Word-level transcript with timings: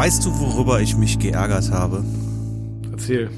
Weißt 0.00 0.24
du, 0.24 0.38
worüber 0.38 0.80
ich 0.80 0.96
mich 0.96 1.18
geärgert 1.18 1.70
habe? 1.70 2.02
Erzähl. 2.90 3.30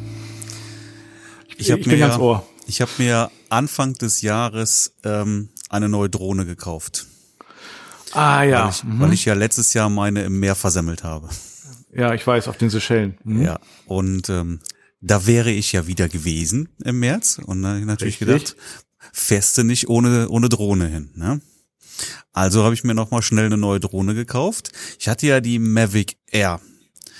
Ich, 1.56 1.72
hab 1.72 1.80
ich 1.80 1.86
mir 1.86 1.94
bin 1.94 1.98
ganz 1.98 2.18
Ohr. 2.18 2.46
Ich 2.68 2.80
habe 2.80 2.92
mir 2.98 3.32
Anfang 3.48 3.94
des 3.94 4.22
Jahres 4.22 4.94
ähm, 5.02 5.48
eine 5.70 5.88
neue 5.88 6.08
Drohne 6.08 6.46
gekauft. 6.46 7.08
Ah 8.12 8.44
ja. 8.44 8.62
Weil, 8.62 8.70
ich, 8.70 8.84
mhm. 8.84 9.00
weil 9.00 9.12
ich 9.12 9.24
ja 9.24 9.34
letztes 9.34 9.74
Jahr 9.74 9.88
meine 9.88 10.22
im 10.22 10.38
Meer 10.38 10.54
versemmelt 10.54 11.02
habe. 11.02 11.30
ja, 11.92 12.14
ich 12.14 12.24
weiß, 12.24 12.46
auf 12.46 12.58
den 12.58 12.70
Seychellen. 12.70 13.18
Mhm. 13.24 13.42
Ja. 13.42 13.58
Und 13.86 14.28
ähm, 14.28 14.60
da 15.00 15.26
wäre 15.26 15.50
ich 15.50 15.72
ja 15.72 15.88
wieder 15.88 16.08
gewesen 16.08 16.68
im 16.84 17.00
März. 17.00 17.40
Und 17.44 17.62
dann 17.62 17.84
natürlich 17.86 18.20
Richtig. 18.20 18.28
gedacht, 18.28 18.56
du 19.58 19.64
nicht 19.64 19.88
ohne, 19.88 20.28
ohne 20.28 20.48
Drohne 20.48 20.86
hin. 20.86 21.10
Ne? 21.16 21.40
Also 22.32 22.64
habe 22.64 22.74
ich 22.74 22.84
mir 22.84 22.94
nochmal 22.94 23.22
schnell 23.22 23.46
eine 23.46 23.56
neue 23.56 23.80
Drohne 23.80 24.14
gekauft. 24.14 24.72
Ich 24.98 25.08
hatte 25.08 25.26
ja 25.26 25.40
die 25.40 25.58
Mavic 25.58 26.16
Air. 26.30 26.60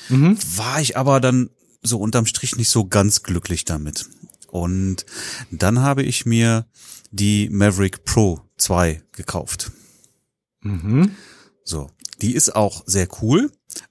Mhm. 0.08 0.38
War 0.56 0.80
ich 0.80 0.96
aber 0.96 1.20
dann 1.20 1.50
so 1.82 1.98
unterm 1.98 2.27
Strich 2.27 2.56
nicht 2.56 2.70
so 2.70 2.86
ganz 2.86 3.22
glücklich 3.22 3.64
damit. 3.64 4.06
Und 4.48 5.06
dann 5.50 5.80
habe 5.80 6.02
ich 6.02 6.27
mir 6.27 6.66
die 7.10 7.48
Maverick 7.50 8.05
Pro 8.05 8.41
2 8.58 9.02
gekauft. 9.12 9.72
Mhm. 10.61 11.12
So, 11.64 11.91
die 12.20 12.34
ist 12.34 12.55
auch 12.55 12.83
sehr 12.86 13.08
cool, 13.22 13.50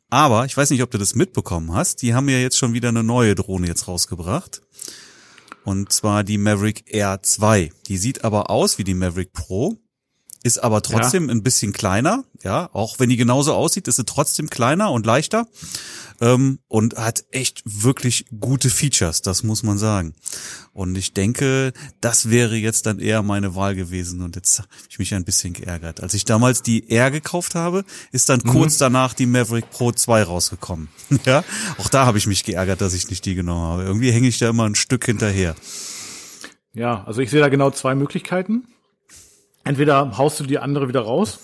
aber 0.10 0.46
ich 0.46 0.56
weiß 0.56 0.70
nicht, 0.70 0.84
ob 0.84 0.92
du 0.92 0.98
das 0.98 1.16
mitbekommen 1.16 1.74
hast, 1.74 2.02
die 2.02 2.14
haben 2.14 2.30
ja 2.30 2.38
jetzt 2.38 2.58
schon 2.58 2.74
wieder 2.74 2.90
eine 2.90 3.04
neue 3.04 3.36
Drohne 3.36 3.68
jetzt 3.68 3.88
rausgebracht. 3.88 4.62
Und 5.64 5.92
zwar 5.92 6.24
die 6.24 6.38
Maverick 6.38 6.86
Air 6.88 7.22
2. 7.22 7.72
Die 7.88 7.98
sieht 7.98 8.24
aber 8.24 8.50
aus 8.50 8.78
wie 8.78 8.84
die 8.84 8.96
Maverick 8.96 9.32
Pro, 9.32 9.78
ist 10.44 10.58
aber 10.64 10.82
trotzdem 10.82 11.30
ein 11.30 11.44
bisschen 11.44 11.74
kleiner, 11.74 12.24
ja, 12.44 12.70
auch 12.74 13.00
wenn 13.00 13.10
die 13.10 13.18
genauso 13.18 13.54
aussieht, 13.54 13.88
ist 13.88 13.98
sie 13.98 14.06
trotzdem 14.06 14.50
kleiner 14.50 14.92
und 14.92 15.06
leichter 15.06 15.48
ähm, 16.20 16.60
und 16.68 16.96
hat 16.96 17.26
echt 17.32 17.62
wirklich 17.66 18.26
gute 18.40 18.70
Features, 18.70 19.22
das 19.22 19.44
muss 19.44 19.64
man 19.64 19.78
sagen. 19.78 20.14
Und 20.74 20.98
ich 20.98 21.14
denke, 21.14 21.74
das 22.00 22.30
wäre 22.30 22.56
jetzt 22.56 22.86
dann 22.86 23.00
eher 23.00 23.22
meine 23.24 23.56
Wahl 23.56 23.76
gewesen 23.76 24.22
und 24.22 24.36
jetzt 24.36 24.60
habe 24.60 24.70
ich 24.90 25.00
mich 25.00 25.14
ein 25.14 25.26
bisschen 25.26 25.54
geärgert. 25.54 26.02
Als 26.02 26.14
ich 26.14 26.26
damals 26.26 26.64
die 26.64 26.90
Air 26.90 27.12
gekauft 27.12 27.56
habe, 27.56 27.84
ist 28.12 28.30
dann 28.30 28.42
kurz 28.44 28.78
danach 28.78 29.14
die 29.14 29.26
Maverick 29.26 29.70
Pro 29.70 29.92
2 29.92 30.24
rausgekommen. 30.24 30.88
ja, 31.26 31.44
auch 31.78 31.90
da 31.90 32.06
habe 32.06 32.18
ich 32.18 32.28
mich 32.28 32.44
geärgert, 32.44 32.82
dass 32.82 32.94
ich 32.94 33.10
nicht 33.10 33.26
die 33.26 33.36
genommen 33.36 33.62
habe. 33.62 33.84
Irgendwie 33.84 34.12
hänge 34.12 34.28
ich 34.28 34.38
da 34.38 34.50
immer 34.50 34.66
ein 34.66 34.76
Stück 34.76 35.06
hinterher. 35.06 35.56
Ja, 36.74 37.04
also 37.04 37.22
ich 37.22 37.30
sehe 37.30 37.42
da 37.42 37.50
genau 37.50 37.72
zwei 37.72 37.96
Möglichkeiten. 37.96 38.66
Entweder 39.64 40.18
haust 40.18 40.40
du 40.40 40.44
die 40.46 40.60
andere 40.60 40.88
wieder 40.88 41.02
raus. 41.02 41.40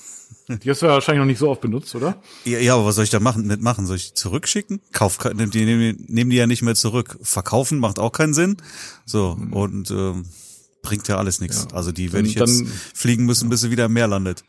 Die 0.49 0.69
hast 0.69 0.81
du 0.81 0.85
ja 0.87 0.93
wahrscheinlich 0.93 1.19
noch 1.19 1.25
nicht 1.25 1.39
so 1.39 1.49
oft 1.49 1.61
benutzt, 1.61 1.93
oder? 1.95 2.21
Ja, 2.45 2.59
ja, 2.59 2.73
aber 2.75 2.85
was 2.85 2.95
soll 2.95 3.03
ich 3.03 3.09
da 3.09 3.19
machen, 3.19 3.47
mitmachen? 3.47 3.85
Soll 3.85 3.97
ich 3.97 4.09
die 4.09 4.13
zurückschicken? 4.13 4.81
Kauf, 4.91 5.17
nehmen 5.33 5.51
die, 5.51 5.65
nehmen, 5.65 6.05
nehmen 6.07 6.29
die 6.29 6.37
ja 6.37 6.47
nicht 6.47 6.61
mehr 6.61 6.75
zurück. 6.75 7.17
Verkaufen 7.21 7.79
macht 7.79 7.99
auch 7.99 8.11
keinen 8.11 8.33
Sinn. 8.33 8.57
So, 9.05 9.37
und 9.51 9.91
ähm, 9.91 10.25
bringt 10.83 11.07
ja 11.07 11.17
alles 11.17 11.41
nichts. 11.41 11.67
Also 11.73 11.91
die 11.91 12.13
werde 12.13 12.27
ich 12.27 12.35
jetzt 12.35 12.59
dann- 12.61 12.67
fliegen 12.67 13.25
müssen, 13.25 13.49
bis 13.49 13.61
sie 13.61 13.71
wieder 13.71 13.85
im 13.85 13.93
Meer 13.93 14.07
landet. 14.07 14.43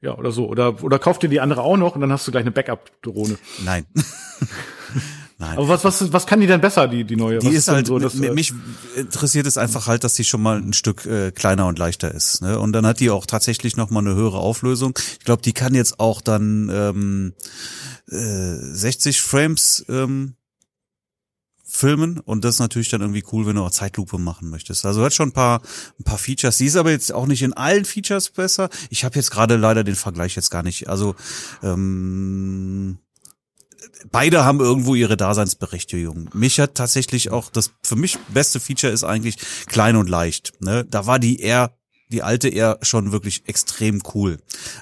Ja, 0.00 0.16
oder 0.16 0.30
so. 0.30 0.46
Oder, 0.46 0.82
oder 0.84 0.98
kauf 0.98 1.18
dir 1.18 1.28
die 1.28 1.40
andere 1.40 1.62
auch 1.62 1.76
noch 1.76 1.94
und 1.94 2.00
dann 2.00 2.12
hast 2.12 2.26
du 2.26 2.30
gleich 2.30 2.42
eine 2.42 2.52
Backup-Drohne. 2.52 3.38
Nein. 3.64 3.86
Nein. 5.38 5.58
Aber 5.58 5.68
was, 5.68 5.84
was, 5.84 6.12
was 6.12 6.26
kann 6.26 6.40
die 6.40 6.46
denn 6.46 6.62
besser, 6.62 6.88
die, 6.88 7.04
die 7.04 7.16
neue? 7.16 7.38
Die 7.38 7.48
was 7.48 7.54
ist 7.54 7.68
halt, 7.68 7.86
so, 7.86 7.98
dass, 7.98 8.18
äh, 8.18 8.32
mich 8.32 8.54
interessiert 8.96 9.46
es 9.46 9.58
einfach 9.58 9.86
halt, 9.86 10.02
dass 10.02 10.14
die 10.14 10.24
schon 10.24 10.40
mal 10.40 10.56
ein 10.56 10.72
Stück 10.72 11.04
äh, 11.04 11.30
kleiner 11.30 11.66
und 11.66 11.78
leichter 11.78 12.10
ist. 12.12 12.40
Ne? 12.40 12.58
Und 12.58 12.72
dann 12.72 12.86
hat 12.86 13.00
die 13.00 13.10
auch 13.10 13.26
tatsächlich 13.26 13.76
noch 13.76 13.90
mal 13.90 14.00
eine 14.00 14.14
höhere 14.14 14.38
Auflösung. 14.38 14.98
Ich 15.18 15.24
glaube, 15.24 15.42
die 15.42 15.52
kann 15.52 15.74
jetzt 15.74 16.00
auch 16.00 16.22
dann 16.22 16.70
ähm, 16.72 17.34
äh, 18.08 18.54
60 18.56 19.20
Frames 19.20 19.84
ähm, 19.90 20.36
filmen 21.66 22.20
und 22.20 22.44
das 22.44 22.54
ist 22.54 22.60
natürlich 22.60 22.88
dann 22.88 23.02
irgendwie 23.02 23.24
cool, 23.32 23.44
wenn 23.46 23.56
du 23.56 23.62
auch 23.62 23.70
Zeitlupe 23.70 24.18
machen 24.18 24.48
möchtest. 24.48 24.86
Also 24.86 25.04
hat 25.04 25.12
schon 25.12 25.28
ein 25.30 25.32
paar 25.32 25.60
ein 26.00 26.04
paar 26.04 26.16
Features. 26.16 26.56
Die 26.56 26.66
ist 26.66 26.76
aber 26.76 26.92
jetzt 26.92 27.12
auch 27.12 27.26
nicht 27.26 27.42
in 27.42 27.52
allen 27.52 27.84
Features 27.84 28.30
besser. 28.30 28.70
Ich 28.88 29.04
habe 29.04 29.16
jetzt 29.16 29.30
gerade 29.30 29.56
leider 29.56 29.84
den 29.84 29.96
Vergleich 29.96 30.34
jetzt 30.34 30.50
gar 30.50 30.62
nicht. 30.62 30.88
Also 30.88 31.14
ähm, 31.62 32.98
beide 34.10 34.44
haben 34.44 34.60
irgendwo 34.60 34.94
ihre 34.94 35.16
Daseinsberechtigung. 35.16 36.30
Mich 36.34 36.60
hat 36.60 36.74
tatsächlich 36.74 37.30
auch 37.30 37.50
das 37.50 37.72
für 37.82 37.96
mich 37.96 38.18
beste 38.28 38.60
Feature 38.60 38.92
ist 38.92 39.04
eigentlich 39.04 39.36
klein 39.66 39.96
und 39.96 40.08
leicht. 40.08 40.52
Ne? 40.60 40.84
Da 40.84 41.06
war 41.06 41.18
die 41.18 41.40
eher 41.40 41.72
die 42.08 42.22
alte 42.22 42.48
eher 42.48 42.78
schon 42.82 43.10
wirklich 43.10 43.48
extrem 43.48 44.00
cool. 44.14 44.38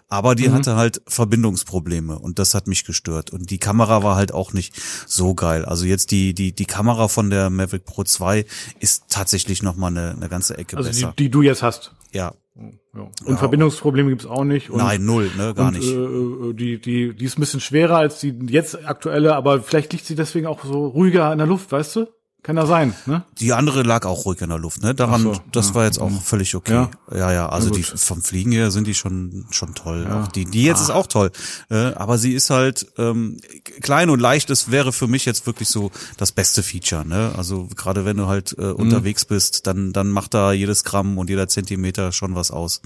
Aber 0.08 0.34
die 0.34 0.50
hatte 0.50 0.76
halt 0.76 1.00
Verbindungsprobleme 1.06 2.18
und 2.18 2.38
das 2.38 2.54
hat 2.54 2.66
mich 2.66 2.84
gestört. 2.84 3.30
Und 3.30 3.50
die 3.50 3.58
Kamera 3.58 4.02
war 4.02 4.16
halt 4.16 4.32
auch 4.32 4.52
nicht 4.52 4.74
so 5.06 5.34
geil. 5.34 5.64
Also 5.64 5.86
jetzt 5.86 6.10
die, 6.10 6.34
die, 6.34 6.54
die 6.54 6.66
Kamera 6.66 7.08
von 7.08 7.30
der 7.30 7.48
Mavic 7.48 7.86
Pro 7.86 8.04
2 8.04 8.44
ist 8.78 9.04
tatsächlich 9.08 9.62
nochmal 9.62 9.90
eine, 9.92 10.10
eine 10.10 10.28
ganze 10.28 10.58
Ecke 10.58 10.76
also 10.76 10.90
die, 10.90 11.00
besser. 11.00 11.14
die 11.18 11.30
du 11.30 11.42
jetzt 11.42 11.62
hast. 11.62 11.92
ja. 12.12 12.34
Ja. 12.56 13.10
Und 13.24 13.38
Verbindungsprobleme 13.38 14.10
gibt's 14.10 14.26
auch 14.26 14.44
nicht. 14.44 14.70
Und, 14.70 14.78
Nein, 14.78 15.04
null, 15.04 15.30
ne, 15.36 15.54
gar 15.54 15.68
und, 15.68 15.76
nicht. 15.76 15.90
Äh, 15.90 15.96
äh, 15.96 16.54
die, 16.54 16.80
die, 16.80 17.14
die 17.14 17.24
ist 17.24 17.36
ein 17.36 17.40
bisschen 17.40 17.60
schwerer 17.60 17.96
als 17.96 18.20
die 18.20 18.32
jetzt 18.48 18.86
aktuelle, 18.86 19.34
aber 19.34 19.60
vielleicht 19.60 19.92
liegt 19.92 20.04
sie 20.04 20.14
deswegen 20.14 20.46
auch 20.46 20.64
so 20.64 20.86
ruhiger 20.86 21.32
in 21.32 21.38
der 21.38 21.48
Luft, 21.48 21.72
weißt 21.72 21.96
du? 21.96 22.06
Kann 22.44 22.58
ja 22.58 22.66
sein, 22.66 22.92
ne? 23.06 23.24
Die 23.40 23.54
andere 23.54 23.82
lag 23.84 24.04
auch 24.04 24.26
ruhig 24.26 24.42
in 24.42 24.50
der 24.50 24.58
Luft, 24.58 24.82
ne? 24.82 24.94
Daran, 24.94 25.22
so, 25.22 25.40
das 25.50 25.70
ja. 25.70 25.74
war 25.76 25.86
jetzt 25.86 25.98
auch 25.98 26.10
völlig 26.20 26.54
okay. 26.54 26.74
Ja, 26.74 26.90
Ja. 27.10 27.32
ja, 27.32 27.48
also 27.48 27.70
die 27.70 27.82
vom 27.82 28.20
Fliegen 28.20 28.52
her 28.52 28.70
sind 28.70 28.86
die 28.86 28.92
schon 28.92 29.46
schon 29.50 29.74
toll. 29.74 30.06
Auch 30.06 30.28
die, 30.28 30.44
die 30.44 30.62
jetzt 30.62 30.82
ist 30.82 30.90
auch 30.90 31.06
toll, 31.06 31.30
äh, 31.70 31.94
aber 31.94 32.18
sie 32.18 32.34
ist 32.34 32.50
halt 32.50 32.86
ähm, 32.98 33.40
klein 33.80 34.10
und 34.10 34.20
leicht. 34.20 34.50
Das 34.50 34.70
wäre 34.70 34.92
für 34.92 35.06
mich 35.08 35.24
jetzt 35.24 35.46
wirklich 35.46 35.70
so 35.70 35.90
das 36.18 36.32
beste 36.32 36.62
Feature, 36.62 37.06
ne? 37.06 37.32
Also 37.34 37.66
gerade 37.74 38.04
wenn 38.04 38.18
du 38.18 38.26
halt 38.26 38.54
äh, 38.58 38.66
unterwegs 38.66 39.24
bist, 39.24 39.66
dann 39.66 39.94
dann 39.94 40.10
macht 40.10 40.34
da 40.34 40.52
jedes 40.52 40.84
Gramm 40.84 41.16
und 41.16 41.30
jeder 41.30 41.48
Zentimeter 41.48 42.12
schon 42.12 42.34
was 42.34 42.50
aus. 42.50 42.82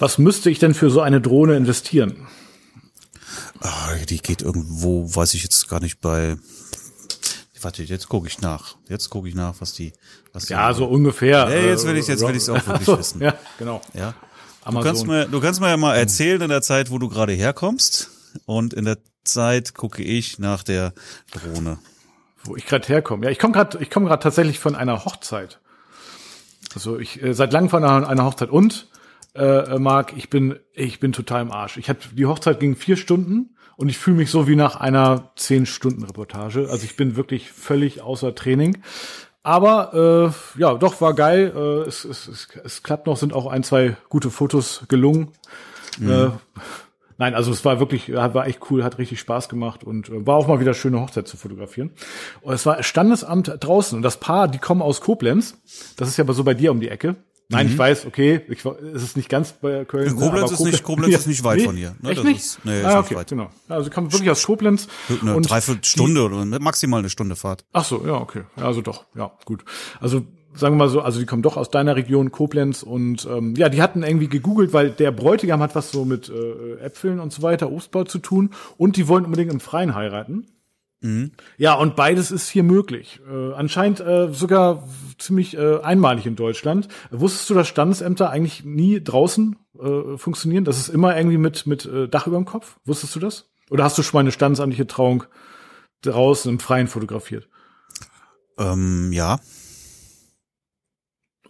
Was 0.00 0.18
müsste 0.18 0.50
ich 0.50 0.58
denn 0.58 0.74
für 0.74 0.90
so 0.90 1.02
eine 1.02 1.20
Drohne 1.20 1.56
investieren? 1.56 2.26
Ah, 3.60 3.94
die 4.08 4.18
geht 4.18 4.42
irgendwo, 4.42 5.14
weiß 5.14 5.34
ich 5.34 5.44
jetzt 5.44 5.68
gar 5.68 5.78
nicht 5.78 6.00
bei. 6.00 6.36
Warte, 7.62 7.82
jetzt 7.82 8.08
gucke 8.08 8.26
ich 8.28 8.40
nach. 8.40 8.76
Jetzt 8.88 9.10
gucke 9.10 9.28
ich 9.28 9.34
nach, 9.34 9.54
was 9.60 9.72
die. 9.72 9.92
Was 10.32 10.46
die 10.46 10.52
Ja, 10.52 10.72
so 10.74 10.86
ungefähr. 10.86 11.48
Ja, 11.50 11.50
jetzt 11.50 11.84
äh, 11.84 11.88
will 11.88 11.96
ich's- 11.96 12.08
jetzt 12.08 12.26
will 12.26 12.34
ich's 12.36 12.48
auch 12.48 12.66
wirklich 12.66 12.88
wissen. 12.98 13.20
Ja, 13.22 13.34
genau. 13.58 13.80
Ja. 13.94 14.14
Du 14.70 14.80
kannst, 14.80 15.06
mir, 15.06 15.26
du 15.26 15.40
kannst 15.40 15.60
mir 15.60 15.68
ja 15.70 15.76
mal 15.78 15.94
erzählen 15.96 16.42
in 16.42 16.50
der 16.50 16.60
Zeit, 16.62 16.90
wo 16.90 16.98
du 16.98 17.08
gerade 17.08 17.32
herkommst. 17.32 18.10
Und 18.44 18.74
in 18.74 18.84
der 18.84 18.98
Zeit 19.24 19.74
gucke 19.74 20.02
ich 20.02 20.38
nach 20.38 20.62
der 20.62 20.92
Drohne. 21.32 21.78
wo 22.44 22.54
ich 22.56 22.66
gerade 22.66 22.86
herkomme. 22.86 23.24
Ja, 23.24 23.30
ich 23.30 23.38
komme 23.38 23.54
gerade, 23.54 23.78
ich 23.80 23.90
komme 23.90 24.06
gerade 24.06 24.22
tatsächlich 24.22 24.58
von 24.58 24.74
einer 24.74 25.04
Hochzeit. 25.06 25.58
Also 26.74 26.98
ich 26.98 27.22
äh, 27.22 27.32
seit 27.34 27.52
langem 27.52 27.70
von 27.70 27.82
einer, 27.82 28.06
einer 28.08 28.24
Hochzeit 28.26 28.50
und 28.50 28.88
äh, 29.34 29.78
Marc, 29.78 30.12
ich 30.16 30.28
bin, 30.28 30.58
ich 30.74 31.00
bin 31.00 31.12
total 31.12 31.42
im 31.42 31.50
Arsch. 31.52 31.76
Ich 31.78 31.88
hatte 31.88 32.08
die 32.12 32.26
Hochzeit 32.26 32.60
ging 32.60 32.76
vier 32.76 32.96
Stunden 32.96 33.56
und 33.78 33.88
ich 33.88 33.96
fühle 33.96 34.16
mich 34.16 34.30
so 34.30 34.48
wie 34.48 34.56
nach 34.56 34.74
einer 34.74 35.30
zehn 35.36 35.64
Stunden 35.64 36.02
Reportage. 36.02 36.68
Also 36.68 36.84
ich 36.84 36.96
bin 36.96 37.14
wirklich 37.14 37.52
völlig 37.52 38.02
außer 38.02 38.34
Training. 38.34 38.78
Aber 39.44 40.34
äh, 40.56 40.60
ja, 40.60 40.74
doch 40.74 41.00
war 41.00 41.14
geil. 41.14 41.52
Äh, 41.54 41.88
es, 41.88 42.04
es, 42.04 42.26
es, 42.26 42.48
es 42.64 42.82
klappt 42.82 43.06
noch, 43.06 43.16
sind 43.16 43.32
auch 43.32 43.46
ein, 43.46 43.62
zwei 43.62 43.96
gute 44.08 44.30
Fotos 44.30 44.82
gelungen. 44.88 45.28
Äh, 46.02 46.30
Nein, 47.20 47.34
also 47.34 47.50
es 47.50 47.64
war 47.64 47.80
wirklich, 47.80 48.12
war 48.12 48.46
echt 48.46 48.60
cool, 48.70 48.84
hat 48.84 48.98
richtig 48.98 49.18
Spaß 49.18 49.48
gemacht 49.48 49.82
und 49.82 50.08
äh, 50.08 50.26
war 50.26 50.36
auch 50.36 50.46
mal 50.46 50.60
wieder 50.60 50.72
schöne 50.72 51.00
Hochzeit 51.00 51.26
zu 51.26 51.36
fotografieren. 51.36 51.90
Und 52.42 52.54
es 52.54 52.64
war 52.64 52.82
Standesamt 52.82 53.52
draußen 53.58 53.96
und 53.96 54.02
das 54.02 54.18
Paar, 54.18 54.46
die 54.46 54.58
kommen 54.58 54.82
aus 54.82 55.00
Koblenz. 55.00 55.60
Das 55.96 56.08
ist 56.08 56.16
ja 56.16 56.24
aber 56.24 56.32
so 56.32 56.44
bei 56.44 56.54
dir 56.54 56.70
um 56.70 56.80
die 56.80 56.88
Ecke. 56.88 57.16
Nein, 57.50 57.66
ich 57.68 57.78
weiß, 57.78 58.04
okay, 58.04 58.42
ich, 58.48 58.62
es 58.94 59.02
ist 59.02 59.16
nicht 59.16 59.30
ganz 59.30 59.52
bei 59.52 59.84
Köln. 59.86 60.14
ne, 60.14 60.20
Koblenz 60.20 60.50
ist 60.50 60.60
nicht- 60.60 60.82
Koblenz 60.82 61.14
ist 61.16 61.26
nicht 61.28 61.42
weit 61.44 61.58
Nee, 61.58 61.64
von 61.64 61.76
hier, 61.76 61.94
ne? 62.02 62.10
Echt 62.10 62.22
nicht? 62.24 62.40
ist- 62.40 62.64
nee, 62.64 62.78
ist 62.80 62.84
ah, 62.84 62.96
nicht 62.98 63.06
okay, 63.06 63.16
weit. 63.16 63.28
genau. 63.30 63.48
Also 63.68 63.84
sie 63.84 63.90
kommen 63.90 64.12
wirklich 64.12 64.30
aus 64.30 64.44
Koblenz. 64.44 64.86
Eine 65.22 65.34
und 65.34 65.48
Dreiviertelstunde 65.48 66.22
oder 66.24 66.44
maximal 66.60 66.98
eine 66.98 67.08
Stunde 67.08 67.36
Fahrt. 67.36 67.64
Ach 67.72 67.84
so, 67.86 68.06
ja, 68.06 68.14
okay. 68.14 68.42
Ja, 68.56 68.64
also 68.66 68.82
doch, 68.82 69.06
ja, 69.14 69.32
gut. 69.46 69.64
Also 69.98 70.22
sagen 70.54 70.74
wir 70.74 70.78
mal 70.84 70.88
so, 70.90 71.00
also 71.00 71.20
die 71.20 71.26
kommen 71.26 71.40
doch 71.42 71.56
aus 71.56 71.70
deiner 71.70 71.96
Region 71.96 72.32
Koblenz 72.32 72.82
und 72.82 73.26
ähm, 73.30 73.54
ja, 73.56 73.68
die 73.70 73.80
hatten 73.80 74.02
irgendwie 74.02 74.28
gegoogelt, 74.28 74.72
weil 74.74 74.90
der 74.90 75.10
Bräutigam 75.12 75.60
hat 75.62 75.74
was 75.74 75.90
so 75.90 76.04
mit 76.04 76.28
äh, 76.28 76.74
Äpfeln 76.80 77.18
und 77.20 77.32
so 77.32 77.40
weiter, 77.42 77.70
Obstbau 77.72 78.04
zu 78.04 78.18
tun 78.18 78.50
und 78.76 78.96
die 78.96 79.08
wollen 79.08 79.24
unbedingt 79.24 79.52
im 79.52 79.60
Freien 79.60 79.94
heiraten. 79.94 80.46
Ja, 81.56 81.74
und 81.74 81.94
beides 81.94 82.30
ist 82.30 82.48
hier 82.48 82.64
möglich. 82.64 83.20
Äh, 83.28 83.52
anscheinend 83.54 84.00
äh, 84.00 84.32
sogar 84.32 84.88
ziemlich 85.18 85.56
äh, 85.56 85.80
einmalig 85.80 86.26
in 86.26 86.36
Deutschland. 86.36 86.88
Wusstest 87.10 87.48
du, 87.50 87.54
dass 87.54 87.68
Standesämter 87.68 88.30
eigentlich 88.30 88.64
nie 88.64 89.02
draußen 89.02 89.56
äh, 89.78 90.16
funktionieren? 90.16 90.64
Das 90.64 90.78
ist 90.78 90.88
immer 90.88 91.16
irgendwie 91.16 91.38
mit, 91.38 91.66
mit 91.66 91.86
äh, 91.86 92.08
Dach 92.08 92.26
über 92.26 92.36
dem 92.36 92.46
Kopf? 92.46 92.78
Wusstest 92.84 93.14
du 93.14 93.20
das? 93.20 93.48
Oder 93.70 93.84
hast 93.84 93.96
du 93.98 94.02
schon 94.02 94.18
mal 94.18 94.20
eine 94.20 94.32
standesamtliche 94.32 94.86
Trauung 94.86 95.24
draußen 96.02 96.50
im 96.50 96.58
Freien 96.58 96.88
fotografiert? 96.88 97.48
Ähm, 98.58 99.12
ja. 99.12 99.38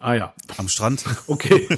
Ah 0.01 0.15
ja. 0.15 0.33
Am 0.57 0.69
Strand? 0.69 1.05
Okay. 1.27 1.69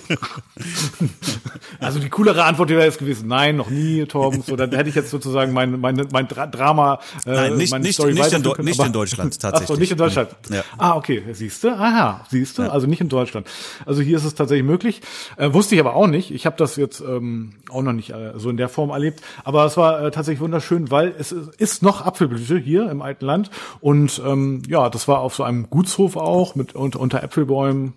also 1.81 1.99
die 1.99 2.11
coolere 2.11 2.45
Antwort 2.45 2.69
wäre 2.69 2.85
jetzt 2.85 2.99
gewesen, 2.99 3.29
nein, 3.29 3.57
noch 3.57 3.71
nie, 3.71 4.05
Torben. 4.05 4.43
So, 4.43 4.57
dann 4.57 4.71
hätte 4.73 4.91
ich 4.91 4.95
jetzt 4.95 5.11
sozusagen 5.11 5.55
mein, 5.55 5.81
mein, 5.81 6.07
mein 6.13 6.29
Dra 6.29 6.47
Drama, 6.47 7.01
äh, 7.25 7.31
Nein, 7.31 7.57
nicht, 7.57 7.79
nicht, 7.79 7.95
Story 7.95 8.13
nicht, 8.13 8.33
in, 8.33 8.43
können, 8.43 8.69
nicht 8.69 8.79
in 8.79 8.93
Deutschland 8.93 9.41
tatsächlich. 9.41 9.71
Ach 9.71 9.75
so, 9.75 9.81
nicht 9.81 9.93
in 9.93 9.99
Deutschland. 9.99 10.31
Ja. 10.51 10.63
Ah, 10.77 10.97
okay, 10.97 11.23
siehst 11.33 11.65
du? 11.65 11.71
Aha, 11.71 12.27
siehst 12.29 12.59
du? 12.59 12.63
Ja. 12.63 12.69
Also 12.69 12.87
nicht 12.87 13.01
in 13.01 13.09
Deutschland. 13.09 13.49
Also 13.87 14.03
hier 14.03 14.19
ist 14.19 14.25
es 14.25 14.35
tatsächlich 14.35 14.67
möglich. 14.67 15.01
Äh, 15.39 15.55
wusste 15.55 15.75
ich 15.75 15.81
aber 15.81 15.95
auch 15.95 16.07
nicht. 16.07 16.31
Ich 16.31 16.45
habe 16.45 16.57
das 16.59 16.77
jetzt 16.77 17.01
ähm, 17.01 17.55
auch 17.71 17.83
noch 17.83 17.95
nicht 17.95 18.11
äh, 18.11 18.33
so 18.37 18.51
in 18.51 18.59
der 18.59 18.69
Form 18.69 18.91
erlebt. 18.91 19.23
Aber 19.45 19.65
es 19.65 19.79
war 19.79 20.05
äh, 20.05 20.11
tatsächlich 20.11 20.41
wunderschön, 20.41 20.91
weil 20.91 21.15
es 21.19 21.33
ist 21.33 21.83
noch 21.83 22.05
Apfelblüte 22.05 22.59
hier 22.59 22.91
im 22.91 23.01
alten 23.01 23.25
Land. 23.25 23.51
Und 23.81 24.21
ähm, 24.27 24.63
ja, 24.69 24.91
das 24.91 25.09
war 25.09 25.21
auf 25.21 25.35
so 25.35 25.43
einem 25.43 25.71
Gutshof 25.71 26.17
auch 26.17 26.55
mit 26.55 26.75
unter, 26.75 27.01
unter 27.01 27.23
Äpfelbäumen 27.23 27.95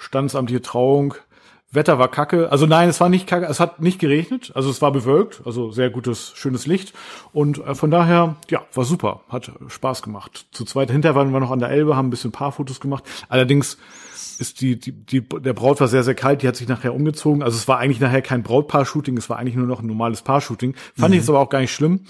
standesamtliche 0.00 0.62
Trauung. 0.62 1.14
Wetter 1.72 2.00
war 2.00 2.08
kacke. 2.08 2.50
Also 2.50 2.66
nein, 2.66 2.88
es 2.88 3.00
war 3.00 3.08
nicht 3.08 3.28
kacke. 3.28 3.46
Es 3.46 3.60
hat 3.60 3.80
nicht 3.80 4.00
geregnet. 4.00 4.50
Also 4.56 4.70
es 4.70 4.82
war 4.82 4.90
bewölkt. 4.90 5.42
Also 5.44 5.70
sehr 5.70 5.88
gutes, 5.88 6.32
schönes 6.34 6.66
Licht. 6.66 6.92
Und 7.32 7.64
äh, 7.64 7.76
von 7.76 7.92
daher, 7.92 8.36
ja, 8.50 8.62
war 8.74 8.84
super. 8.84 9.20
Hat 9.28 9.52
Spaß 9.68 10.02
gemacht. 10.02 10.46
Zu 10.50 10.64
zweit 10.64 10.90
hinter 10.90 11.14
waren 11.14 11.32
wir 11.32 11.38
noch 11.38 11.52
an 11.52 11.60
der 11.60 11.68
Elbe, 11.68 11.96
haben 11.96 12.08
ein 12.08 12.10
bisschen 12.10 12.32
Paarfotos 12.32 12.80
gemacht. 12.80 13.04
Allerdings 13.28 13.78
ist 14.40 14.60
die, 14.60 14.80
die, 14.80 14.90
die, 14.90 15.20
der 15.20 15.52
Braut 15.52 15.80
war 15.80 15.86
sehr, 15.86 16.02
sehr 16.02 16.16
kalt. 16.16 16.42
Die 16.42 16.48
hat 16.48 16.56
sich 16.56 16.66
nachher 16.66 16.92
umgezogen. 16.92 17.44
Also 17.44 17.56
es 17.56 17.68
war 17.68 17.78
eigentlich 17.78 18.00
nachher 18.00 18.22
kein 18.22 18.42
Brautpaar-Shooting. 18.42 19.16
Es 19.16 19.30
war 19.30 19.38
eigentlich 19.38 19.54
nur 19.54 19.66
noch 19.66 19.80
ein 19.80 19.86
normales 19.86 20.22
Paar-Shooting. 20.22 20.74
Fand 20.96 21.10
mhm. 21.10 21.18
ich 21.18 21.22
es 21.22 21.28
aber 21.28 21.38
auch 21.38 21.50
gar 21.50 21.60
nicht 21.60 21.72
schlimm. 21.72 22.00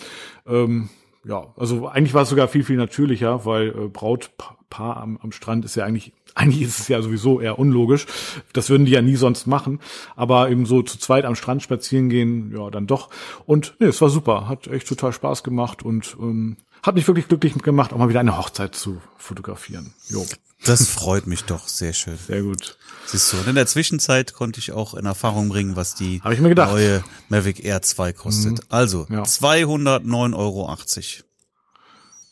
Ähm, 0.47 0.89
ja, 1.25 1.49
also 1.57 1.87
eigentlich 1.87 2.15
war 2.15 2.23
es 2.23 2.31
sogar 2.31 2.49
viel, 2.49 2.65
viel 2.65 2.77
natürlicher, 2.77 3.45
weil 3.45 3.69
äh, 3.69 3.89
Brautpaar 3.89 4.97
am, 4.97 5.19
am 5.23 5.33
Strand 5.33 5.67
ist 5.67 5.75
ja 5.75 5.85
eigentlich 5.85 6.15
eigentlich 6.35 6.63
ist 6.63 6.81
es 6.81 6.89
ja 6.89 7.03
sowieso 7.03 7.41
eher 7.41 7.59
unlogisch. 7.59 8.07
Das 8.53 8.71
würden 8.71 8.87
die 8.87 8.93
ja 8.93 9.03
nie 9.03 9.17
sonst 9.17 9.47
machen. 9.47 9.81
Aber 10.17 10.51
eben 10.51 10.67
so 10.67 10.83
zu 10.83 10.99
zweit 10.99 11.25
am 11.25 11.35
Strand 11.35 11.63
spazieren 11.63 12.09
gehen, 12.09 12.53
ja, 12.57 12.71
dann 12.71 12.87
doch. 12.87 13.11
Und 13.47 13.75
nee, 13.79 13.87
es 13.87 14.01
war 14.01 14.11
super. 14.11 14.49
Hat 14.49 14.67
echt 14.67 14.89
total 14.89 15.13
Spaß 15.13 15.43
gemacht 15.43 15.83
und 15.83 16.17
ähm, 16.21 16.57
hat 16.83 16.95
mich 16.95 17.07
wirklich 17.07 17.29
glücklich 17.29 17.55
gemacht, 17.55 17.93
auch 17.93 17.99
mal 17.99 18.09
wieder 18.09 18.21
eine 18.21 18.39
Hochzeit 18.39 18.75
zu 18.75 19.01
fotografieren. 19.17 19.93
Jo. 20.09 20.27
Das 20.65 20.89
freut 20.89 21.27
mich 21.27 21.45
doch 21.45 21.69
sehr 21.69 21.95
schön. 21.95 22.19
Sehr 22.27 22.43
gut. 22.43 22.77
Siehst 23.07 23.33
du, 23.33 23.39
und 23.39 23.49
in 23.49 23.55
der 23.55 23.67
Zwischenzeit 23.67 24.35
konnte 24.35 24.61
ich 24.61 24.73
auch 24.73 24.95
in 24.95 25.07
Erfahrung 25.07 25.49
bringen, 25.49 25.75
was 25.75 25.95
die 25.95 26.21
neue 26.23 27.03
Mavic 27.29 27.65
Air 27.65 27.81
2 27.81 28.13
kostet. 28.13 28.53
Mhm. 28.53 28.67
Also 28.69 29.07
ja. 29.09 29.23
209,80 29.23 30.37
Euro. 30.37 30.77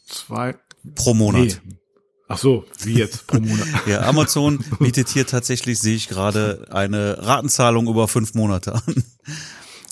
Zwei 0.06 0.56
pro 0.94 1.14
Monat. 1.14 1.60
Nee. 1.64 1.76
Ach 2.28 2.36
so, 2.36 2.64
wie 2.80 2.94
jetzt 2.94 3.26
pro 3.26 3.40
Monat? 3.40 3.66
ja, 3.86 4.02
Amazon 4.02 4.62
bietet 4.78 5.08
hier 5.08 5.26
tatsächlich, 5.26 5.78
sehe 5.78 5.96
ich 5.96 6.08
gerade, 6.08 6.66
eine 6.70 7.26
Ratenzahlung 7.26 7.88
über 7.88 8.06
fünf 8.06 8.34
Monate 8.34 8.75
an. 8.75 9.04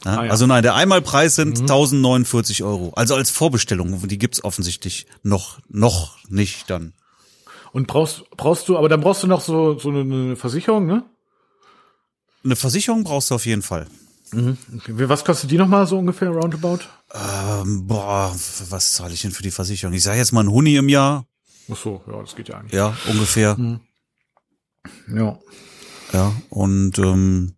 Ja, 0.05 0.19
ah, 0.19 0.25
ja. 0.27 0.31
Also 0.31 0.47
nein, 0.47 0.63
der 0.63 0.75
Einmalpreis 0.75 1.35
sind 1.35 1.59
mhm. 1.59 1.63
1049 1.63 2.63
Euro. 2.63 2.93
Also 2.95 3.17
als 3.17 3.31
Vorbestellung, 3.31 4.07
die 4.07 4.19
gibt's 4.19 4.45
offensichtlich 4.45 5.07
noch 5.23 5.59
noch 5.69 6.19
nicht 6.29 6.71
dann. 6.71 6.93
Und 7.73 7.89
brauchst 7.89 8.23
brauchst 8.37 8.69
du, 8.69 8.77
aber 8.77 8.89
dann 8.89 9.01
brauchst 9.01 9.23
du 9.23 9.27
noch 9.27 9.41
so 9.41 9.79
so 9.79 9.89
eine 9.89 10.37
Versicherung, 10.37 10.87
ne? 10.87 11.03
Eine 12.45 12.55
Versicherung 12.55 13.03
brauchst 13.03 13.31
du 13.31 13.35
auf 13.35 13.47
jeden 13.47 13.63
Fall. 13.63 13.87
Mhm. 14.33 14.59
Okay. 14.77 15.09
Was 15.09 15.25
kostet 15.25 15.51
die 15.51 15.59
nochmal 15.59 15.87
so 15.87 15.99
ungefähr 15.99 16.29
roundabout? 16.29 16.81
Ähm, 17.13 17.87
boah, 17.87 18.33
was 18.69 18.93
zahle 18.93 19.15
ich 19.15 19.23
denn 19.23 19.33
für 19.33 19.43
die 19.43 19.51
Versicherung? 19.51 19.95
Ich 19.95 20.03
sage 20.03 20.19
jetzt 20.19 20.33
mal 20.33 20.45
ein 20.45 20.51
Huni 20.51 20.77
im 20.77 20.89
Jahr. 20.89 21.27
Ach 21.71 21.77
so, 21.77 22.03
ja, 22.07 22.21
das 22.21 22.37
geht 22.37 22.49
ja 22.49 22.59
eigentlich. 22.59 22.73
Ja, 22.73 22.97
ungefähr. 23.09 23.57
Hm. 23.57 23.81
Ja. 25.09 25.39
Ja, 26.13 26.33
und 26.51 26.99
ähm, 26.99 27.57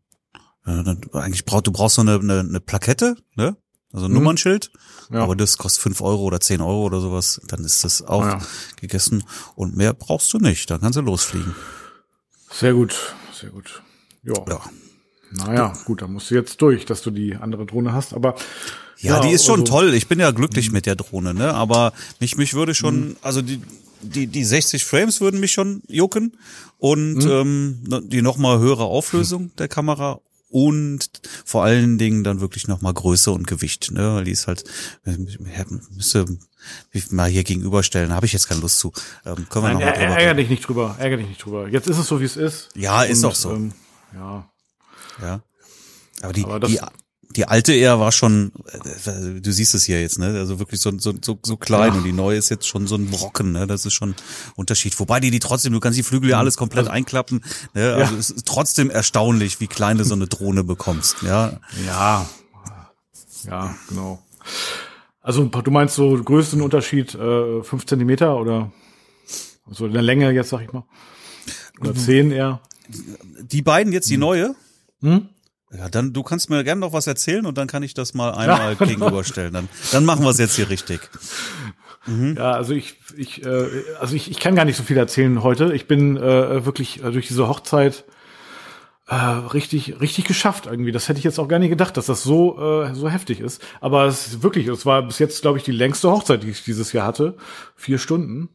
eigentlich 0.65 1.45
brauchst 1.45 1.67
du 1.67 1.73
brauchst 1.73 1.97
so 1.97 2.03
eine, 2.03 2.15
eine, 2.15 2.41
eine 2.41 2.61
Plakette, 2.61 3.17
ne? 3.37 3.57
Also 3.93 4.07
ein 4.07 4.11
mhm. 4.11 4.19
Nummernschild. 4.19 4.71
Ja. 5.11 5.23
Aber 5.23 5.35
das 5.35 5.57
kostet 5.57 5.83
fünf 5.83 6.01
Euro 6.03 6.23
oder 6.23 6.41
zehn 6.41 6.61
Euro 6.61 6.85
oder 6.85 7.01
sowas. 7.01 7.41
Dann 7.49 7.65
ist 7.65 7.85
das 7.85 8.03
auch 8.03 8.25
ja. 8.25 8.41
gegessen. 8.79 9.25
Und 9.55 9.77
mehr 9.77 9.95
brauchst 9.95 10.33
du 10.35 10.39
nicht. 10.39 10.71
Dann 10.71 10.81
kannst 10.81 10.99
du 10.99 11.01
losfliegen. 11.01 11.55
Sehr 12.51 12.75
gut, 12.75 13.15
sehr 13.33 13.51
gut. 13.51 13.83
Ja. 14.23 14.35
ja. 14.47 14.61
Naja, 15.31 15.73
gut, 15.85 16.03
dann 16.03 16.13
musst 16.13 16.31
du 16.31 16.35
jetzt 16.35 16.61
durch, 16.61 16.87
dass 16.87 17.03
du 17.03 17.11
die 17.11 17.37
andere 17.37 17.67
Drohne 17.67 17.93
hast. 17.93 18.15
Aber 18.15 18.35
ja, 18.99 19.17
ja 19.17 19.21
die 19.21 19.31
ist 19.31 19.45
schon 19.45 19.61
also, 19.61 19.73
toll. 19.73 19.95
Ich 19.95 20.09
bin 20.09 20.21
ja 20.21 20.31
glücklich 20.31 20.71
mit 20.71 20.87
der 20.87 20.97
Drohne, 20.97 21.35
ne? 21.35 21.55
Aber 21.55 21.93
mich, 22.21 22.37
mich 22.37 22.55
würde 22.55 22.75
schon, 22.75 23.11
mhm. 23.11 23.17
also 23.23 23.43
die, 23.43 23.61
die, 24.01 24.27
die 24.27 24.45
60 24.45 24.85
Frames 24.85 25.21
würden 25.21 25.41
mich 25.41 25.53
schon 25.53 25.83
jucken 25.89 26.37
und 26.79 27.25
mhm. 27.25 27.81
ähm, 27.91 28.09
die 28.09 28.23
nochmal 28.23 28.59
höhere 28.59 28.85
Auflösung 28.85 29.51
der 29.59 29.69
Kamera 29.69 30.21
und 30.51 31.11
vor 31.45 31.65
allen 31.65 31.99
Dingen 31.99 32.25
dann 32.25 32.41
wirklich 32.41 32.69
nochmal 32.69 32.95
Größe 32.95 33.31
und 33.31 33.47
Gewicht, 33.47 33.91
ne? 33.93 34.15
Weil 34.15 34.25
die 34.25 34.31
ist 34.31 34.47
halt, 34.47 34.65
müsste 35.05 36.39
mal 37.11 37.29
hier 37.29 37.45
gegenüberstellen, 37.45 38.13
habe 38.13 38.27
ich 38.27 38.33
jetzt 38.33 38.49
keine 38.49 38.61
Lust 38.61 38.79
zu. 38.79 38.93
Ähm, 39.27 39.47
können 39.49 39.65
wir 39.65 39.75
Nein, 39.75 39.79
noch 39.79 39.81
mal 39.81 39.93
drüber 39.93 40.21
ärger 40.21 40.35
dich 40.35 40.49
nicht 40.49 40.67
drüber, 40.67 40.97
ärger 40.99 41.17
dich 41.19 41.29
nicht 41.29 41.45
drüber. 41.45 41.69
Jetzt 41.69 41.87
ist 41.89 41.99
es 41.99 42.07
so, 42.07 42.21
wie 42.21 42.25
es 42.25 42.37
ist. 42.37 42.71
Ja, 42.75 43.03
ist 43.03 43.25
und, 43.25 43.31
auch 43.31 43.35
so. 43.35 43.55
Ähm, 43.55 43.73
ja. 44.15 44.51
Ja. 45.21 45.41
Aber 46.23 46.33
die, 46.33 46.45
Aber 46.45 46.67
die 46.67 46.81
die 47.37 47.47
alte 47.47 47.73
eher 47.73 48.01
war 48.01 48.13
schon, 48.13 48.53
äh, 48.67 49.41
du 49.41 49.53
siehst 49.53 49.75
es 49.75 49.85
hier 49.85 50.01
jetzt, 50.01 50.19
ne? 50.19 50.27
Also 50.39 50.59
wirklich 50.59 50.81
so, 50.81 50.91
so, 50.99 51.13
so, 51.23 51.39
so 51.43 51.57
klein 51.57 51.93
ja. 51.93 51.99
und 51.99 52.05
die 52.05 52.13
neue 52.13 52.39
ist 52.39 52.49
jetzt 52.49 52.67
schon 52.67 52.87
so 52.87 52.97
ein 52.97 53.07
Brocken, 53.07 53.53
ne? 53.53 53.67
Das 53.67 53.85
ist 53.85 53.93
schon 53.93 54.15
Unterschied. 54.57 54.99
Wobei 54.99 55.21
die 55.21 55.31
die 55.31 55.39
trotzdem, 55.39 55.73
du 55.73 55.81
kannst 55.81 55.99
die 55.99 56.03
Flügel 56.03 56.31
ja 56.31 56.37
mhm. 56.37 56.41
alles 56.41 56.57
komplett 56.57 56.87
also, 56.87 56.93
einklappen. 56.93 57.45
Ne? 57.75 57.95
Also 57.95 58.15
ja. 58.15 58.19
es 58.19 58.31
ist 58.31 58.47
trotzdem 58.47 58.91
erstaunlich, 58.91 59.61
wie 59.61 59.67
klein 59.67 59.99
du 59.99 60.05
so 60.05 60.15
eine 60.15 60.27
Drohne 60.27 60.65
bekommst, 60.65 61.23
ja. 61.23 61.61
Ja, 61.87 62.27
ja, 63.47 63.75
genau. 63.89 64.23
Also 65.21 65.45
du 65.45 65.71
meinst 65.71 65.95
so 65.95 66.17
größten 66.23 66.63
Unterschied 66.63 67.15
äh, 67.15 67.63
fünf 67.63 67.87
Zentimeter 67.87 68.39
oder 68.39 68.73
so 69.71 69.87
in 69.87 69.93
der 69.93 70.03
Länge 70.03 70.31
jetzt 70.31 70.49
sag 70.49 70.63
ich 70.63 70.73
mal 70.73 70.85
oder 71.81 71.93
mhm. 71.93 71.97
zehn 71.97 72.31
eher. 72.31 72.61
Die 72.89 73.63
beiden 73.63 73.93
jetzt 73.93 74.09
die 74.09 74.15
hm. 74.15 74.21
neue. 74.21 74.55
Hm? 75.01 75.29
Ja, 75.71 75.89
dann 75.89 76.13
du 76.13 76.23
kannst 76.23 76.49
mir 76.49 76.65
gerne 76.65 76.81
noch 76.81 76.93
was 76.93 77.07
erzählen 77.07 77.45
und 77.45 77.59
dann 77.59 77.69
kann 77.69 77.83
ich 77.83 77.93
das 77.93 78.15
mal 78.15 78.31
einmal 78.31 78.77
ja, 78.79 78.87
gegenüberstellen. 78.87 79.53
Dann, 79.53 79.69
dann 79.93 80.05
machen 80.05 80.25
wir 80.25 80.31
es 80.31 80.39
jetzt 80.39 80.57
hier 80.57 80.71
richtig. 80.71 81.01
Mhm. 82.07 82.37
Ja, 82.39 82.53
also 82.53 82.73
ich, 82.73 82.97
ich, 83.17 83.45
äh, 83.45 83.67
also 84.01 84.17
ich, 84.17 84.31
ich 84.31 84.41
kann 84.41 84.55
gar 84.55 84.65
nicht 84.65 84.77
so 84.77 84.83
viel 84.83 84.97
erzählen 84.97 85.43
heute. 85.43 85.75
Ich 85.75 85.87
bin 85.87 86.17
äh, 86.17 86.65
wirklich 86.65 87.05
äh, 87.05 87.11
durch 87.11 87.29
diese 87.29 87.49
Hochzeit 87.49 88.05
äh, 89.09 89.15
richtig, 89.15 90.01
richtig 90.01 90.25
geschafft 90.25 90.67
irgendwie. 90.67 90.93
Das 90.93 91.09
hätte 91.09 91.19
ich 91.19 91.25
jetzt 91.25 91.39
auch 91.39 91.49
gar 91.49 91.59
nicht 91.59 91.71
gedacht, 91.71 91.97
dass 91.97 92.07
das 92.07 92.23
so, 92.23 92.59
äh, 92.59 92.95
so 92.95 93.09
heftig 93.09 93.41
ist. 93.41 93.63
Aber 93.81 94.07
es 94.07 94.27
ist 94.29 94.43
wirklich, 94.43 94.69
es 94.69 94.87
war 94.87 95.03
bis 95.03 95.19
jetzt, 95.19 95.43
glaube 95.43 95.59
ich, 95.59 95.65
die 95.65 95.73
längste 95.73 96.11
Hochzeit, 96.11 96.43
die 96.43 96.51
ich 96.51 96.65
dieses 96.65 96.93
Jahr 96.93 97.07
hatte. 97.07 97.37
Vier 97.77 97.99
Stunden. 97.99 98.49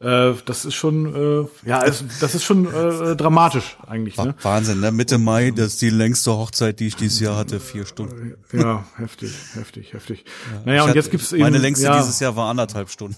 Äh, 0.00 0.32
das 0.46 0.64
ist 0.64 0.74
schon, 0.74 1.14
äh, 1.14 1.68
ja, 1.68 1.84
es, 1.84 2.02
das 2.20 2.34
ist 2.34 2.44
schon 2.44 2.66
äh, 2.72 3.16
dramatisch 3.16 3.76
eigentlich. 3.86 4.16
Ne? 4.16 4.34
Wahnsinn, 4.40 4.80
ne? 4.80 4.92
Mitte 4.92 5.18
Mai, 5.18 5.50
das 5.50 5.74
ist 5.74 5.82
die 5.82 5.90
längste 5.90 6.32
Hochzeit, 6.32 6.80
die 6.80 6.86
ich 6.86 6.96
dieses 6.96 7.20
Jahr 7.20 7.36
hatte, 7.36 7.60
vier 7.60 7.84
Stunden. 7.84 8.34
Ja, 8.52 8.84
heftig, 8.96 9.32
heftig, 9.54 9.92
heftig. 9.92 10.24
Ja. 10.52 10.62
Naja, 10.64 10.84
und 10.84 10.94
jetzt 10.94 11.10
gibt's 11.10 11.32
eben. 11.32 11.42
Meine 11.42 11.58
längste 11.58 11.84
ja, 11.84 11.98
dieses 11.98 12.18
Jahr 12.18 12.34
war 12.34 12.48
anderthalb 12.48 12.88
Stunden. 12.88 13.16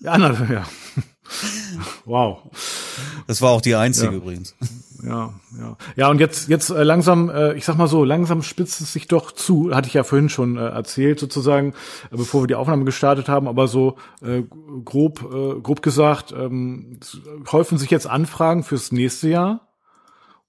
Ja, 0.00 0.12
anderthalb, 0.12 0.50
ja. 0.50 0.66
Wow. 2.04 2.42
Das 3.26 3.42
war 3.42 3.50
auch 3.50 3.60
die 3.60 3.74
einzige 3.74 4.12
ja. 4.12 4.12
übrigens 4.12 4.54
ja, 5.06 5.32
ja. 5.58 5.76
Ja, 5.94 6.10
und 6.10 6.18
jetzt, 6.20 6.48
jetzt 6.48 6.70
äh, 6.70 6.82
langsam, 6.82 7.30
äh, 7.30 7.54
ich 7.54 7.64
sag 7.64 7.76
mal 7.76 7.86
so, 7.86 8.04
langsam 8.04 8.42
spitzt 8.42 8.80
es 8.80 8.92
sich 8.92 9.08
doch 9.08 9.32
zu. 9.32 9.74
Hatte 9.74 9.88
ich 9.88 9.94
ja 9.94 10.04
vorhin 10.04 10.28
schon 10.28 10.56
äh, 10.56 10.66
erzählt, 10.66 11.20
sozusagen, 11.20 11.74
bevor 12.10 12.42
wir 12.42 12.46
die 12.46 12.54
Aufnahme 12.54 12.84
gestartet 12.84 13.28
haben, 13.28 13.48
aber 13.48 13.68
so 13.68 13.96
grob, 14.84 15.20
grob 15.62 15.82
gesagt, 15.82 16.32
ähm, 16.32 16.98
häufen 17.52 17.78
sich 17.78 17.90
jetzt 17.90 18.06
Anfragen 18.06 18.64
fürs 18.64 18.92
nächste 18.92 19.28
Jahr 19.28 19.65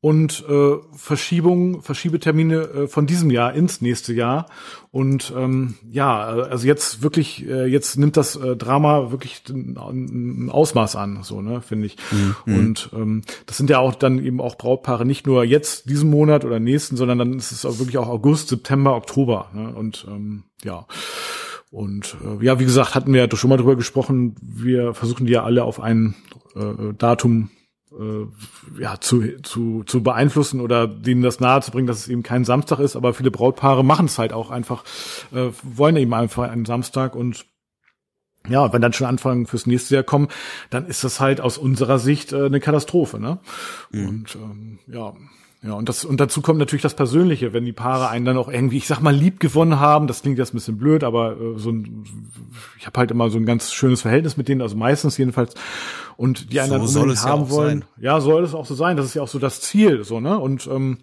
und 0.08 0.46
äh, 0.48 0.78
Verschiebungen, 0.96 1.82
Verschiebetermine 1.82 2.56
äh, 2.56 2.88
von 2.88 3.08
diesem 3.08 3.30
Jahr 3.30 3.54
ins 3.54 3.82
nächste 3.82 4.14
Jahr. 4.14 4.46
Und 4.90 5.34
ähm, 5.36 5.76
ja, 5.92 6.18
also 6.24 6.66
jetzt 6.66 7.02
wirklich, 7.02 7.46
äh, 7.46 7.66
jetzt 7.66 7.98
nimmt 7.98 8.16
das 8.16 8.38
äh, 8.38 8.56
Drama 8.56 9.12
wirklich 9.12 9.42
ein, 9.50 10.50
Ausmaß 10.50 10.96
an, 10.96 11.24
so, 11.24 11.42
ne, 11.42 11.60
finde 11.60 11.88
ich. 11.88 11.98
Mhm. 12.46 12.56
Und 12.56 12.90
ähm, 12.94 13.22
das 13.48 13.58
sind 13.58 13.70
ja 13.70 13.80
auch 13.80 13.96
dann 13.96 14.24
eben 14.24 14.40
auch 14.40 14.58
Brautpaare, 14.58 15.06
nicht 15.06 15.28
nur 15.28 15.44
jetzt 15.44 15.90
diesen 15.90 16.10
Monat 16.10 16.46
oder 16.46 16.62
nächsten, 16.62 16.96
sondern 16.96 17.18
dann 17.18 17.34
ist 17.34 17.52
es 17.52 17.66
auch 17.66 17.78
wirklich 17.80 17.98
auch 17.98 18.08
August, 18.08 18.48
September, 18.48 18.96
Oktober. 18.96 19.50
Ne? 19.54 19.76
Und 19.76 20.06
ähm, 20.08 20.44
ja. 20.64 20.86
Und 21.70 22.16
äh, 22.24 22.46
ja, 22.46 22.62
wie 22.62 22.66
gesagt, 22.66 22.96
hatten 22.96 23.12
wir 23.12 23.26
ja 23.26 23.36
schon 23.36 23.50
mal 23.50 23.58
drüber 23.58 23.76
gesprochen, 23.76 24.38
wir 24.42 24.94
versuchen 24.94 25.26
die 25.26 25.34
ja 25.34 25.44
alle 25.44 25.66
auf 25.66 25.82
ein 25.82 26.16
äh, 26.56 26.94
Datum 26.98 27.50
äh, 28.00 28.82
ja, 28.82 29.00
zu, 29.00 29.42
zu, 29.42 29.84
zu 29.86 30.04
beeinflussen 30.04 30.62
oder 30.62 30.88
denen 30.88 31.22
das 31.22 31.40
nahe 31.40 31.62
zu 31.62 31.72
bringen, 31.72 31.88
dass 31.88 32.00
es 32.00 32.08
eben 32.08 32.24
kein 32.24 32.46
Samstag 32.46 32.80
ist, 32.80 32.96
aber 32.96 33.14
viele 33.14 33.32
Brautpaare 33.32 33.84
machen 33.84 34.06
es 34.06 34.18
halt 34.18 34.34
auch 34.34 34.52
einfach, 34.52 34.84
äh, 35.34 35.50
wollen 35.64 35.96
eben 35.98 36.14
einfach 36.14 36.50
einen 36.50 36.66
Samstag 36.66 37.16
und 37.16 37.46
ja, 38.50 38.72
wenn 38.72 38.82
dann 38.82 38.94
schon 38.94 39.08
Anfang 39.08 39.46
fürs 39.46 39.66
nächste 39.66 39.96
Jahr 39.96 40.04
kommen, 40.04 40.30
dann 40.70 40.88
ist 40.88 41.04
das 41.04 41.20
halt 41.20 41.42
aus 41.42 41.58
unserer 41.58 42.00
Sicht 42.00 42.32
äh, 42.32 42.46
eine 42.46 42.60
Katastrophe, 42.60 43.20
ne? 43.20 43.40
Mhm. 43.92 44.08
Und 44.08 44.36
ähm, 44.36 44.80
ja, 44.88 45.14
ja, 45.64 45.74
und 45.74 45.90
das 45.90 46.06
und 46.06 46.20
dazu 46.20 46.42
kommt 46.42 46.60
natürlich 46.60 46.84
das 46.84 46.94
Persönliche, 46.94 47.52
wenn 47.52 47.66
die 47.66 47.74
Paare 47.74 48.10
einen 48.10 48.26
dann 48.26 48.38
auch 48.38 48.48
irgendwie, 48.48 48.78
ich 48.78 48.86
sag 48.86 49.02
mal, 49.02 49.16
lieb 49.16 49.40
gewonnen 49.40 49.80
haben. 49.80 50.06
Das 50.06 50.22
klingt 50.22 50.38
jetzt 50.38 50.54
ein 50.54 50.58
bisschen 50.58 50.78
blöd, 50.78 51.04
aber 51.04 51.32
äh, 51.32 51.58
so 51.58 51.72
ein, 51.72 52.06
ich 52.78 52.86
habe 52.86 53.00
halt 53.00 53.10
immer 53.10 53.30
so 53.32 53.40
ein 53.40 53.46
ganz 53.46 53.74
schönes 53.74 54.02
Verhältnis 54.02 54.38
mit 54.38 54.48
denen, 54.48 54.62
also 54.62 54.76
meistens 54.76 55.18
jedenfalls. 55.18 55.56
Und 56.16 56.54
die 56.54 56.60
einen 56.60 56.70
so 56.70 56.78
dann 56.78 57.10
unbedingt 57.10 57.26
haben 57.26 57.44
ja 57.44 57.50
wollen. 57.50 57.80
Sein. 57.80 58.04
Ja, 58.04 58.22
soll 58.22 58.44
es 58.44 58.54
auch 58.54 58.66
so 58.68 58.76
sein. 58.76 58.98
Das 58.98 59.08
ist 59.08 59.16
ja 59.16 59.24
auch 59.24 59.28
so 59.28 59.40
das 59.40 59.60
Ziel, 59.62 60.04
so 60.04 60.20
ne? 60.20 60.38
Und 60.38 60.68
ähm, 60.68 61.00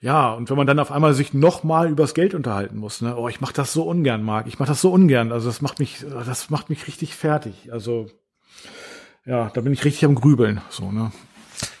ja, 0.00 0.32
und 0.32 0.50
wenn 0.50 0.56
man 0.56 0.66
dann 0.66 0.80
auf 0.80 0.90
einmal 0.90 1.14
sich 1.14 1.32
noch 1.32 1.62
mal 1.62 1.88
übers 1.88 2.14
Geld 2.14 2.34
unterhalten 2.34 2.78
muss, 2.78 3.00
ne? 3.00 3.16
Oh, 3.16 3.28
ich 3.28 3.40
mach 3.40 3.52
das 3.52 3.72
so 3.72 3.84
ungern, 3.84 4.24
Marc. 4.24 4.48
Ich 4.48 4.58
mach 4.58 4.66
das 4.66 4.80
so 4.80 4.90
ungern. 4.90 5.30
Also 5.30 5.46
das 5.46 5.60
macht 5.60 5.78
mich, 5.78 6.04
das 6.10 6.50
macht 6.50 6.68
mich 6.68 6.88
richtig 6.88 7.14
fertig. 7.14 7.72
Also 7.72 8.08
ja, 9.24 9.50
da 9.54 9.60
bin 9.60 9.72
ich 9.72 9.84
richtig 9.84 10.04
am 10.04 10.16
Grübeln, 10.16 10.60
so 10.68 10.90
ne? 10.90 11.12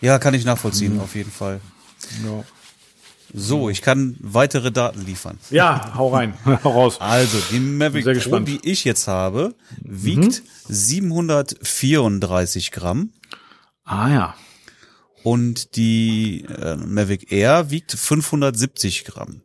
Ja, 0.00 0.18
kann 0.18 0.34
ich 0.34 0.44
nachvollziehen, 0.44 0.94
mhm. 0.94 1.00
auf 1.00 1.14
jeden 1.16 1.30
Fall. 1.30 1.60
Ja. 2.24 2.44
So, 3.34 3.68
ich 3.68 3.82
kann 3.82 4.16
weitere 4.20 4.72
Daten 4.72 5.04
liefern. 5.04 5.38
Ja, 5.50 5.94
hau 5.96 6.08
rein, 6.08 6.32
hau 6.64 6.70
raus. 6.70 6.98
Also, 7.00 7.38
die 7.50 7.60
Mavic 7.60 8.04
Pro, 8.04 8.14
gespannt. 8.14 8.48
die 8.48 8.58
ich 8.62 8.84
jetzt 8.84 9.06
habe, 9.06 9.54
wiegt 9.82 10.42
mhm. 10.42 10.48
734 10.68 12.72
Gramm. 12.72 13.10
Ah 13.84 14.08
ja. 14.08 14.34
Und 15.22 15.76
die 15.76 16.44
äh, 16.44 16.76
Mavic 16.76 17.30
Air 17.30 17.70
wiegt 17.70 17.92
570 17.92 19.04
Gramm. 19.04 19.42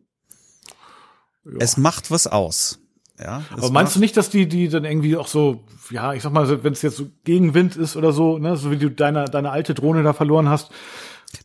Ja. 1.46 1.52
Es 1.60 1.76
macht 1.76 2.10
was 2.10 2.28
aus. 2.28 2.80
Ja, 3.20 3.44
aber 3.52 3.70
meinst 3.70 3.96
du 3.96 4.00
nicht, 4.00 4.18
dass 4.18 4.30
die, 4.30 4.48
die 4.48 4.70
dann 4.70 4.86
irgendwie 4.86 5.18
auch 5.18 5.28
so, 5.28 5.64
ja, 5.92 6.14
ich 6.14 6.24
sag 6.24 6.34
mal, 6.34 6.64
wenn 6.64 6.74
es 6.74 6.82
jetzt 6.82 6.98
so 6.98 7.10
Gegenwind 7.24 7.76
ist 7.76 7.96
oder 7.96 8.12
so, 8.12 8.40
ne, 8.40 8.58
so 8.58 8.72
wie 8.72 8.78
du 8.78 8.90
deine, 8.90 9.26
deine 9.26 9.52
alte 9.52 9.76
Drohne 9.76 10.02
da 10.02 10.14
verloren 10.14 10.50
hast, 10.50 10.72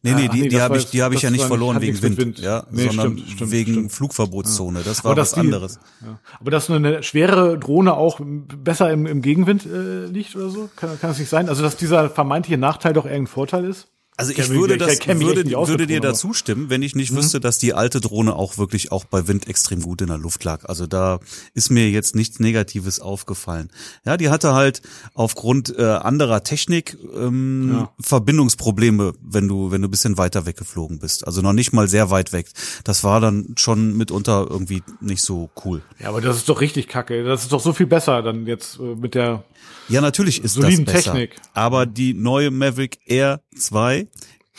Nee, 0.02 0.14
nee, 0.14 0.28
die, 0.28 0.42
nee, 0.42 0.49
die 0.49 0.61
habe 0.61 0.76
ich, 0.76 0.87
die 0.87 1.02
habe 1.02 1.14
ich 1.14 1.23
ja 1.23 1.30
nicht 1.30 1.45
verloren 1.45 1.80
wegen 1.80 2.00
Wind, 2.02 2.18
Wind, 2.18 2.38
ja, 2.38 2.66
nee, 2.71 2.87
sondern 2.87 3.18
stimmt, 3.18 3.30
stimmt, 3.30 3.50
wegen 3.50 3.73
stimmt. 3.73 3.92
Flugverbotszone. 3.92 4.83
Das 4.85 5.04
war 5.04 5.16
was 5.16 5.33
die, 5.33 5.40
anderes. 5.40 5.80
Ja. 6.00 6.18
Aber 6.40 6.50
dass 6.50 6.71
eine 6.71 7.02
schwere 7.02 7.59
Drohne 7.59 7.95
auch 7.95 8.21
besser 8.23 8.92
im, 8.92 9.07
im 9.07 9.23
Gegenwind 9.23 9.66
äh, 9.66 10.07
liegt 10.07 10.37
oder 10.37 10.50
so, 10.50 10.68
kann, 10.76 10.99
kann 11.00 11.11
das 11.11 11.18
nicht 11.18 11.28
sein? 11.28 11.49
Also 11.49 11.62
dass 11.62 11.76
dieser 11.76 12.11
vermeintliche 12.11 12.59
Nachteil 12.59 12.92
doch 12.92 13.07
irgendein 13.07 13.26
Vorteil 13.26 13.64
ist? 13.64 13.88
Also 14.19 14.33
ich 14.33 14.49
würde 14.49 14.79
das 14.79 14.99
würde, 15.07 15.49
würde 15.49 15.87
dir 15.87 16.01
dazu 16.01 16.33
stimmen, 16.33 16.71
wenn 16.71 16.83
ich 16.83 16.97
nicht 16.97 17.13
mhm. 17.13 17.19
wüsste, 17.19 17.39
dass 17.39 17.59
die 17.59 17.73
alte 17.73 18.01
Drohne 18.01 18.35
auch 18.35 18.59
wirklich 18.59 18.91
auch 18.91 19.05
bei 19.05 19.29
Wind 19.29 19.47
extrem 19.47 19.81
gut 19.81 20.01
in 20.03 20.09
der 20.09 20.19
Luft 20.19 20.43
lag. 20.43 20.65
Also 20.65 20.89
da 20.89 21.21
ist 21.55 21.71
mir 21.71 21.89
jetzt 21.89 22.17
nichts 22.17 22.41
Negatives 22.41 22.99
aufgefallen. 22.99 23.71
Ja, 24.05 24.17
die 24.17 24.29
hatte 24.29 24.55
halt 24.55 24.83
aufgrund 25.15 25.73
äh, 25.79 25.85
anderer 25.85 26.43
Technik 26.43 26.99
ähm, 27.15 27.71
ja. 27.73 27.93
Verbindungsprobleme, 28.01 29.13
wenn 29.23 29.47
du 29.47 29.71
wenn 29.71 29.83
du 29.83 29.89
bisschen 29.89 30.19
weiter 30.19 30.47
weggeflogen 30.47 30.99
bist. 30.99 31.25
Also 31.25 31.41
noch 31.41 31.53
nicht 31.53 31.73
mal 31.73 31.87
sehr 31.87 32.11
weit 32.11 32.33
weg. 32.33 32.49
Das 32.83 33.05
war 33.05 33.21
dann 33.21 33.55
schon 33.57 33.97
mitunter 33.97 34.49
irgendwie 34.51 34.83
nicht 35.01 35.23
so 35.23 35.49
cool. 35.65 35.81
Ja, 36.01 36.09
aber 36.09 36.21
das 36.21 36.39
ist 36.39 36.49
doch 36.49 36.61
richtig 36.61 36.89
kacke. 36.89 37.23
Das 37.23 37.43
ist 37.43 37.53
doch 37.53 37.61
so 37.61 37.73
viel 37.73 37.87
besser 37.87 38.21
dann 38.23 38.49
jetzt 38.49 38.81
äh, 38.81 38.97
mit 38.97 39.15
der 39.15 39.45
ja, 39.89 40.03
natürlich 40.03 40.45
ist 40.45 40.57
das 40.59 40.85
besser. 40.85 41.13
Technik. 41.13 41.37
Aber 41.55 41.87
die 41.87 42.13
neue 42.13 42.51
Maverick 42.51 42.99
Air 43.07 43.41
2, 43.57 44.07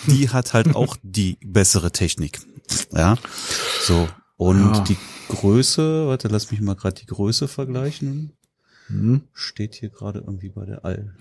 die 0.07 0.29
hat 0.29 0.53
halt 0.53 0.75
auch 0.75 0.97
die 1.03 1.37
bessere 1.43 1.91
Technik. 1.91 2.39
Ja, 2.91 3.17
so. 3.81 4.07
Und 4.37 4.73
ja. 4.73 4.83
die 4.85 4.97
Größe, 5.27 6.07
warte, 6.07 6.29
lass 6.29 6.49
mich 6.51 6.61
mal 6.61 6.75
gerade 6.75 6.95
die 6.95 7.05
Größe 7.05 7.47
vergleichen. 7.47 8.37
Hm. 8.87 9.23
Steht 9.33 9.75
hier 9.75 9.89
gerade 9.89 10.19
irgendwie 10.19 10.49
bei 10.49 10.65
der 10.65 10.85
All. 10.85 11.15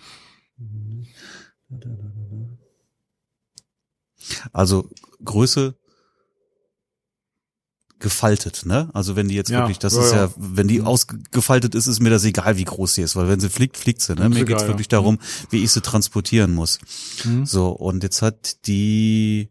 Also 4.53 4.89
Größe 5.25 5.75
gefaltet, 7.99 8.63
ne? 8.65 8.89
Also 8.93 9.17
wenn 9.17 9.29
die 9.29 9.35
jetzt 9.35 9.51
ja, 9.51 9.61
wirklich, 9.61 9.79
das 9.79 9.95
ja, 9.95 10.03
ist 10.03 10.13
ja, 10.13 10.31
wenn 10.37 10.69
die 10.69 10.83
ausgefaltet 10.83 11.75
ist, 11.75 11.87
ist 11.87 12.01
mir 12.01 12.11
das 12.11 12.25
egal, 12.25 12.57
wie 12.57 12.65
groß 12.65 12.95
sie 12.95 13.03
ist, 13.03 13.17
weil 13.17 13.29
wenn 13.29 13.41
sie 13.41 13.51
fliegt, 13.51 13.77
fliegt 13.77 14.03
sie, 14.03 14.15
ne? 14.15 14.29
Mir 14.29 14.45
geht's 14.45 14.63
egal, 14.63 14.69
wirklich 14.69 14.87
ja. 14.87 14.99
darum, 14.99 15.19
wie 15.51 15.63
ich 15.65 15.73
sie 15.73 15.81
transportieren 15.81 16.55
muss. 16.55 16.79
Mhm. 17.25 17.47
So, 17.47 17.71
und 17.71 18.03
jetzt 18.03 18.23
hat 18.23 18.67
die 18.67 19.51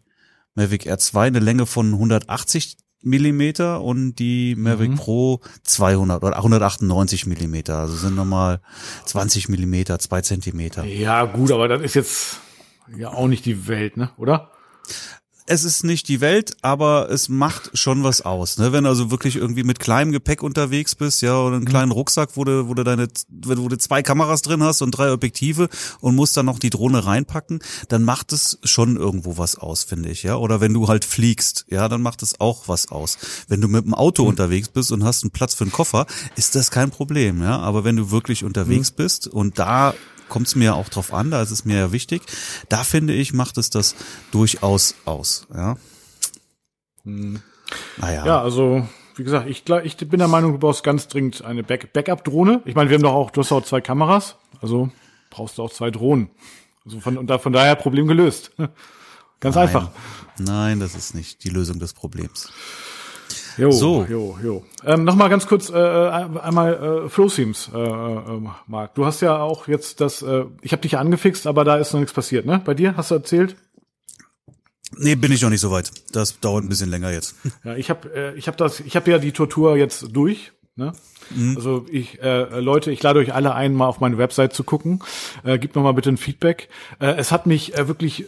Mavic 0.55 0.85
Air 0.85 0.97
2 0.97 1.27
eine 1.27 1.39
Länge 1.39 1.65
von 1.65 1.93
180 1.93 2.77
Millimeter 3.01 3.81
und 3.81 4.15
die 4.15 4.55
Mavic 4.55 4.91
mhm. 4.91 4.95
Pro 4.95 5.41
200 5.63 6.23
oder 6.23 6.37
198 6.37 7.25
Millimeter. 7.25 7.77
Also 7.77 7.95
sind 7.95 8.15
nochmal 8.15 8.59
20 9.05 9.49
Millimeter, 9.49 9.99
zwei 9.99 10.21
Zentimeter. 10.21 10.83
Ja, 10.83 11.25
gut, 11.25 11.51
aber 11.51 11.67
das 11.67 11.81
ist 11.81 11.93
jetzt 11.93 12.39
ja 12.95 13.09
auch 13.09 13.27
nicht 13.27 13.45
die 13.45 13.67
Welt, 13.67 13.97
ne? 13.97 14.11
Oder? 14.17 14.51
Es 15.49 15.63
ist 15.63 15.85
nicht 15.85 16.09
die 16.09 16.19
Welt, 16.19 16.57
aber 16.61 17.09
es 17.09 17.29
macht 17.29 17.71
schon 17.73 18.03
was 18.03 18.21
aus. 18.21 18.57
Ne? 18.57 18.73
Wenn 18.73 18.83
du 18.83 18.89
also 18.89 19.11
wirklich 19.11 19.37
irgendwie 19.37 19.63
mit 19.63 19.79
kleinem 19.79 20.11
Gepäck 20.11 20.43
unterwegs 20.43 20.93
bist, 20.93 21.21
ja, 21.21 21.39
oder 21.39 21.55
einen 21.55 21.63
mhm. 21.63 21.69
kleinen 21.69 21.91
Rucksack, 21.91 22.31
wo 22.35 22.43
du, 22.43 22.67
wo 22.67 22.73
du 22.73 22.83
deine, 22.83 23.07
wo 23.29 23.69
du 23.69 23.77
zwei 23.77 24.03
Kameras 24.03 24.41
drin 24.41 24.61
hast 24.61 24.81
und 24.81 24.91
drei 24.91 25.11
Objektive 25.11 25.69
und 26.01 26.15
musst 26.15 26.35
dann 26.35 26.45
noch 26.45 26.59
die 26.59 26.69
Drohne 26.69 27.05
reinpacken, 27.05 27.61
dann 27.87 28.03
macht 28.03 28.33
es 28.33 28.59
schon 28.63 28.97
irgendwo 28.97 29.37
was 29.37 29.55
aus, 29.55 29.85
finde 29.85 30.09
ich, 30.09 30.23
ja. 30.23 30.35
Oder 30.35 30.59
wenn 30.59 30.73
du 30.73 30.89
halt 30.89 31.05
fliegst, 31.05 31.65
ja, 31.69 31.87
dann 31.87 32.01
macht 32.01 32.23
es 32.23 32.41
auch 32.41 32.67
was 32.67 32.89
aus. 32.89 33.17
Wenn 33.47 33.61
du 33.61 33.69
mit 33.69 33.85
dem 33.85 33.93
Auto 33.93 34.23
mhm. 34.23 34.29
unterwegs 34.29 34.67
bist 34.67 34.91
und 34.91 35.05
hast 35.05 35.23
einen 35.23 35.31
Platz 35.31 35.53
für 35.53 35.63
einen 35.63 35.71
Koffer, 35.71 36.07
ist 36.35 36.55
das 36.55 36.71
kein 36.71 36.91
Problem, 36.91 37.41
ja. 37.41 37.57
Aber 37.59 37.85
wenn 37.85 37.95
du 37.95 38.11
wirklich 38.11 38.43
unterwegs 38.43 38.91
mhm. 38.91 38.95
bist 38.97 39.27
und 39.27 39.57
da 39.57 39.93
kommt 40.29 40.47
es 40.47 40.55
mir 40.55 40.75
auch 40.75 40.89
drauf 40.89 41.13
an, 41.13 41.31
da 41.31 41.41
ist 41.41 41.51
es 41.51 41.65
mir 41.65 41.77
ja 41.77 41.91
wichtig. 41.91 42.21
Da 42.69 42.83
finde 42.83 43.13
ich, 43.13 43.33
macht 43.33 43.57
es 43.57 43.69
das 43.69 43.95
durchaus 44.31 44.95
aus. 45.05 45.47
Ja, 45.53 45.77
hm. 47.03 47.41
naja. 47.97 48.25
ja 48.25 48.41
also 48.41 48.87
wie 49.17 49.23
gesagt, 49.23 49.49
ich, 49.49 49.63
ich 49.83 49.97
bin 49.97 50.19
der 50.19 50.27
Meinung, 50.27 50.53
du 50.53 50.59
brauchst 50.59 50.83
ganz 50.83 51.07
dringend 51.07 51.43
eine 51.43 51.63
Back 51.63 51.91
Backup-Drohne. 51.91 52.61
Ich 52.65 52.75
meine, 52.75 52.89
wir 52.89 52.95
haben 52.95 53.03
doch 53.03 53.13
auch, 53.13 53.31
du 53.31 53.41
hast 53.41 53.51
auch 53.51 53.63
zwei 53.63 53.81
Kameras, 53.81 54.35
also 54.61 54.91
brauchst 55.31 55.57
du 55.57 55.63
auch 55.63 55.71
zwei 55.71 55.89
Drohnen. 55.89 56.29
Also 56.85 56.99
von, 56.99 57.17
und 57.17 57.27
da, 57.27 57.39
von 57.39 57.51
daher 57.51 57.75
Problem 57.75 58.07
gelöst. 58.07 58.51
Ganz 59.39 59.55
Nein. 59.55 59.67
einfach. 59.67 59.91
Nein, 60.37 60.79
das 60.79 60.95
ist 60.95 61.15
nicht 61.15 61.43
die 61.43 61.49
Lösung 61.49 61.79
des 61.79 61.93
Problems. 61.93 62.51
Jo, 63.57 63.71
so. 63.71 64.05
jo, 64.07 64.37
jo. 64.43 64.63
Ähm, 64.85 65.03
Nochmal 65.03 65.29
ganz 65.29 65.47
kurz 65.47 65.69
äh, 65.69 65.73
äh 65.73 66.11
einmal 66.39 67.05
äh, 67.05 67.09
Flow 67.09 67.27
Themes, 67.27 67.69
äh, 67.73 67.79
äh, 67.79 68.41
Marc. 68.67 68.93
Du 68.95 69.05
hast 69.05 69.21
ja 69.21 69.39
auch 69.39 69.67
jetzt 69.67 69.99
das, 70.01 70.21
äh, 70.21 70.45
ich 70.61 70.71
habe 70.71 70.81
dich 70.81 70.93
ja 70.93 70.99
angefixt, 70.99 71.47
aber 71.47 71.63
da 71.63 71.77
ist 71.77 71.93
noch 71.93 71.99
nichts 71.99 72.13
passiert, 72.13 72.45
ne? 72.45 72.61
Bei 72.63 72.73
dir 72.73 72.95
hast 72.95 73.11
du 73.11 73.15
erzählt? 73.15 73.55
Nee, 74.95 75.15
bin 75.15 75.31
ich 75.31 75.41
noch 75.41 75.49
nicht 75.49 75.61
so 75.61 75.71
weit. 75.71 75.91
Das 76.11 76.39
dauert 76.39 76.63
ein 76.63 76.69
bisschen 76.69 76.89
länger 76.89 77.11
jetzt. 77.11 77.35
Ja, 77.63 77.75
ich 77.75 77.89
habe 77.89 78.09
äh, 78.15 78.37
ich 78.37 78.47
hab 78.47 78.57
das, 78.57 78.79
ich 78.79 78.95
habe 78.95 79.09
ja 79.11 79.17
die 79.17 79.31
Tortur 79.31 79.75
jetzt 79.75 80.15
durch. 80.15 80.51
Ne? 80.75 80.93
Mhm. 81.35 81.55
Also 81.57 81.85
ich, 81.91 82.21
äh, 82.21 82.59
Leute, 82.59 82.91
ich 82.91 83.01
lade 83.01 83.19
euch 83.19 83.33
alle 83.33 83.55
ein, 83.55 83.73
mal 83.73 83.87
auf 83.87 83.99
meine 83.99 84.17
Website 84.17 84.53
zu 84.53 84.63
gucken. 84.63 85.01
Äh, 85.43 85.57
gebt 85.57 85.75
mir 85.75 85.81
mal 85.81 85.93
bitte 85.93 86.09
ein 86.09 86.17
Feedback. 86.17 86.69
Äh, 86.99 87.15
es 87.17 87.31
hat 87.31 87.47
mich 87.47 87.75
äh, 87.75 87.87
wirklich 87.87 88.25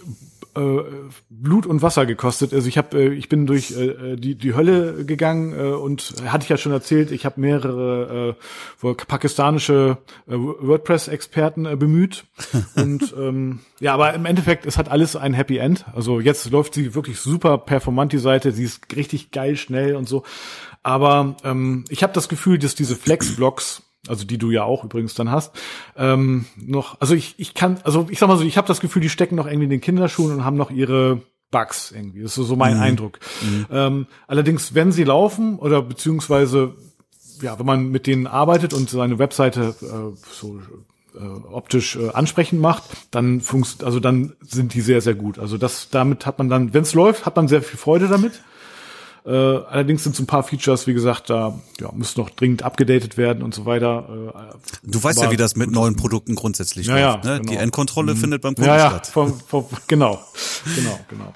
äh, 0.60 0.84
Blut 1.30 1.66
und 1.66 1.82
Wasser 1.82 2.06
gekostet. 2.06 2.54
Also 2.54 2.68
ich 2.68 2.78
habe, 2.78 2.98
äh, 3.00 3.14
ich 3.14 3.30
bin 3.30 3.46
durch 3.46 3.72
äh, 3.72 4.16
die 4.16 4.36
die 4.36 4.54
Hölle 4.56 5.06
gegangen 5.06 5.54
äh, 5.54 5.72
und 5.72 6.16
hatte 6.26 6.44
ich 6.44 6.50
ja 6.50 6.58
schon 6.58 6.72
erzählt, 6.72 7.12
ich 7.12 7.26
habe 7.26 7.40
mehrere 7.40 8.36
äh, 8.84 8.94
pakistanische 9.08 9.98
äh, 10.28 10.34
WordPress-Experten 10.34 11.66
äh, 11.66 11.76
bemüht 11.76 12.26
und 12.76 13.14
ähm, 13.18 13.60
ja, 13.80 13.94
aber 13.94 14.14
im 14.14 14.26
Endeffekt 14.26 14.66
es 14.66 14.78
hat 14.78 14.90
alles 14.90 15.16
ein 15.16 15.34
Happy 15.34 15.58
End. 15.58 15.86
Also 15.94 16.20
jetzt 16.20 16.50
läuft 16.52 16.74
sie 16.74 16.96
wirklich 16.96 17.20
super 17.20 17.58
performant 17.58 18.12
die 18.12 18.18
Seite, 18.18 18.52
sie 18.52 18.66
ist 18.66 18.96
richtig 18.96 19.32
geil 19.32 19.56
schnell 19.56 19.96
und 19.96 20.08
so. 20.08 20.24
Aber 20.84 21.36
ähm, 21.44 21.86
ich 21.90 22.04
habe 22.04 22.14
das 22.14 22.30
Gefühl, 22.30 22.58
dass 22.58 22.76
diese 22.76 22.96
Flex-Blocks 22.96 23.84
also 24.10 24.26
die 24.26 24.38
du 24.38 24.52
ja 24.52 24.64
auch 24.64 24.84
übrigens 24.84 25.14
dann 25.14 25.32
hast, 25.32 25.56
ähm, 25.96 26.46
noch, 26.56 27.00
also 27.00 27.16
ich, 27.16 27.36
ich 27.38 27.54
kann, 27.54 27.80
also 27.84 28.08
ich 28.10 28.20
sag 28.20 28.28
mal 28.28 28.38
so, 28.38 28.44
ich 28.44 28.58
habe 28.58 28.68
das 28.68 28.80
Gefühl, 28.80 29.02
die 29.02 29.10
stecken 29.10 29.36
noch 29.36 29.48
irgendwie 29.48 29.66
in 29.66 29.70
den 29.70 29.82
Kinderschuhen 29.82 30.34
und 30.34 30.46
haben 30.46 30.58
noch 30.58 30.72
ihre 30.72 31.22
Bugs 31.52 31.92
irgendwie. 31.92 32.22
Das 32.22 32.38
ist 32.38 32.48
so 32.48 32.56
mein 32.56 32.76
mhm. 32.76 32.84
Eindruck. 32.84 33.20
Mhm. 33.42 33.66
Ähm, 33.72 34.08
allerdings, 34.28 34.76
wenn 34.76 34.92
sie 34.92 35.04
laufen 35.04 35.58
oder 35.58 35.82
beziehungsweise 35.82 36.76
ja, 37.42 37.58
wenn 37.58 37.66
man 37.66 37.90
mit 37.90 38.08
denen 38.08 38.28
arbeitet 38.28 38.74
und 38.74 38.90
seine 38.90 39.20
Webseite 39.20 39.76
äh, 39.82 40.18
so 40.32 40.60
äh, 41.16 41.24
optisch 41.52 41.96
äh, 41.96 42.10
ansprechend 42.10 42.62
macht, 42.62 42.84
dann 43.12 43.42
funkt, 43.42 43.84
also 43.84 44.00
dann 44.00 44.34
sind 44.42 44.74
die 44.74 44.82
sehr 44.82 45.02
sehr 45.02 45.16
gut. 45.16 45.40
Also 45.40 45.58
das 45.58 45.90
damit 45.90 46.26
hat 46.26 46.38
man 46.38 46.50
dann, 46.50 46.74
wenn 46.74 46.84
es 46.84 46.94
läuft, 46.94 47.26
hat 47.26 47.36
man 47.36 47.48
sehr 47.48 47.62
viel 47.62 47.80
Freude 47.80 48.08
damit. 48.08 48.42
Äh, 49.26 49.32
allerdings 49.32 50.04
sind 50.04 50.16
so 50.16 50.24
ein 50.24 50.28
paar 50.28 50.44
Features, 50.44 50.88
wie 50.88 50.94
gesagt, 50.94 51.30
da 51.30 51.60
ja, 51.80 51.92
müssen 51.94 52.20
noch 52.20 52.30
dringend 52.30 52.64
abgedatet 52.64 53.18
werden 53.18 53.44
und 53.44 53.54
so 53.54 53.66
weiter. 53.66 54.54
Äh, 54.54 54.58
du 54.84 55.04
weißt 55.04 55.22
ja, 55.22 55.32
wie 55.32 55.38
das 55.38 55.56
mit 55.56 55.72
neuen 55.72 55.96
Produkten 55.96 56.36
grundsätzlich 56.36 56.88
ja, 56.88 57.14
läuft. 57.14 57.26
Ja, 57.26 57.32
ne? 57.32 57.40
genau. 57.40 57.52
Die 57.52 57.58
Endkontrolle 57.58 58.16
mhm. 58.16 58.18
findet 58.18 58.42
beim 58.42 58.56
Kunden 58.56 58.70
ja, 58.70 58.78
ja, 58.78 58.90
statt. 58.90 59.08
Vom, 59.08 59.40
vom, 59.40 59.66
genau, 59.88 60.20
genau, 60.76 61.00
genau. 61.10 61.34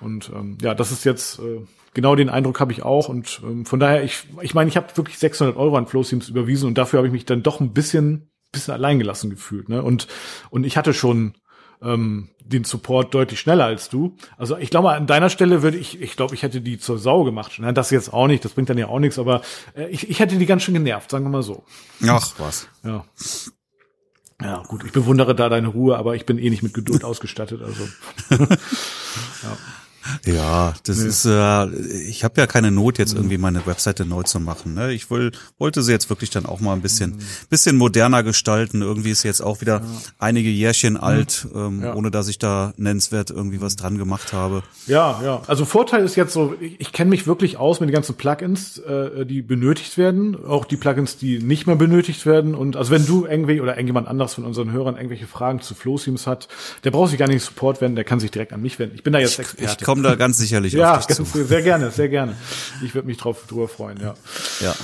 Und 0.00 0.30
ähm, 0.34 0.58
ja, 0.60 0.74
das 0.74 0.92
ist 0.92 1.04
jetzt 1.04 1.38
äh, 1.38 1.60
genau 1.92 2.14
den 2.14 2.28
Eindruck 2.28 2.60
habe 2.60 2.72
ich 2.72 2.82
auch 2.82 3.08
und 3.08 3.40
ähm, 3.44 3.66
von 3.66 3.80
daher 3.80 4.02
ich 4.02 4.24
ich 4.42 4.54
meine 4.54 4.68
ich 4.68 4.76
habe 4.76 4.96
wirklich 4.96 5.18
600 5.18 5.56
Euro 5.56 5.76
an 5.76 5.86
Flowseams 5.86 6.28
überwiesen 6.28 6.66
und 6.66 6.76
dafür 6.76 6.98
habe 6.98 7.06
ich 7.06 7.12
mich 7.12 7.24
dann 7.24 7.42
doch 7.42 7.60
ein 7.60 7.72
bisschen 7.72 8.30
bisschen 8.54 8.72
alleingelassen 8.72 9.28
gefühlt. 9.28 9.68
Ne? 9.68 9.82
Und, 9.82 10.06
und 10.48 10.64
ich 10.64 10.78
hatte 10.78 10.94
schon 10.94 11.34
ähm, 11.82 12.30
den 12.44 12.64
Support 12.64 13.14
deutlich 13.14 13.40
schneller 13.40 13.64
als 13.64 13.88
du. 13.88 14.16
Also 14.36 14.56
ich 14.58 14.70
glaube, 14.70 14.90
an 14.92 15.06
deiner 15.06 15.30
Stelle 15.30 15.62
würde 15.62 15.78
ich, 15.78 16.00
ich 16.00 16.16
glaube, 16.16 16.34
ich 16.34 16.42
hätte 16.42 16.60
die 16.60 16.78
zur 16.78 16.98
Sau 16.98 17.24
gemacht. 17.24 17.58
Ne? 17.58 17.72
Das 17.72 17.90
jetzt 17.90 18.12
auch 18.12 18.26
nicht, 18.26 18.44
das 18.44 18.52
bringt 18.52 18.68
dann 18.68 18.78
ja 18.78 18.88
auch 18.88 18.98
nichts, 18.98 19.18
aber 19.18 19.42
äh, 19.74 19.88
ich, 19.88 20.10
ich 20.10 20.20
hätte 20.20 20.36
die 20.36 20.46
ganz 20.46 20.62
schön 20.62 20.74
genervt, 20.74 21.10
sagen 21.10 21.24
wir 21.24 21.30
mal 21.30 21.42
so. 21.42 21.64
Ach, 22.06 22.32
was. 22.38 22.68
Ja. 22.84 23.04
Ja, 24.42 24.62
gut, 24.68 24.84
ich 24.84 24.92
bewundere 24.92 25.34
da 25.34 25.48
deine 25.48 25.68
Ruhe, 25.68 25.96
aber 25.96 26.16
ich 26.16 26.26
bin 26.26 26.38
eh 26.38 26.50
nicht 26.50 26.62
mit 26.62 26.74
Geduld 26.74 27.04
ausgestattet, 27.04 27.62
also. 27.62 27.88
ja. 28.44 29.56
Ja, 30.24 30.74
das 30.84 30.98
nee. 30.98 31.08
ist, 31.08 31.24
äh, 31.24 31.66
ich 32.08 32.24
habe 32.24 32.40
ja 32.40 32.46
keine 32.46 32.70
Not, 32.70 32.98
jetzt 32.98 33.14
irgendwie 33.14 33.38
meine 33.38 33.66
Webseite 33.66 34.04
neu 34.04 34.22
zu 34.22 34.40
machen. 34.40 34.74
Ne? 34.74 34.92
Ich 34.92 35.10
will, 35.10 35.32
wollte 35.58 35.82
sie 35.82 35.92
jetzt 35.92 36.10
wirklich 36.10 36.30
dann 36.30 36.46
auch 36.46 36.60
mal 36.60 36.72
ein 36.72 36.82
bisschen, 36.82 37.12
mhm. 37.12 37.20
bisschen 37.50 37.76
moderner 37.76 38.22
gestalten. 38.22 38.82
Irgendwie 38.82 39.10
ist 39.10 39.22
sie 39.22 39.28
jetzt 39.28 39.40
auch 39.40 39.60
wieder 39.60 39.80
ja. 39.80 39.86
einige 40.18 40.50
Jährchen 40.50 40.94
mhm. 40.94 41.00
alt, 41.00 41.46
ähm, 41.54 41.82
ja. 41.82 41.94
ohne 41.94 42.10
dass 42.10 42.28
ich 42.28 42.38
da 42.38 42.74
nennenswert 42.76 43.30
irgendwie 43.30 43.60
was 43.60 43.76
dran 43.76 43.98
gemacht 43.98 44.32
habe. 44.32 44.62
Ja, 44.86 45.20
ja. 45.22 45.42
Also 45.46 45.64
Vorteil 45.64 46.04
ist 46.04 46.16
jetzt 46.16 46.32
so, 46.32 46.54
ich, 46.60 46.80
ich 46.80 46.92
kenne 46.92 47.10
mich 47.10 47.26
wirklich 47.26 47.56
aus 47.56 47.80
mit 47.80 47.88
den 47.88 47.94
ganzen 47.94 48.14
Plugins, 48.16 48.78
äh, 48.78 49.24
die 49.26 49.42
benötigt 49.42 49.96
werden, 49.98 50.36
auch 50.44 50.64
die 50.64 50.76
Plugins, 50.76 51.16
die 51.16 51.38
nicht 51.38 51.66
mehr 51.66 51.76
benötigt 51.76 52.26
werden. 52.26 52.54
Und 52.54 52.76
also 52.76 52.90
wenn 52.90 53.06
du 53.06 53.26
irgendwie 53.26 53.60
oder 53.60 53.74
irgendjemand 53.74 54.08
anderes 54.08 54.34
von 54.34 54.44
unseren 54.44 54.72
Hörern 54.72 54.96
irgendwelche 54.96 55.26
Fragen 55.26 55.60
zu 55.60 55.74
Flow-Themes 55.74 56.26
hat, 56.26 56.48
der 56.84 56.90
braucht 56.90 57.10
sich 57.10 57.18
gar 57.18 57.28
nicht 57.28 57.42
Support 57.42 57.80
wenden, 57.80 57.96
der 57.96 58.04
kann 58.04 58.20
sich 58.20 58.30
direkt 58.30 58.52
an 58.52 58.62
mich 58.62 58.78
wenden. 58.78 58.94
Ich 58.94 59.02
bin 59.02 59.12
da 59.12 59.18
jetzt 59.18 59.38
Experte. 59.38 59.72
Ich 59.80 59.84
komme 59.94 60.08
da 60.08 60.14
ganz 60.16 60.38
sicherlich 60.38 60.72
ja, 60.72 60.96
auf 60.96 61.06
dich 61.06 61.16
zu. 61.16 61.24
sehr 61.24 61.62
gerne, 61.62 61.90
sehr 61.90 62.08
gerne. 62.08 62.36
Ich 62.82 62.94
würde 62.94 63.06
mich 63.06 63.16
drauf 63.16 63.44
drüber 63.48 63.68
freuen, 63.68 64.00
ja. 64.00 64.14
Ja. 64.60 64.74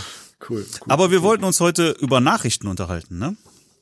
Cool, 0.48 0.64
cool. 0.64 0.86
Aber 0.88 1.10
wir 1.10 1.18
cool. 1.18 1.24
wollten 1.24 1.44
uns 1.44 1.60
heute 1.60 1.90
über 2.00 2.20
Nachrichten 2.20 2.66
unterhalten, 2.66 3.18
ne? 3.18 3.36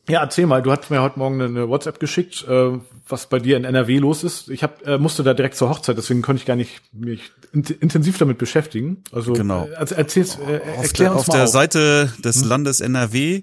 Ja, 0.08 0.22
erzähl 0.22 0.46
mal. 0.46 0.62
Du 0.62 0.72
hast 0.72 0.90
mir 0.90 1.02
heute 1.02 1.18
Morgen 1.18 1.40
eine 1.40 1.68
WhatsApp 1.68 2.00
geschickt, 2.00 2.46
äh, 2.48 2.78
was 3.06 3.26
bei 3.26 3.38
dir 3.38 3.58
in 3.58 3.64
NRW 3.64 3.98
los 3.98 4.24
ist. 4.24 4.48
Ich 4.48 4.62
hab, 4.62 4.84
äh, 4.86 4.96
musste 4.96 5.22
da 5.22 5.34
direkt 5.34 5.56
zur 5.56 5.68
Hochzeit, 5.68 5.98
deswegen 5.98 6.22
konnte 6.22 6.40
ich 6.40 6.46
gar 6.46 6.56
nicht 6.56 6.80
mich 6.92 7.30
intensiv 7.52 8.16
damit 8.16 8.38
beschäftigen. 8.38 9.02
Also 9.12 9.34
genau. 9.34 9.66
äh, 9.66 9.94
erzähl's, 9.94 10.38
äh, 10.38 10.60
auf 10.76 10.84
erklär 10.84 11.10
der, 11.10 11.12
uns 11.12 11.20
auf 11.20 11.28
mal. 11.28 11.34
Auf 11.34 11.34
der 11.34 11.44
auf. 11.44 11.50
Seite 11.50 12.12
des 12.24 12.40
hm? 12.40 12.48
Landes 12.48 12.80
NRW 12.80 13.42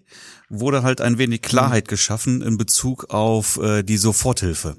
wurde 0.50 0.82
halt 0.82 1.02
ein 1.02 1.20
wenig 1.20 1.44
Klarheit 1.44 1.86
hm. 1.86 1.90
geschaffen 1.90 2.42
in 2.42 2.58
Bezug 2.58 3.12
auf 3.12 3.58
äh, 3.58 3.84
die 3.84 3.98
Soforthilfe. 3.98 4.76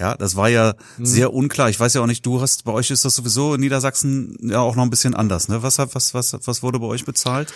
Ja, 0.00 0.14
das 0.16 0.34
war 0.34 0.48
ja 0.48 0.74
mhm. 0.96 1.04
sehr 1.04 1.34
unklar. 1.34 1.68
Ich 1.68 1.78
weiß 1.78 1.92
ja 1.92 2.00
auch 2.00 2.06
nicht, 2.06 2.24
du 2.24 2.40
hast, 2.40 2.64
bei 2.64 2.72
euch 2.72 2.90
ist 2.90 3.04
das 3.04 3.14
sowieso 3.14 3.54
in 3.54 3.60
Niedersachsen 3.60 4.38
ja 4.40 4.60
auch 4.60 4.74
noch 4.74 4.82
ein 4.82 4.90
bisschen 4.90 5.14
anders, 5.14 5.48
ne? 5.48 5.62
Was 5.62 5.78
hat, 5.78 5.94
was, 5.94 6.14
was, 6.14 6.34
was 6.46 6.62
wurde 6.62 6.78
bei 6.78 6.86
euch 6.86 7.04
bezahlt? 7.04 7.52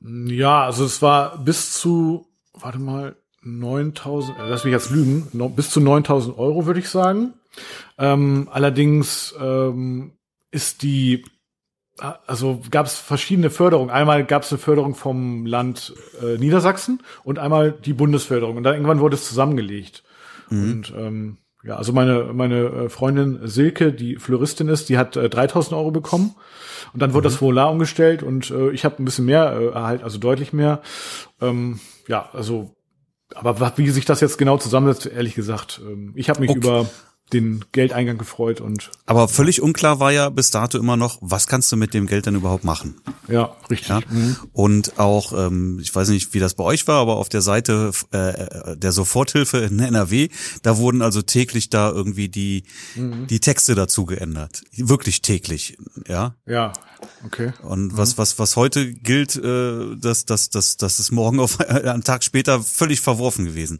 Ja, 0.00 0.64
also 0.64 0.84
es 0.84 1.02
war 1.02 1.36
bis 1.38 1.72
zu, 1.72 2.28
warte 2.54 2.78
mal, 2.78 3.16
9000, 3.42 4.38
äh, 4.38 4.48
lass 4.48 4.62
mich 4.62 4.70
jetzt 4.70 4.90
lügen, 4.90 5.26
bis 5.56 5.70
zu 5.70 5.80
9000 5.80 6.38
Euro 6.38 6.66
würde 6.66 6.78
ich 6.78 6.88
sagen. 6.88 7.34
Ähm, 7.98 8.48
allerdings 8.52 9.34
ähm, 9.40 10.12
ist 10.52 10.82
die, 10.82 11.24
also 11.98 12.62
gab 12.70 12.86
es 12.86 12.94
verschiedene 12.94 13.50
Förderungen. 13.50 13.90
Einmal 13.90 14.24
gab 14.24 14.44
es 14.44 14.52
eine 14.52 14.60
Förderung 14.60 14.94
vom 14.94 15.44
Land 15.44 15.92
äh, 16.22 16.38
Niedersachsen 16.38 17.02
und 17.24 17.40
einmal 17.40 17.72
die 17.72 17.94
Bundesförderung. 17.94 18.58
Und 18.58 18.62
dann 18.62 18.74
irgendwann 18.74 19.00
wurde 19.00 19.16
es 19.16 19.26
zusammengelegt. 19.26 20.04
Mhm. 20.50 20.70
Und 20.70 20.94
ähm, 20.96 21.38
ja, 21.68 21.76
also 21.76 21.92
meine, 21.92 22.30
meine 22.32 22.64
äh, 22.64 22.88
Freundin 22.88 23.40
Silke, 23.46 23.92
die 23.92 24.16
Floristin 24.16 24.68
ist, 24.68 24.88
die 24.88 24.96
hat 24.96 25.16
äh, 25.16 25.28
3000 25.28 25.76
Euro 25.76 25.90
bekommen. 25.90 26.34
Und 26.94 27.02
dann 27.02 27.12
wurde 27.12 27.28
mhm. 27.28 27.32
das 27.32 27.34
Formular 27.36 27.70
umgestellt 27.70 28.22
und 28.22 28.50
äh, 28.50 28.70
ich 28.70 28.86
habe 28.86 29.02
ein 29.02 29.04
bisschen 29.04 29.26
mehr 29.26 29.52
äh, 29.52 29.66
erhalten, 29.66 30.02
also 30.02 30.16
deutlich 30.16 30.54
mehr. 30.54 30.80
Ähm, 31.42 31.78
ja, 32.06 32.30
also, 32.32 32.74
aber 33.34 33.60
wie 33.76 33.90
sich 33.90 34.06
das 34.06 34.22
jetzt 34.22 34.38
genau 34.38 34.56
zusammensetzt, 34.56 35.04
ehrlich 35.14 35.34
gesagt, 35.34 35.82
ähm, 35.84 36.14
ich 36.16 36.30
habe 36.30 36.40
mich 36.40 36.48
okay. 36.48 36.58
über 36.58 36.86
den 37.32 37.64
Geldeingang 37.72 38.18
gefreut 38.18 38.60
und. 38.60 38.90
Aber 39.06 39.28
völlig 39.28 39.62
unklar 39.62 40.00
war 40.00 40.12
ja 40.12 40.28
bis 40.30 40.50
dato 40.50 40.78
immer 40.78 40.96
noch, 40.96 41.18
was 41.20 41.46
kannst 41.46 41.70
du 41.72 41.76
mit 41.76 41.94
dem 41.94 42.06
Geld 42.06 42.26
denn 42.26 42.34
überhaupt 42.34 42.64
machen? 42.64 42.96
Ja, 43.28 43.56
richtig. 43.70 43.88
Ja? 43.88 44.00
Mhm. 44.08 44.36
Und 44.52 44.98
auch, 44.98 45.32
ähm, 45.32 45.78
ich 45.80 45.94
weiß 45.94 46.08
nicht, 46.08 46.34
wie 46.34 46.38
das 46.38 46.54
bei 46.54 46.64
euch 46.64 46.86
war, 46.88 47.00
aber 47.00 47.16
auf 47.16 47.28
der 47.28 47.42
Seite 47.42 47.92
äh, 48.12 48.76
der 48.76 48.92
Soforthilfe 48.92 49.58
in 49.58 49.78
NRW, 49.78 50.28
da 50.62 50.78
wurden 50.78 51.02
also 51.02 51.22
täglich 51.22 51.70
da 51.70 51.90
irgendwie 51.90 52.28
die 52.28 52.64
mhm. 52.94 53.26
die 53.26 53.40
Texte 53.40 53.74
dazu 53.74 54.06
geändert, 54.06 54.62
wirklich 54.72 55.22
täglich, 55.22 55.76
ja. 56.06 56.34
Ja, 56.46 56.72
okay. 57.24 57.52
Und 57.62 57.92
mhm. 57.92 57.96
was 57.96 58.18
was 58.18 58.38
was 58.38 58.56
heute 58.56 58.92
gilt, 58.92 59.36
äh, 59.36 59.96
dass 59.96 60.24
dass 60.24 60.50
dass 60.50 60.76
das 60.76 61.00
ist 61.00 61.10
morgen 61.10 61.40
auf 61.40 61.60
einen 61.68 62.04
Tag 62.04 62.24
später 62.24 62.62
völlig 62.62 63.00
verworfen 63.00 63.44
gewesen. 63.44 63.78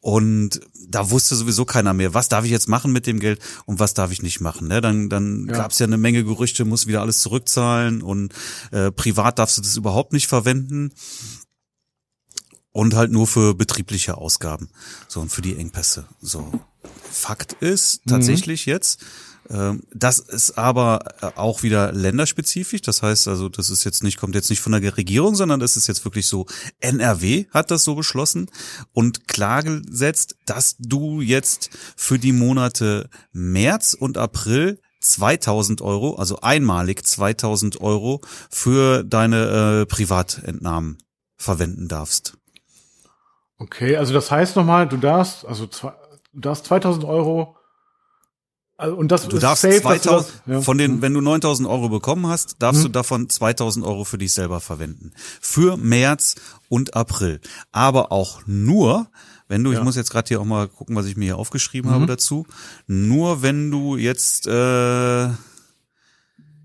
Und 0.00 0.60
da 0.88 1.10
wusste 1.10 1.36
sowieso 1.36 1.64
keiner 1.64 1.94
mehr, 1.94 2.14
was 2.14 2.28
darf 2.28 2.44
ich 2.44 2.50
jetzt 2.50 2.68
machen 2.68 2.92
mit 2.92 3.06
dem 3.06 3.20
Geld 3.20 3.40
und 3.66 3.78
was 3.78 3.94
darf 3.94 4.10
ich 4.10 4.22
nicht 4.22 4.40
machen. 4.40 4.68
Ne? 4.68 4.80
Dann, 4.80 5.08
dann 5.08 5.46
ja. 5.46 5.54
gab 5.54 5.70
es 5.70 5.78
ja 5.78 5.86
eine 5.86 5.96
Menge 5.96 6.24
Gerüchte, 6.24 6.64
muss 6.64 6.86
wieder 6.86 7.00
alles 7.00 7.20
zurückzahlen 7.20 8.02
und 8.02 8.32
äh, 8.70 8.90
privat 8.90 9.38
darfst 9.38 9.58
du 9.58 9.62
das 9.62 9.76
überhaupt 9.76 10.12
nicht 10.12 10.26
verwenden. 10.26 10.92
Und 12.72 12.94
halt 12.94 13.12
nur 13.12 13.28
für 13.28 13.54
betriebliche 13.54 14.16
Ausgaben. 14.16 14.68
So, 15.06 15.20
und 15.20 15.30
für 15.30 15.42
die 15.42 15.56
Engpässe. 15.56 16.06
So. 16.20 16.50
Fakt 17.08 17.52
ist 17.60 18.04
mhm. 18.04 18.10
tatsächlich 18.10 18.66
mhm. 18.66 18.72
jetzt, 18.72 19.00
das 19.48 20.18
ist 20.18 20.56
aber 20.56 21.00
äh, 21.20 21.26
auch 21.36 21.62
wieder 21.62 21.92
länderspezifisch. 21.92 22.82
Das 22.82 23.02
heißt 23.02 23.28
also, 23.28 23.48
das 23.48 23.70
ist 23.70 23.84
jetzt 23.84 24.02
nicht, 24.02 24.18
kommt 24.18 24.34
jetzt 24.34 24.50
nicht 24.50 24.60
von 24.60 24.72
der 24.72 24.96
Regierung, 24.96 25.34
sondern 25.34 25.60
das 25.60 25.76
ist 25.76 25.86
jetzt 25.86 26.04
wirklich 26.04 26.26
so, 26.26 26.46
NRW 26.80 27.46
hat 27.50 27.70
das 27.70 27.84
so 27.84 27.94
beschlossen 27.94 28.50
und 28.92 29.28
klargesetzt, 29.28 30.36
dass 30.46 30.76
du 30.78 31.20
jetzt 31.20 31.70
für 31.96 32.18
die 32.18 32.32
Monate 32.32 33.10
März 33.32 33.94
und 33.94 34.16
April 34.16 34.80
2000 35.00 35.82
Euro, 35.82 36.14
also 36.14 36.40
einmalig 36.40 37.06
2000 37.06 37.80
Euro 37.82 38.22
für 38.50 39.04
deine 39.04 39.82
äh, 39.82 39.86
Privatentnahmen 39.86 40.98
verwenden 41.36 41.88
darfst. 41.88 42.38
Okay, 43.58 43.96
also 43.96 44.14
das 44.14 44.30
heißt 44.30 44.56
nochmal, 44.56 44.88
du 44.88 44.96
darfst, 44.96 45.44
also 45.44 45.66
du 45.66 45.90
darfst 46.32 46.64
2000 46.64 47.04
Euro 47.04 47.56
also, 48.76 48.96
und 48.96 49.12
das 49.12 49.28
du 49.28 49.38
darfst 49.38 49.62
safe, 49.62 49.80
2000, 49.80 50.08
das, 50.08 50.32
ja. 50.46 50.60
von 50.60 50.78
den, 50.78 51.00
wenn 51.00 51.14
du 51.14 51.20
9000 51.20 51.68
Euro 51.68 51.88
bekommen 51.88 52.26
hast, 52.26 52.56
darfst 52.58 52.82
hm. 52.82 52.86
du 52.86 52.92
davon 52.92 53.28
2000 53.28 53.86
Euro 53.86 54.04
für 54.04 54.18
dich 54.18 54.32
selber 54.32 54.60
verwenden. 54.60 55.12
Für 55.40 55.76
März 55.76 56.34
und 56.68 56.94
April. 56.94 57.40
Aber 57.70 58.10
auch 58.10 58.42
nur, 58.46 59.06
wenn 59.46 59.62
du, 59.62 59.72
ja. 59.72 59.78
ich 59.78 59.84
muss 59.84 59.94
jetzt 59.94 60.10
gerade 60.10 60.26
hier 60.26 60.40
auch 60.40 60.44
mal 60.44 60.66
gucken, 60.66 60.96
was 60.96 61.06
ich 61.06 61.16
mir 61.16 61.26
hier 61.26 61.38
aufgeschrieben 61.38 61.90
mhm. 61.90 61.94
habe 61.94 62.06
dazu, 62.06 62.46
nur 62.88 63.42
wenn 63.42 63.70
du 63.70 63.96
jetzt 63.96 64.48
äh, 64.48 65.28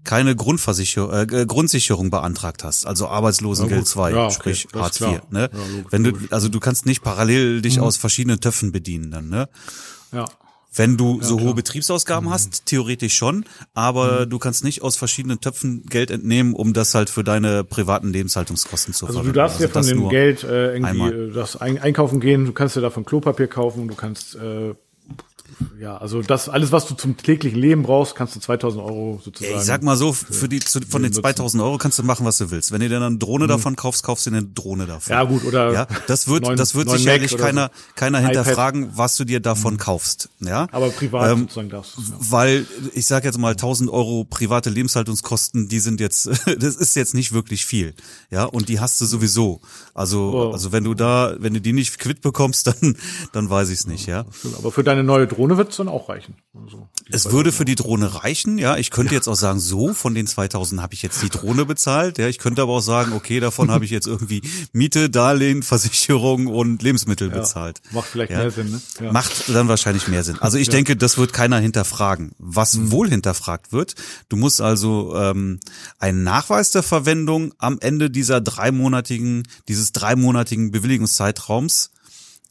keine 0.04 0.36
Grundversicherung, 0.36 1.12
äh, 1.12 1.45
Grundsicherung 1.45 2.10
beantragt 2.10 2.63
hast, 2.63 2.88
also 2.88 3.08
Arbeitslosengeld 3.08 3.88
2, 3.88 4.12
ja, 4.12 4.26
okay. 4.26 4.34
sprich 4.34 4.67
Hartz 4.74 5.00
IV. 5.00 5.22
Ne? 5.30 5.52
Ja, 5.54 5.60
wenn 5.91 6.04
du, 6.04 6.13
also 6.32 6.50
du 6.50 6.60
kannst 6.60 6.88
nicht 6.88 7.04
parallel 7.04 7.62
dich 7.62 7.78
mhm. 7.78 7.84
aus 7.84 7.98
verschiedenen 7.98 8.39
Töpfen 8.39 8.72
bedienen 8.72 9.12
dann, 9.12 9.30
ne? 9.30 9.48
Ja. 10.12 10.26
Wenn 10.80 10.96
du 10.96 11.18
ja, 11.18 11.28
so 11.28 11.36
klar. 11.36 11.48
hohe 11.48 11.56
Betriebsausgaben 11.56 12.30
mhm. 12.30 12.34
hast, 12.34 12.65
theoretisch 12.65 13.13
schon, 13.13 13.44
aber 13.74 14.26
mhm. 14.26 14.30
du 14.30 14.39
kannst 14.39 14.63
nicht 14.63 14.82
aus 14.82 14.96
verschiedenen 14.96 15.42
Töpfen 15.42 15.84
Geld 15.89 16.10
entnehmen, 16.10 16.54
um 16.54 16.72
das 16.72 16.96
halt 16.96 17.10
für 17.10 17.26
deine 17.26 17.65
privaten 17.65 18.13
Lebenshaltungskosten 18.13 18.94
zu 18.94 19.06
Also 19.06 19.22
du 19.22 19.34
darfst 19.34 19.62
also 19.62 19.68
ja 19.68 19.74
von 19.74 19.86
dem 19.86 20.10
Geld 20.10 20.46
äh, 20.46 20.76
irgendwie 20.76 20.89
einmal. 20.89 21.32
das 21.32 21.58
einkaufen 21.58 22.22
gehen, 22.22 22.46
du 22.46 22.54
kannst 22.54 22.78
dir 22.78 22.82
davon 22.82 23.04
Klopapier 23.04 23.48
kaufen, 23.48 23.89
du 23.89 23.96
kannst 23.96 24.36
äh, 24.36 24.74
ja, 25.80 25.98
also 25.98 26.22
das 26.22 26.50
alles, 26.50 26.72
was 26.72 26.88
du 26.88 26.93
zum 26.93 27.17
täglichen 27.17 27.60
Leben 27.60 27.84
brauchst, 27.84 28.15
kannst 28.15 28.36
du 28.36 28.39
2000 28.39 28.84
Euro 28.84 29.19
sozusagen. 29.24 29.58
Ich 29.58 29.65
sag 29.65 29.84
mal 29.84 29.95
so, 29.95 30.13
für 30.13 30.48
die 30.48 30.60
zu, 30.60 30.80
von 30.88 31.04
den 31.04 31.12
2000 31.13 31.62
Euro 31.63 31.78
kannst 31.78 32.00
du 32.00 32.04
machen, 32.04 32.26
was 32.26 32.38
du 32.38 32.52
willst. 32.52 32.72
Wenn 32.72 32.82
du 32.82 32.89
dir 32.89 32.95
dann 32.95 33.04
eine 33.04 33.17
Drohne 33.17 33.45
mhm. 33.45 33.50
davon 33.50 33.76
kaufst, 33.76 34.04
kaufst 34.04 34.26
du 34.26 34.32
eine 34.32 34.43
Drohne 34.43 34.86
davon. 34.86 35.12
Ja 35.12 35.24
gut, 35.24 35.43
oder 35.45 35.74
ja, 35.74 35.88
das 36.08 36.28
wird, 36.28 36.43
neun, 36.43 36.58
das 36.58 36.76
wird 36.76 36.89
sicherlich 36.89 37.36
keiner, 37.38 37.72
so. 37.74 37.93
keiner 37.95 38.19
hinterfragen, 38.19 38.84
iPad. 38.84 38.98
was 38.98 39.17
du 39.17 39.26
dir 39.26 39.39
davon 39.39 39.76
mhm. 39.76 39.80
kaufst. 39.80 40.30
Ja, 40.39 40.67
aber 40.72 40.89
privat 40.89 41.32
ähm, 41.32 41.39
sozusagen 41.41 41.69
darfst 41.69 41.98
du. 41.98 42.02
Ja. 42.02 42.17
Weil 42.19 42.67
ich 42.93 43.06
sag 43.06 43.24
jetzt 43.24 43.38
mal 43.38 43.52
1000 43.52 43.89
Euro 43.89 44.26
private 44.26 44.69
Lebenshaltungskosten, 44.69 45.67
die 45.67 45.80
sind 45.80 46.00
jetzt, 46.00 46.28
das 46.45 46.76
ist 46.76 46.95
jetzt 46.95 47.13
nicht 47.13 47.34
wirklich 47.34 47.65
viel. 47.65 47.93
Ja, 48.32 48.45
und 48.45 48.69
die 48.69 48.80
hast 48.80 49.00
du 49.02 49.06
sowieso. 49.06 49.62
Also, 49.93 50.50
oh. 50.50 50.52
also 50.52 50.72
wenn 50.72 50.84
du 50.84 50.93
da, 50.93 51.36
wenn 51.39 51.54
du 51.54 51.62
die 51.62 51.74
nicht 51.74 52.00
quitt 52.00 52.22
bekommst, 52.22 52.67
dann, 52.82 52.95
dann 53.32 53.50
weiß 53.50 53.69
ich 53.69 53.80
es 53.80 53.88
nicht. 53.88 54.08
Ja. 54.08 54.26
Aber 54.58 54.72
für 54.72 54.84
deine 54.84 54.99
neue 55.04 55.28
Drohne 55.28 55.58
wird 55.58 55.72
es 55.72 55.78
dann 55.78 55.88
auch 55.88 56.10
reichen. 56.10 56.36
Also, 56.54 56.88
es 57.12 57.32
würde 57.32 57.52
für 57.52 57.66
die 57.66 57.76
Drohne 57.76 58.24
reichen, 58.24 58.58
ja. 58.58 58.78
Ich 58.78 58.92
könnte 58.92 59.14
ja. 59.14 59.18
jetzt 59.18 59.28
auch 59.28 59.36
sagen, 59.36 59.60
so, 59.60 59.94
von 59.94 60.14
den 60.14 60.28
2000 60.28 60.82
habe 60.82 60.94
ich 60.94 61.02
jetzt 61.02 61.22
die 61.22 61.30
Drohne 61.30 61.66
bezahlt, 61.66 62.18
ja. 62.18 62.28
Ich 62.28 62.38
könnte 62.38 62.62
aber 62.62 62.74
auch 62.74 62.82
sagen, 62.82 63.14
okay, 63.14 63.40
davon 63.40 63.72
habe 63.72 63.86
ich 63.86 63.92
jetzt 63.92 64.08
irgendwie 64.08 64.42
Miete, 64.74 65.10
Darlehen, 65.10 65.64
Versicherung 65.64 66.48
und 66.48 66.82
Lebensmittel 66.82 67.30
ja, 67.30 67.40
bezahlt. 67.40 67.82
Macht 67.92 68.08
vielleicht 68.08 68.32
ja. 68.32 68.40
mehr 68.40 68.52
Sinn, 68.52 68.72
ne? 69.00 69.12
Macht 69.12 69.50
dann 69.50 69.68
wahrscheinlich 69.68 70.08
mehr 70.08 70.24
Sinn. 70.24 70.38
Also 70.40 70.58
ich 70.58 70.70
denke, 70.70 70.96
das 70.96 71.18
wird 71.18 71.34
keiner 71.34 71.60
hinterfragen. 71.60 72.34
Was 72.38 72.76
mhm. 72.76 72.92
wohl 72.92 73.10
hinterfragt 73.10 73.72
wird, 73.72 73.96
du 74.30 74.36
musst 74.36 74.62
also 74.62 75.16
ähm, 75.16 75.60
einen 75.98 76.24
Nachweis 76.24 76.72
der 76.72 76.84
Verwendung 76.84 77.54
am 77.58 77.78
Ende 77.80 78.10
dieser 78.10 78.42
dreimonatigen, 78.42 79.48
dieses 79.68 79.92
dreimonatigen 79.92 80.72
Bewilligungszeitraums 80.72 81.92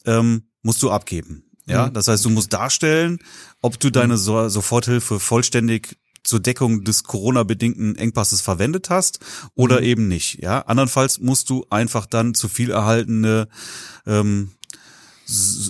ähm, 0.05 0.43
musst 0.63 0.83
du 0.83 0.91
abgeben. 0.91 1.48
Ja, 1.69 1.87
mhm. 1.87 1.95
das 1.95 2.09
heißt, 2.09 2.25
du 2.25 2.31
musst 2.31 2.53
darstellen, 2.53 3.19
ob 3.61 3.79
du 3.79 3.91
deine 3.91 4.17
so 4.17 4.49
Soforthilfe 4.49 5.21
vollständig 5.21 5.99
zur 6.25 6.41
Deckung 6.41 6.85
des 6.85 7.05
Corona-bedingten 7.05 7.97
Engpasses 7.97 8.41
verwendet 8.41 8.91
hast 8.91 9.21
oder 9.55 9.81
mhm. 9.81 9.87
eben 9.87 10.09
nicht. 10.09 10.43
Ja, 10.43 10.61
andernfalls 10.63 11.21
musst 11.21 11.51
du 11.51 11.67
einfach 11.71 12.07
dann 12.07 12.35
zu 12.35 12.49
viel 12.49 12.71
erhaltene 12.71 13.49
ähm, 14.07 14.53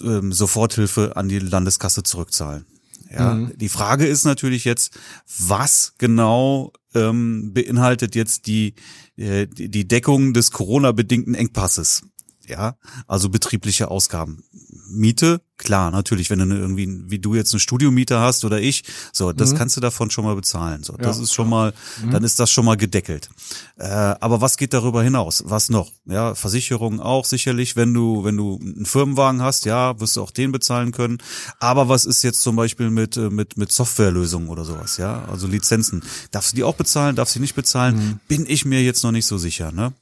ähm, 0.04 0.32
Soforthilfe 0.32 1.16
an 1.16 1.28
die 1.28 1.38
Landeskasse 1.38 2.02
zurückzahlen. 2.02 2.64
Ja, 3.10 3.34
mhm. 3.34 3.52
die 3.56 3.68
Frage 3.68 4.06
ist 4.06 4.24
natürlich 4.24 4.64
jetzt, 4.64 4.98
was 5.38 5.94
genau 5.98 6.72
ähm, 6.94 7.52
beinhaltet 7.54 8.14
jetzt 8.14 8.46
die 8.46 8.74
äh, 9.16 9.46
die 9.46 9.88
Deckung 9.88 10.32
des 10.34 10.50
Corona-bedingten 10.50 11.34
Engpasses? 11.34 12.02
Ja, 12.46 12.76
also 13.06 13.28
betriebliche 13.28 13.90
Ausgaben. 13.90 14.42
Miete, 14.88 15.40
klar, 15.58 15.90
natürlich, 15.90 16.30
wenn 16.30 16.38
du 16.38 16.56
irgendwie, 16.56 17.02
wie 17.10 17.18
du 17.18 17.34
jetzt 17.34 17.52
eine 17.52 17.60
Studiomiete 17.60 18.18
hast 18.18 18.44
oder 18.44 18.60
ich, 18.60 18.84
so, 19.12 19.32
das 19.32 19.52
mhm. 19.52 19.56
kannst 19.58 19.76
du 19.76 19.80
davon 19.80 20.10
schon 20.10 20.24
mal 20.24 20.34
bezahlen. 20.34 20.82
So, 20.82 20.96
das 20.96 21.18
ja, 21.18 21.22
ist 21.24 21.34
schon 21.34 21.48
mal, 21.48 21.74
mhm. 22.02 22.10
dann 22.12 22.24
ist 22.24 22.40
das 22.40 22.50
schon 22.50 22.64
mal 22.64 22.76
gedeckelt. 22.76 23.28
Äh, 23.76 23.84
aber 23.86 24.40
was 24.40 24.56
geht 24.56 24.72
darüber 24.72 25.02
hinaus? 25.02 25.42
Was 25.46 25.68
noch? 25.68 25.90
Ja, 26.06 26.34
Versicherungen 26.34 27.00
auch 27.00 27.24
sicherlich, 27.24 27.76
wenn 27.76 27.92
du, 27.92 28.24
wenn 28.24 28.36
du 28.36 28.58
einen 28.60 28.86
Firmenwagen 28.86 29.42
hast, 29.42 29.64
ja, 29.64 29.98
wirst 30.00 30.16
du 30.16 30.22
auch 30.22 30.30
den 30.30 30.52
bezahlen 30.52 30.92
können. 30.92 31.18
Aber 31.58 31.88
was 31.88 32.04
ist 32.04 32.22
jetzt 32.22 32.42
zum 32.42 32.56
Beispiel 32.56 32.90
mit, 32.90 33.16
äh, 33.16 33.30
mit, 33.30 33.56
mit 33.56 33.72
Softwarelösungen 33.72 34.48
oder 34.48 34.64
sowas, 34.64 34.96
ja? 34.96 35.24
Also 35.30 35.46
Lizenzen. 35.46 36.02
Darfst 36.30 36.52
du 36.52 36.56
die 36.56 36.64
auch 36.64 36.76
bezahlen, 36.76 37.16
darfst 37.16 37.34
du 37.34 37.38
die 37.38 37.42
nicht 37.42 37.54
bezahlen? 37.54 37.96
Mhm. 37.96 38.20
Bin 38.28 38.46
ich 38.48 38.64
mir 38.64 38.82
jetzt 38.82 39.02
noch 39.02 39.12
nicht 39.12 39.26
so 39.26 39.38
sicher, 39.38 39.72
ne? 39.72 39.92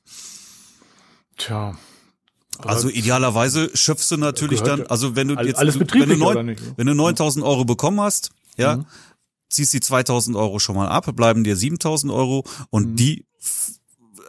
Tja, 1.38 1.76
also 2.62 2.88
idealerweise 2.88 3.70
schöpfst 3.74 4.10
du 4.10 4.16
natürlich 4.16 4.62
dann, 4.62 4.86
also 4.86 5.16
wenn 5.16 5.28
du 5.28 5.34
jetzt, 5.42 5.58
alles 5.58 5.78
wenn 5.78 6.08
du, 6.08 6.16
neun, 6.16 6.46
nicht, 6.46 6.62
wenn 6.76 6.86
du 6.86 6.94
9000 6.94 7.44
Euro 7.44 7.64
bekommen 7.64 8.00
hast, 8.00 8.30
ja, 8.56 8.76
mhm. 8.76 8.86
ziehst 9.48 9.74
die 9.74 9.80
2000 9.80 10.36
Euro 10.36 10.58
schon 10.58 10.76
mal 10.76 10.88
ab, 10.88 11.14
bleiben 11.14 11.44
dir 11.44 11.56
7000 11.56 12.12
Euro 12.12 12.44
und 12.70 12.92
mhm. 12.92 12.96
die 12.96 13.26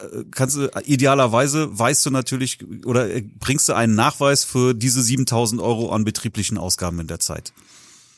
äh, 0.01 0.23
kannst 0.31 0.57
du 0.57 0.69
idealerweise 0.85 1.77
weißt 1.77 2.05
du 2.05 2.11
natürlich 2.11 2.59
oder 2.85 3.09
äh, 3.09 3.21
bringst 3.21 3.69
du 3.69 3.73
einen 3.73 3.95
Nachweis 3.95 4.43
für 4.43 4.73
diese 4.73 5.01
7000 5.01 5.61
Euro 5.61 5.91
an 5.91 6.03
betrieblichen 6.03 6.57
Ausgaben 6.57 6.99
in 6.99 7.07
der 7.07 7.19
Zeit. 7.19 7.53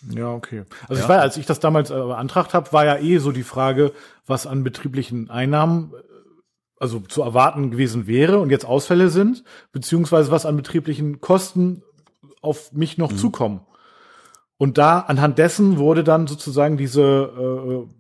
Ja, 0.10 0.32
okay. 0.32 0.64
Also 0.88 0.96
ja. 0.96 1.02
ich 1.02 1.10
war, 1.10 1.20
als 1.20 1.38
ich 1.38 1.46
das 1.46 1.60
damals 1.60 1.90
äh, 1.90 1.94
beantragt 1.94 2.54
habe, 2.54 2.72
war 2.72 2.86
ja 2.86 2.98
eh 2.98 3.18
so 3.18 3.32
die 3.32 3.44
Frage, 3.44 3.92
was 4.28 4.48
an 4.48 4.64
betrieblichen 4.64 5.30
Einnahmen 5.30 5.94
also 6.80 7.00
zu 7.02 7.22
erwarten 7.22 7.72
gewesen 7.72 8.08
wäre 8.08 8.40
und 8.40 8.50
jetzt 8.50 8.66
Ausfälle 8.66 9.10
sind, 9.10 9.44
beziehungsweise 9.72 10.32
was 10.32 10.46
an 10.46 10.56
betrieblichen 10.56 11.22
Kosten 11.22 11.84
auf 12.42 12.72
mich 12.72 12.98
noch 12.98 13.12
mhm. 13.12 13.18
zukommen. 13.18 13.62
Und 14.58 14.78
da 14.78 15.00
anhand 15.00 15.38
dessen 15.38 15.78
wurde 15.78 16.04
dann 16.04 16.28
sozusagen 16.28 16.78
diese 16.78 17.02
äh, 17.02 18.00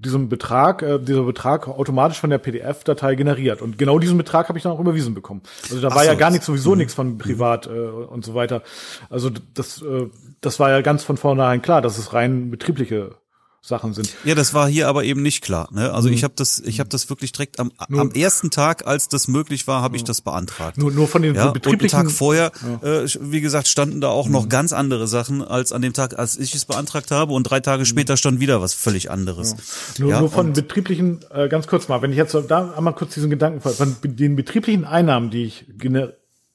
diesem 0.00 0.28
Betrag, 0.28 0.82
äh, 0.82 0.98
dieser 0.98 1.24
Betrag 1.24 1.68
automatisch 1.68 2.18
von 2.18 2.30
der 2.30 2.38
PDF-Datei 2.38 3.14
generiert. 3.14 3.60
Und 3.60 3.78
genau 3.78 3.98
diesen 3.98 4.16
Betrag 4.16 4.48
habe 4.48 4.58
ich 4.58 4.62
dann 4.62 4.72
auch 4.72 4.80
überwiesen 4.80 5.14
bekommen. 5.14 5.42
Also 5.64 5.80
da 5.80 5.88
Ach 5.88 5.96
war 5.96 6.04
so, 6.04 6.10
ja 6.10 6.14
gar 6.16 6.30
nichts, 6.30 6.46
sowieso 6.46 6.72
mhm. 6.72 6.78
nichts 6.78 6.94
von 6.94 7.18
privat 7.18 7.66
äh, 7.66 7.70
und 7.70 8.24
so 8.24 8.34
weiter. 8.34 8.62
Also 9.10 9.30
das, 9.54 9.82
äh, 9.82 10.06
das 10.40 10.58
war 10.58 10.70
ja 10.70 10.80
ganz 10.80 11.04
von 11.04 11.16
vornherein 11.16 11.60
klar, 11.60 11.82
dass 11.82 11.98
es 11.98 12.14
rein 12.14 12.50
betriebliche 12.50 13.16
Sachen 13.62 13.92
sind. 13.92 14.14
Ja, 14.24 14.34
das 14.34 14.54
war 14.54 14.68
hier 14.68 14.88
aber 14.88 15.04
eben 15.04 15.20
nicht 15.20 15.42
klar. 15.42 15.68
Ne? 15.70 15.92
Also 15.92 16.08
mhm. 16.08 16.14
ich 16.14 16.24
habe 16.24 16.32
das, 16.34 16.60
ich 16.60 16.80
habe 16.80 16.88
das 16.88 17.10
wirklich 17.10 17.32
direkt 17.32 17.60
am, 17.60 17.70
nur, 17.88 18.00
am 18.00 18.10
ersten 18.12 18.50
Tag, 18.50 18.86
als 18.86 19.08
das 19.08 19.28
möglich 19.28 19.66
war, 19.66 19.82
habe 19.82 19.96
ich 19.96 20.04
das 20.04 20.22
beantragt. 20.22 20.78
Nur, 20.78 20.90
nur 20.90 21.06
von 21.06 21.20
den 21.20 21.34
ja, 21.34 21.50
betrieblichen. 21.50 21.98
Und 21.98 22.06
Tag 22.06 22.10
vorher, 22.10 22.52
ja. 22.82 23.02
äh, 23.02 23.08
wie 23.20 23.42
gesagt, 23.42 23.68
standen 23.68 24.00
da 24.00 24.08
auch 24.08 24.26
mhm. 24.26 24.32
noch 24.32 24.48
ganz 24.48 24.72
andere 24.72 25.06
Sachen 25.06 25.42
als 25.42 25.72
an 25.72 25.82
dem 25.82 25.92
Tag, 25.92 26.18
als 26.18 26.38
ich 26.38 26.54
es 26.54 26.64
beantragt 26.64 27.10
habe. 27.10 27.34
Und 27.34 27.44
drei 27.44 27.60
Tage 27.60 27.82
mhm. 27.82 27.86
später 27.86 28.16
stand 28.16 28.40
wieder 28.40 28.62
was 28.62 28.72
völlig 28.72 29.10
anderes. 29.10 29.54
Ja. 29.98 30.04
Nur, 30.04 30.20
nur 30.20 30.30
von 30.30 30.52
betrieblichen, 30.54 31.20
äh, 31.30 31.48
ganz 31.48 31.66
kurz 31.66 31.88
mal, 31.88 32.00
wenn 32.00 32.12
ich 32.12 32.16
jetzt 32.16 32.34
da 32.48 32.72
einmal 32.72 32.94
kurz 32.94 33.12
diesen 33.14 33.28
Gedanken 33.28 33.60
von 33.60 33.96
den 34.02 34.36
betrieblichen 34.36 34.86
Einnahmen, 34.86 35.30
die 35.30 35.44
ich 35.44 35.66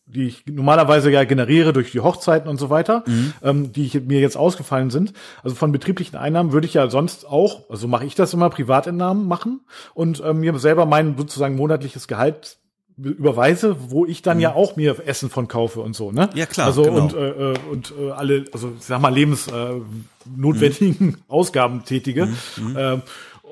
die 0.08 0.28
ich 0.28 0.46
normalerweise 0.46 1.10
ja 1.10 1.24
generiere 1.24 1.74
durch 1.74 1.92
die 1.92 2.00
Hochzeiten 2.00 2.48
und 2.50 2.58
so 2.58 2.70
weiter, 2.70 3.04
mhm. 3.08 3.34
ähm, 3.44 3.72
die 3.74 3.86
ich, 3.86 4.02
mir 4.02 4.20
jetzt 4.20 4.38
ausgefallen 4.38 4.92
sind. 4.92 5.14
Also 5.44 5.56
von 5.56 5.72
betrieblichen 5.72 6.16
Einnahmen 6.16 6.52
würde 6.52 6.68
ich 6.68 6.76
ja 6.76 6.90
sonst 6.90 7.28
auch, 7.28 7.70
also 7.70 7.88
mache 7.88 8.06
ich 8.06 8.16
das 8.16 8.34
immer, 8.34 8.50
Privatentnahmen 8.50 9.28
machen 9.28 9.62
und 9.94 10.22
ähm, 10.24 10.42
mir 10.42 10.58
selber 10.60 10.86
mein 10.86 11.18
sozusagen 11.18 11.56
monatliches 11.56 12.08
Gehalt 12.08 12.58
überweise, 12.98 13.76
wo 13.90 14.06
ich 14.06 14.22
dann 14.22 14.38
mhm. 14.38 14.44
ja 14.44 14.54
auch 14.54 14.76
mir 14.76 14.96
Essen 15.06 15.30
von 15.30 15.48
kaufe 15.48 15.82
und 15.82 15.96
so, 15.96 16.12
ne? 16.12 16.30
Ja 16.34 16.46
klar. 16.46 16.68
Also 16.68 16.84
genau. 16.84 17.04
und 17.04 17.14
äh, 17.14 17.30
äh 17.30 17.56
und 17.70 17.94
äh, 18.00 18.12
alle, 18.12 18.46
also 18.54 18.72
ich 18.78 18.86
sag 18.86 19.02
mal 19.02 19.14
lebensnotwendigen 19.14 21.10
äh, 21.10 21.12
mhm. 21.12 21.18
Ausgaben 21.28 21.84
tätige. 21.84 22.30
Äh, 22.76 23.00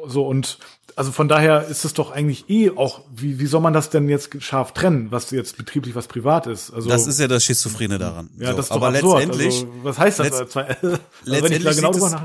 so 0.07 0.25
und 0.27 0.57
also 0.95 1.11
von 1.11 1.27
daher 1.27 1.67
ist 1.67 1.85
es 1.85 1.93
doch 1.93 2.11
eigentlich 2.11 2.49
eh 2.49 2.69
auch, 2.69 3.01
wie, 3.13 3.39
wie 3.39 3.45
soll 3.45 3.61
man 3.61 3.73
das 3.73 3.89
denn 3.89 4.09
jetzt 4.09 4.41
scharf 4.43 4.73
trennen, 4.73 5.11
was 5.11 5.31
jetzt 5.31 5.57
betrieblich, 5.57 5.95
was 5.95 6.07
privat 6.07 6.47
ist? 6.47 6.71
Also 6.71 6.89
das 6.89 7.07
ist 7.07 7.19
ja 7.19 7.27
das 7.27 7.43
Schizophrene 7.43 7.97
daran. 7.97 8.29
Ja, 8.37 8.51
so. 8.51 8.57
das 8.57 8.65
ist 8.67 8.71
aber 8.71 8.89
absurd. 8.89 9.25
letztendlich. 9.25 9.55
Also, 9.55 9.67
was 9.83 9.97
heißt 9.97 10.19
das? 10.19 10.39
Letzt, 10.39 10.57
also, 10.57 10.97
letztendlich 11.23 11.75
genau 11.75 11.93
sieht 11.93 12.03
es, 12.03 12.15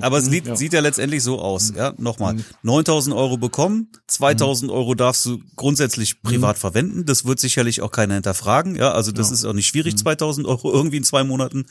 aber 0.00 0.18
es 0.18 0.26
sieht, 0.26 0.46
ja. 0.46 0.56
sieht 0.56 0.72
ja 0.72 0.80
letztendlich 0.80 1.22
so 1.22 1.40
aus. 1.40 1.72
Ja, 1.76 1.92
nochmal. 1.98 2.36
9000 2.62 3.14
Euro 3.14 3.36
bekommen, 3.36 3.88
2000 4.06 4.70
Euro 4.70 4.94
darfst 4.94 5.26
du 5.26 5.40
grundsätzlich 5.56 6.22
privat 6.22 6.56
mhm. 6.56 6.60
verwenden. 6.60 7.04
Das 7.04 7.24
wird 7.24 7.38
sicherlich 7.38 7.82
auch 7.82 7.90
keiner 7.90 8.14
hinterfragen. 8.14 8.76
Ja, 8.76 8.92
also 8.92 9.12
das 9.12 9.28
ja. 9.28 9.34
ist 9.34 9.44
auch 9.44 9.52
nicht 9.52 9.66
schwierig, 9.66 9.96
2000 9.96 10.46
Euro 10.46 10.72
irgendwie 10.72 10.96
in 10.96 11.04
zwei 11.04 11.22
Monaten 11.24 11.66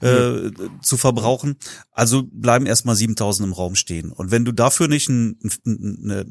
äh, 0.00 0.50
zu 0.80 0.96
verbrauchen. 0.96 1.56
Also 1.90 2.22
bleiben 2.22 2.66
erstmal 2.66 2.94
7000 2.94 3.48
im 3.48 3.52
Raum 3.52 3.74
stehen. 3.74 4.12
Und 4.12 4.30
wenn 4.30 4.44
du 4.44 4.52
dafür 4.52 4.86
nicht 4.88 5.08
einen 5.08 5.38
eine, 5.66 6.24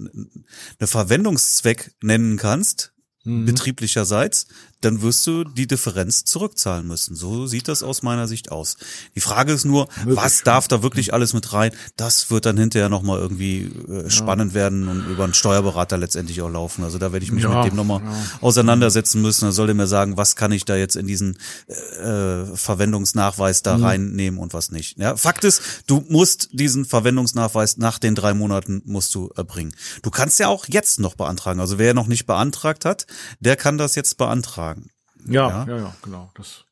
eine 0.79 0.87
Verwendungszweck 0.87 1.91
nennen 2.01 2.37
kannst, 2.37 2.93
mhm. 3.25 3.45
betrieblicherseits, 3.45 4.47
dann 4.85 5.01
wirst 5.01 5.25
du 5.27 5.43
die 5.43 5.67
Differenz 5.67 6.23
zurückzahlen 6.25 6.87
müssen. 6.87 7.15
So 7.15 7.47
sieht 7.47 7.67
das 7.67 7.83
aus 7.83 8.03
meiner 8.03 8.27
Sicht 8.27 8.51
aus. 8.51 8.77
Die 9.15 9.21
Frage 9.21 9.51
ist 9.51 9.65
nur, 9.65 9.87
Möglich. 9.97 10.17
was 10.17 10.43
darf 10.43 10.67
da 10.67 10.83
wirklich 10.83 11.13
alles 11.13 11.33
mit 11.33 11.53
rein? 11.53 11.71
Das 11.97 12.29
wird 12.29 12.45
dann 12.45 12.57
hinterher 12.57 12.89
nochmal 12.89 13.19
irgendwie 13.19 13.63
äh, 13.63 14.09
spannend 14.09 14.51
ja. 14.51 14.55
werden 14.55 14.87
und 14.87 15.07
über 15.07 15.23
einen 15.23 15.33
Steuerberater 15.33 15.97
letztendlich 15.97 16.41
auch 16.41 16.49
laufen. 16.49 16.83
Also 16.83 16.97
da 16.97 17.11
werde 17.11 17.25
ich 17.25 17.31
mich 17.31 17.43
ja, 17.43 17.63
mit 17.63 17.71
dem 17.71 17.75
nochmal 17.75 18.01
ja. 18.01 18.13
auseinandersetzen 18.41 19.21
müssen. 19.21 19.45
Da 19.45 19.51
soll 19.51 19.69
er 19.69 19.75
mir 19.75 19.87
sagen, 19.87 20.17
was 20.17 20.35
kann 20.35 20.51
ich 20.51 20.65
da 20.65 20.75
jetzt 20.75 20.95
in 20.95 21.07
diesen 21.07 21.37
äh, 21.67 22.45
Verwendungsnachweis 22.55 23.63
da 23.63 23.77
mhm. 23.77 23.85
reinnehmen 23.85 24.39
und 24.39 24.53
was 24.53 24.71
nicht. 24.71 24.97
Ja, 24.97 25.17
Fakt 25.17 25.43
ist, 25.43 25.61
du 25.87 26.05
musst 26.09 26.49
diesen 26.51 26.85
Verwendungsnachweis 26.85 27.77
nach 27.77 27.97
den 27.97 28.13
drei 28.13 28.33
Monaten 28.33 28.81
musst 28.85 29.15
du 29.15 29.31
erbringen. 29.35 29.73
Du 30.03 30.11
kannst 30.11 30.39
ja 30.39 30.47
auch 30.47 30.65
jetzt 30.67 30.99
noch 30.99 31.15
beantragen. 31.15 31.59
Also 31.59 31.79
wer 31.79 31.93
noch 31.93 32.07
nicht 32.07 32.25
beantragt 32.25 32.85
hat, 32.85 33.07
der 33.39 33.55
kann 33.55 33.77
das 33.77 33.95
jetzt 33.95 34.17
beantragen. 34.17 34.74
Ja, 35.27 35.49
ja, 35.49 35.67
ja, 35.67 35.77
ja, 35.77 35.95
genau. 36.01 36.31
Das 36.35 36.65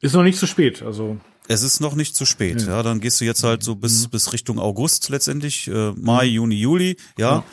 ist 0.00 0.14
noch 0.14 0.22
nicht 0.22 0.38
zu 0.38 0.46
spät. 0.46 0.82
Also 0.82 1.18
es 1.48 1.62
ist 1.62 1.80
noch 1.80 1.94
nicht 1.94 2.16
zu 2.16 2.24
spät. 2.24 2.62
Ja, 2.62 2.68
ja 2.68 2.82
dann 2.82 3.00
gehst 3.00 3.20
du 3.20 3.24
jetzt 3.24 3.44
halt 3.44 3.62
so 3.62 3.76
bis 3.76 4.06
mhm. 4.06 4.10
bis 4.10 4.32
Richtung 4.32 4.58
August 4.58 5.08
letztendlich, 5.08 5.68
äh, 5.68 5.92
Mai, 5.92 6.26
mhm. 6.26 6.32
Juni, 6.32 6.54
Juli, 6.56 6.96
ja. 7.18 7.44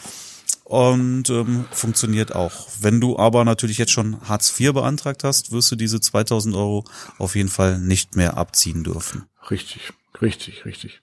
Und 0.66 1.30
ähm, 1.30 1.66
funktioniert 1.72 2.34
auch. 2.34 2.68
Wenn 2.80 3.02
du 3.02 3.18
aber 3.18 3.44
natürlich 3.44 3.78
jetzt 3.78 3.92
schon 3.92 4.18
Hartz 4.28 4.60
IV 4.60 4.74
beantragt 4.74 5.24
hast, 5.24 5.52
wirst 5.52 5.72
du 5.72 5.76
diese 5.76 6.00
2000 6.00 6.56
Euro 6.56 6.86
auf 7.18 7.36
jeden 7.36 7.50
Fall 7.50 7.80
nicht 7.80 8.16
mehr 8.16 8.38
abziehen 8.38 8.84
dürfen. 8.84 9.26
Richtig, 9.52 9.92
richtig, 10.22 10.66
richtig. 10.66 11.02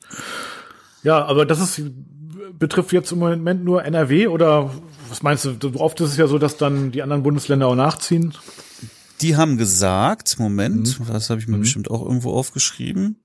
Ja, 1.03 1.25
aber 1.25 1.47
das 1.47 1.61
ist 1.61 1.83
betrifft 2.59 2.93
jetzt 2.93 3.13
im 3.13 3.19
Moment 3.19 3.65
nur 3.65 3.85
NRW 3.85 4.29
oder 4.29 4.71
was 5.09 5.23
meinst 5.23 5.45
du? 5.45 5.75
Oft 5.77 6.01
ist 6.01 6.11
es 6.11 6.17
ja 6.17 6.27
so, 6.27 6.39
dass 6.39 6.57
dann 6.57 6.91
die 6.91 7.03
anderen 7.03 7.23
Bundesländer 7.23 7.67
auch 7.67 7.75
nachziehen. 7.75 8.35
Die 9.21 9.37
haben 9.37 9.57
gesagt, 9.57 10.39
Moment, 10.39 10.99
mhm. 10.99 11.07
das 11.07 11.31
habe 11.31 11.41
ich 11.41 11.49
mir 11.49 11.57
mhm. 11.57 11.63
bestimmt 11.63 11.91
auch 11.91 12.03
irgendwo 12.03 12.33
aufgeschrieben, 12.33 13.23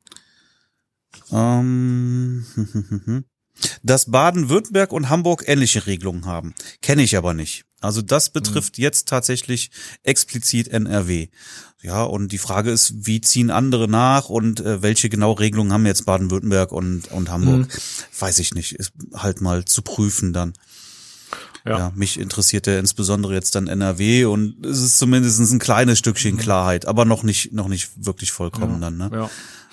ähm, 1.31 2.45
dass 3.83 4.11
Baden-Württemberg 4.11 4.91
und 4.91 5.09
Hamburg 5.09 5.43
ähnliche 5.47 5.87
Regelungen 5.87 6.25
haben. 6.25 6.53
Kenne 6.81 7.03
ich 7.03 7.17
aber 7.17 7.33
nicht. 7.33 7.65
Also 7.81 8.01
das 8.01 8.29
betrifft 8.29 8.77
mhm. 8.77 8.83
jetzt 8.83 9.07
tatsächlich 9.07 9.71
explizit 10.03 10.67
NRW. 10.69 11.27
Ja, 11.81 12.03
und 12.03 12.31
die 12.31 12.39
Frage 12.39 12.71
ist, 12.71 13.05
wie 13.05 13.21
ziehen 13.21 13.51
andere 13.51 13.87
nach 13.87 14.27
und 14.29 14.59
äh, 14.59 14.81
welche 14.81 15.07
genau 15.07 15.33
Regelungen 15.33 15.71
haben 15.71 15.85
jetzt 15.85 16.05
Baden-Württemberg 16.05 16.71
und, 16.71 17.11
und 17.11 17.29
Hamburg? 17.29 17.67
Mhm. 17.67 18.19
Weiß 18.19 18.39
ich 18.39 18.55
nicht. 18.55 18.73
Ist 18.73 18.93
halt 19.13 19.39
mal 19.39 19.65
zu 19.65 19.83
prüfen 19.83 20.33
dann. 20.33 20.53
Ja. 21.65 21.77
ja. 21.77 21.91
mich 21.95 22.19
interessiert 22.19 22.67
ja 22.67 22.77
insbesondere 22.77 23.33
jetzt 23.33 23.55
dann 23.55 23.67
NRW 23.67 24.25
und 24.25 24.63
es 24.63 24.81
ist 24.81 24.99
zumindest 24.99 25.39
ein 25.39 25.59
kleines 25.59 25.97
Stückchen 25.97 26.35
mhm. 26.35 26.39
Klarheit, 26.39 26.87
aber 26.87 27.05
noch 27.05 27.23
nicht, 27.23 27.53
noch 27.53 27.67
nicht 27.67 28.05
wirklich 28.05 28.31
vollkommen 28.31 28.75
ja. 28.75 28.89
dann, 28.89 28.97
ne? 28.97 29.09
Ja. 29.11 29.29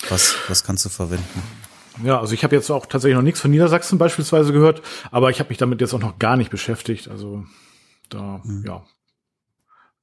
Was, 0.09 0.35
was 0.49 0.65
kannst 0.65 0.85
du 0.85 0.89
verwenden? 0.89 1.43
Ja, 2.03 2.19
also 2.19 2.33
ich 2.33 2.45
habe 2.45 2.57
jetzt 2.57 2.71
auch 2.71 2.87
tatsächlich 2.87 3.17
noch 3.17 3.23
nichts 3.23 3.41
von 3.41 3.51
Niedersachsen 3.51 3.99
beispielsweise 3.99 4.53
gehört, 4.53 4.83
aber 5.11 5.31
ich 5.31 5.39
habe 5.39 5.51
mich 5.51 5.59
damit 5.59 5.81
jetzt 5.81 5.93
auch 5.93 6.01
noch 6.01 6.19
gar 6.19 6.37
nicht 6.37 6.51
beschäftigt. 6.51 7.09
Also 7.09 7.45
da, 8.09 8.41
mhm. 8.45 8.65
ja. 8.67 8.85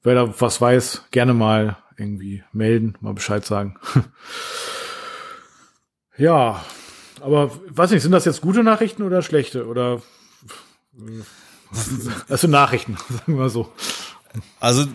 Wer 0.04 0.16
da 0.16 0.34
was 0.40 0.62
weiß, 0.62 1.06
gerne 1.12 1.34
mal 1.34 1.78
irgendwie 1.98 2.44
melden, 2.54 2.96
mal 3.02 3.14
Bescheid 3.14 3.46
sagen. 3.46 3.78
ja, 6.18 6.64
aber 7.20 7.52
weiß 7.70 7.92
nicht, 7.92 8.04
sind 8.04 8.14
das 8.14 8.26
jetzt 8.26 8.42
gute 8.42 8.64
Nachrichten 8.64 9.04
oder 9.04 9.22
schlechte? 9.22 9.68
Oder 9.68 10.02
also 12.28 12.48
Nachrichten, 12.48 12.98
sagen 13.10 13.34
wir 13.34 13.36
mal 13.36 13.50
so. 13.50 13.72
Also 14.60 14.86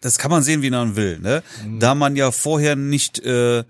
das 0.00 0.18
kann 0.18 0.30
man 0.30 0.42
sehen, 0.42 0.62
wie 0.62 0.70
man 0.70 0.96
will, 0.96 1.18
ne? 1.20 1.42
Mhm. 1.64 1.78
Da 1.78 1.94
man 1.94 2.16
ja 2.16 2.32
vorher 2.32 2.74
nicht 2.76 3.20
äh, 3.20 3.64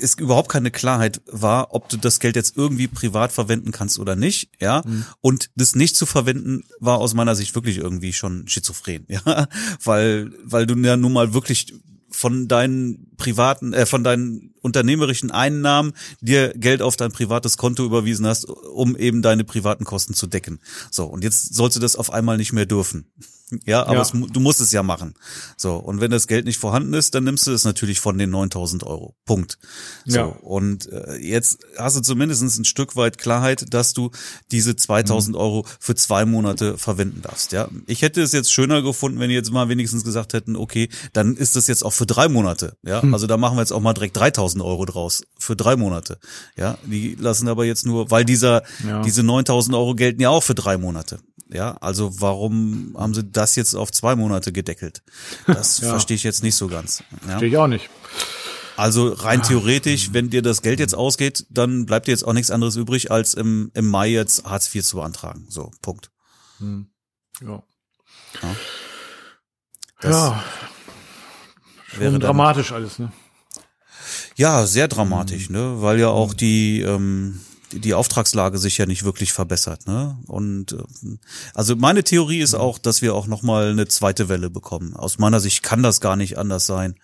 es 0.00 0.14
überhaupt 0.18 0.50
keine 0.50 0.70
Klarheit 0.70 1.22
war, 1.26 1.74
ob 1.74 1.88
du 1.88 1.96
das 1.96 2.20
Geld 2.20 2.36
jetzt 2.36 2.56
irgendwie 2.56 2.88
privat 2.88 3.32
verwenden 3.32 3.72
kannst 3.72 3.98
oder 3.98 4.16
nicht, 4.16 4.50
ja. 4.60 4.82
Mhm. 4.84 5.06
Und 5.20 5.50
das 5.56 5.74
nicht 5.74 5.96
zu 5.96 6.04
verwenden 6.04 6.64
war 6.78 6.98
aus 6.98 7.14
meiner 7.14 7.34
Sicht 7.34 7.54
wirklich 7.54 7.78
irgendwie 7.78 8.12
schon 8.12 8.46
schizophren, 8.48 9.06
ja, 9.08 9.48
weil 9.82 10.32
weil 10.44 10.66
du 10.66 10.74
ja 10.76 10.96
nun 10.96 11.12
mal 11.12 11.34
wirklich 11.34 11.74
von 12.10 12.48
deinen 12.48 13.11
privaten, 13.22 13.72
äh, 13.72 13.86
von 13.86 14.02
deinen 14.02 14.52
unternehmerischen 14.62 15.30
Einnahmen 15.30 15.92
dir 16.20 16.52
Geld 16.56 16.82
auf 16.82 16.96
dein 16.96 17.12
privates 17.12 17.56
Konto 17.56 17.84
überwiesen 17.84 18.26
hast, 18.26 18.46
um 18.46 18.96
eben 18.96 19.22
deine 19.22 19.44
privaten 19.44 19.84
Kosten 19.84 20.12
zu 20.12 20.26
decken. 20.26 20.58
So, 20.90 21.06
und 21.06 21.22
jetzt 21.22 21.54
sollst 21.54 21.76
du 21.76 21.80
das 21.80 21.94
auf 21.94 22.12
einmal 22.12 22.36
nicht 22.36 22.52
mehr 22.52 22.66
dürfen. 22.66 23.06
Ja, 23.66 23.82
aber 23.82 23.96
ja. 23.96 24.02
Es, 24.02 24.12
du 24.12 24.40
musst 24.40 24.60
es 24.60 24.72
ja 24.72 24.82
machen. 24.82 25.14
So, 25.56 25.76
und 25.76 26.00
wenn 26.00 26.10
das 26.10 26.26
Geld 26.26 26.46
nicht 26.46 26.58
vorhanden 26.58 26.94
ist, 26.94 27.14
dann 27.14 27.24
nimmst 27.24 27.46
du 27.46 27.52
es 27.52 27.64
natürlich 27.64 28.00
von 28.00 28.16
den 28.16 28.30
9000 28.30 28.84
Euro. 28.84 29.14
Punkt. 29.24 29.58
So, 30.06 30.18
ja. 30.18 30.24
und 30.24 30.90
äh, 30.90 31.16
jetzt 31.16 31.58
hast 31.76 31.96
du 31.96 32.00
zumindest 32.00 32.42
ein 32.42 32.64
Stück 32.64 32.96
weit 32.96 33.18
Klarheit, 33.18 33.72
dass 33.72 33.92
du 33.92 34.10
diese 34.50 34.76
2000 34.76 35.34
mhm. 35.34 35.40
Euro 35.40 35.66
für 35.80 35.94
zwei 35.94 36.24
Monate 36.24 36.78
verwenden 36.78 37.22
darfst. 37.22 37.52
Ja, 37.52 37.68
ich 37.86 38.02
hätte 38.02 38.22
es 38.22 38.32
jetzt 38.32 38.52
schöner 38.52 38.82
gefunden, 38.82 39.20
wenn 39.20 39.28
die 39.28 39.34
jetzt 39.34 39.52
mal 39.52 39.68
wenigstens 39.68 40.04
gesagt 40.04 40.32
hätten, 40.32 40.56
okay, 40.56 40.88
dann 41.12 41.36
ist 41.36 41.56
das 41.56 41.66
jetzt 41.66 41.84
auch 41.84 41.92
für 41.92 42.06
drei 42.06 42.28
Monate. 42.28 42.76
Ja, 42.82 43.00
mhm. 43.12 43.14
also 43.14 43.26
da 43.26 43.36
machen 43.36 43.56
wir 43.56 43.62
jetzt 43.62 43.72
auch 43.72 43.80
mal 43.80 43.94
direkt 43.94 44.16
3000 44.16 44.62
Euro 44.62 44.84
draus 44.84 45.22
für 45.38 45.56
drei 45.56 45.76
Monate. 45.76 46.18
Ja, 46.56 46.78
die 46.84 47.14
lassen 47.14 47.48
aber 47.48 47.64
jetzt 47.64 47.86
nur, 47.86 48.10
weil 48.10 48.24
dieser, 48.24 48.62
ja. 48.86 49.02
diese 49.02 49.22
9000 49.22 49.76
Euro 49.76 49.94
gelten 49.94 50.20
ja 50.20 50.30
auch 50.30 50.42
für 50.42 50.54
drei 50.54 50.78
Monate. 50.78 51.20
Ja, 51.52 51.76
also 51.80 52.20
warum 52.20 52.96
haben 52.98 53.14
sie 53.14 53.24
das 53.24 53.56
jetzt 53.56 53.74
auf 53.74 53.92
zwei 53.92 54.16
Monate 54.16 54.52
gedeckelt? 54.52 55.02
Das 55.46 55.78
ja. 55.82 55.90
verstehe 55.90 56.14
ich 56.14 56.22
jetzt 56.22 56.42
nicht 56.42 56.54
so 56.54 56.68
ganz. 56.68 57.02
Ja? 57.22 57.28
Verstehe 57.28 57.48
ich 57.48 57.56
auch 57.56 57.66
nicht. 57.66 57.90
Also 58.76 59.08
rein 59.12 59.40
ah. 59.40 59.44
theoretisch, 59.44 60.12
wenn 60.12 60.30
dir 60.30 60.40
das 60.42 60.62
Geld 60.62 60.80
jetzt 60.80 60.94
ausgeht, 60.94 61.46
dann 61.50 61.84
bleibt 61.84 62.06
dir 62.06 62.12
jetzt 62.12 62.26
auch 62.26 62.32
nichts 62.32 62.50
anderes 62.50 62.76
übrig, 62.76 63.10
als 63.10 63.34
im, 63.34 63.70
im 63.74 63.86
Mai 63.86 64.08
jetzt 64.08 64.44
Hartz 64.44 64.74
IV 64.74 64.82
zu 64.82 64.96
beantragen. 64.96 65.46
So, 65.50 65.70
Punkt. 65.82 66.10
Hm. 66.58 66.88
Ja. 67.42 67.62
Ja. 68.42 70.10
ja. 70.10 70.44
Schon 71.94 72.20
dramatisch 72.20 72.72
alles, 72.72 72.98
ne? 72.98 73.12
Ja, 74.36 74.66
sehr 74.66 74.88
dramatisch, 74.88 75.48
hm. 75.48 75.52
ne? 75.54 75.82
Weil 75.82 75.98
ja 75.98 76.08
auch 76.08 76.34
die, 76.34 76.80
ähm, 76.80 77.40
die 77.72 77.94
Auftragslage 77.94 78.58
sich 78.58 78.78
ja 78.78 78.86
nicht 78.86 79.04
wirklich 79.04 79.32
verbessert. 79.32 79.86
Ne? 79.86 80.18
Und 80.26 80.72
äh, 80.72 81.16
also 81.54 81.76
meine 81.76 82.04
Theorie 82.04 82.40
ist 82.40 82.54
auch, 82.54 82.78
dass 82.78 83.02
wir 83.02 83.14
auch 83.14 83.26
noch 83.26 83.42
mal 83.42 83.70
eine 83.70 83.88
zweite 83.88 84.28
Welle 84.28 84.50
bekommen. 84.50 84.94
Aus 84.94 85.18
meiner 85.18 85.40
Sicht 85.40 85.62
kann 85.62 85.82
das 85.82 86.00
gar 86.00 86.16
nicht 86.16 86.38
anders 86.38 86.66
sein. 86.66 86.96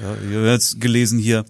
Ja, 0.00 0.14
ich 0.14 0.36
habe 0.36 0.50
jetzt 0.50 0.80
gelesen 0.80 1.18
hier, 1.18 1.44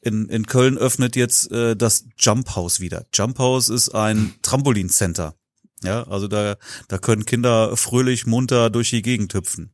in, 0.00 0.28
in 0.28 0.46
Köln 0.46 0.78
öffnet 0.78 1.16
jetzt 1.16 1.50
äh, 1.52 1.76
das 1.76 2.06
Jump 2.18 2.54
House 2.54 2.80
wieder. 2.80 3.06
Jump 3.12 3.38
House 3.38 3.68
ist 3.68 3.90
ein 3.90 4.34
Trampolincenter. 4.42 5.34
Ja, 5.82 6.02
also 6.08 6.28
da, 6.28 6.56
da 6.88 6.98
können 6.98 7.24
Kinder 7.24 7.76
fröhlich 7.76 8.26
munter 8.26 8.68
durch 8.70 8.90
die 8.90 9.02
Gegend 9.02 9.32
hüpfen. 9.32 9.72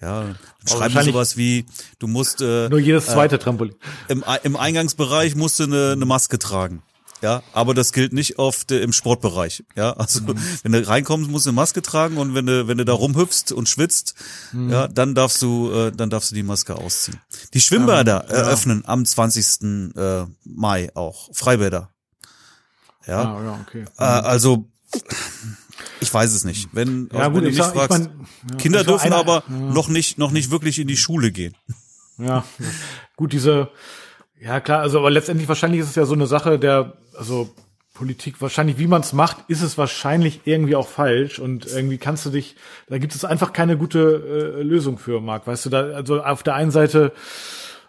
Ja, 0.00 0.34
schreiben 0.66 1.02
sowas 1.02 1.36
wie, 1.36 1.66
du 1.98 2.06
musst 2.06 2.40
äh, 2.40 2.68
nur 2.68 2.78
jedes 2.78 3.06
zweite 3.06 3.36
äh, 3.36 3.38
Trampolin. 3.38 3.74
Im, 4.08 4.24
Im 4.42 4.56
Eingangsbereich 4.56 5.34
musst 5.34 5.58
du 5.58 5.64
eine, 5.64 5.92
eine 5.92 6.04
Maske 6.04 6.38
tragen. 6.38 6.82
Ja, 7.22 7.42
aber 7.52 7.74
das 7.74 7.92
gilt 7.92 8.14
nicht 8.14 8.38
oft 8.38 8.72
äh, 8.72 8.80
im 8.80 8.92
Sportbereich. 8.92 9.64
Ja, 9.76 9.92
also 9.92 10.22
mhm. 10.22 10.36
wenn 10.62 10.72
du 10.72 10.86
reinkommst, 10.86 11.30
musst 11.30 11.46
du 11.46 11.50
eine 11.50 11.56
Maske 11.56 11.82
tragen 11.82 12.16
und 12.16 12.34
wenn 12.34 12.46
du 12.46 12.66
wenn 12.66 12.78
du 12.78 12.84
da 12.84 12.94
rumhüpfst 12.94 13.52
und 13.52 13.68
schwitzt, 13.68 14.14
mhm. 14.52 14.70
ja, 14.70 14.88
dann 14.88 15.14
darfst 15.14 15.42
du 15.42 15.70
äh, 15.70 15.92
dann 15.92 16.08
darfst 16.08 16.30
du 16.30 16.34
die 16.34 16.42
Maske 16.42 16.76
ausziehen. 16.76 17.20
Die 17.52 17.60
Schwimmbäder 17.60 18.24
ja, 18.28 18.34
eröffnen 18.34 18.84
am 18.86 19.04
20. 19.04 19.94
Äh, 19.96 20.26
Mai 20.44 20.90
auch 20.94 21.28
Freibäder. 21.34 21.90
Ja, 23.06 23.22
ah, 23.22 23.44
ja 23.44 23.60
okay. 23.66 23.84
Äh, 23.98 24.02
also 24.02 24.66
ich 26.00 26.12
weiß 26.12 26.32
es 26.32 26.44
nicht. 26.44 26.68
Wenn, 26.72 27.08
ja, 27.12 27.28
gut, 27.28 27.36
wenn 27.36 27.42
du 27.44 27.48
mich 27.50 27.56
sag, 27.56 27.74
fragst, 27.74 28.00
ich 28.00 28.06
mein, 28.08 28.26
ja, 28.50 28.56
Kinder 28.56 28.84
dürfen 28.84 29.06
einer, 29.06 29.16
aber 29.16 29.44
ja. 29.48 29.54
noch 29.54 29.88
nicht 29.88 30.18
noch 30.18 30.30
nicht 30.30 30.50
wirklich 30.50 30.78
in 30.78 30.88
die 30.88 30.96
Schule 30.96 31.32
gehen. 31.32 31.54
Ja, 32.18 32.44
gut, 33.16 33.32
diese 33.32 33.70
ja, 34.40 34.58
klar, 34.60 34.80
also 34.80 34.98
aber 34.98 35.10
letztendlich 35.10 35.48
wahrscheinlich 35.48 35.82
ist 35.82 35.90
es 35.90 35.94
ja 35.96 36.06
so 36.06 36.14
eine 36.14 36.26
Sache 36.26 36.58
der, 36.58 36.94
also 37.14 37.54
Politik, 37.92 38.40
wahrscheinlich, 38.40 38.78
wie 38.78 38.86
man 38.86 39.02
es 39.02 39.12
macht, 39.12 39.44
ist 39.48 39.60
es 39.60 39.76
wahrscheinlich 39.76 40.40
irgendwie 40.44 40.76
auch 40.76 40.88
falsch 40.88 41.38
und 41.38 41.66
irgendwie 41.66 41.98
kannst 41.98 42.24
du 42.24 42.30
dich, 42.30 42.56
da 42.88 42.96
gibt 42.96 43.14
es 43.14 43.26
einfach 43.26 43.52
keine 43.52 43.76
gute 43.76 44.56
äh, 44.58 44.62
Lösung 44.62 44.96
für, 44.96 45.20
Marc. 45.20 45.46
Weißt 45.46 45.66
du, 45.66 45.70
da, 45.70 45.82
also 45.90 46.22
auf 46.22 46.42
der 46.42 46.54
einen 46.54 46.70
Seite 46.70 47.12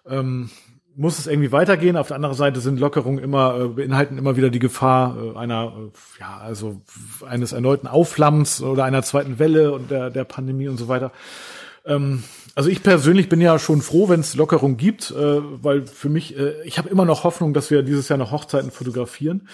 ähm, 0.05 0.49
muss 0.95 1.19
es 1.19 1.27
irgendwie 1.27 1.51
weitergehen, 1.51 1.97
auf 1.97 2.08
der 2.08 2.15
anderen 2.15 2.36
Seite 2.36 2.60
sind 2.60 2.80
Lockerungen 2.80 3.23
immer, 3.23 3.60
äh, 3.60 3.67
beinhalten 3.67 4.17
immer 4.17 4.36
wieder 4.36 4.49
die 4.49 4.60
Gefahr 4.60 5.15
äh, 5.17 5.38
einer, 5.38 5.73
äh, 5.75 6.19
ja, 6.19 6.38
also 6.38 6.82
eines 7.27 7.54
erneuten 7.54 7.88
Aufflammens 7.88 8.62
oder 8.62 8.84
einer 8.84 9.04
zweiten 9.04 9.39
Welle 9.39 9.71
und 9.71 9.91
der, 9.91 10.10
der 10.10 10.23
Pandemie 10.23 10.67
und 10.67 10.77
so 10.77 10.88
weiter. 10.88 11.12
Ähm, 11.86 12.23
also 12.54 12.69
ich 12.69 12.84
persönlich 12.84 13.30
bin 13.30 13.39
ja 13.39 13.58
schon 13.60 13.82
froh, 13.82 14.10
wenn 14.10 14.19
es 14.19 14.36
Lockerung 14.36 14.75
gibt, 14.77 15.12
äh, 15.12 15.15
weil 15.15 15.88
für 15.88 16.10
mich, 16.10 16.38
äh, 16.38 16.62
ich 16.63 16.77
habe 16.77 16.89
immer 16.89 17.06
noch 17.06 17.23
Hoffnung, 17.23 17.54
dass 17.54 17.71
wir 17.71 17.82
dieses 17.82 18.10
Jahr 18.10 18.19
noch 18.19 18.32
Hochzeiten 18.32 18.71
fotografieren. 18.71 19.47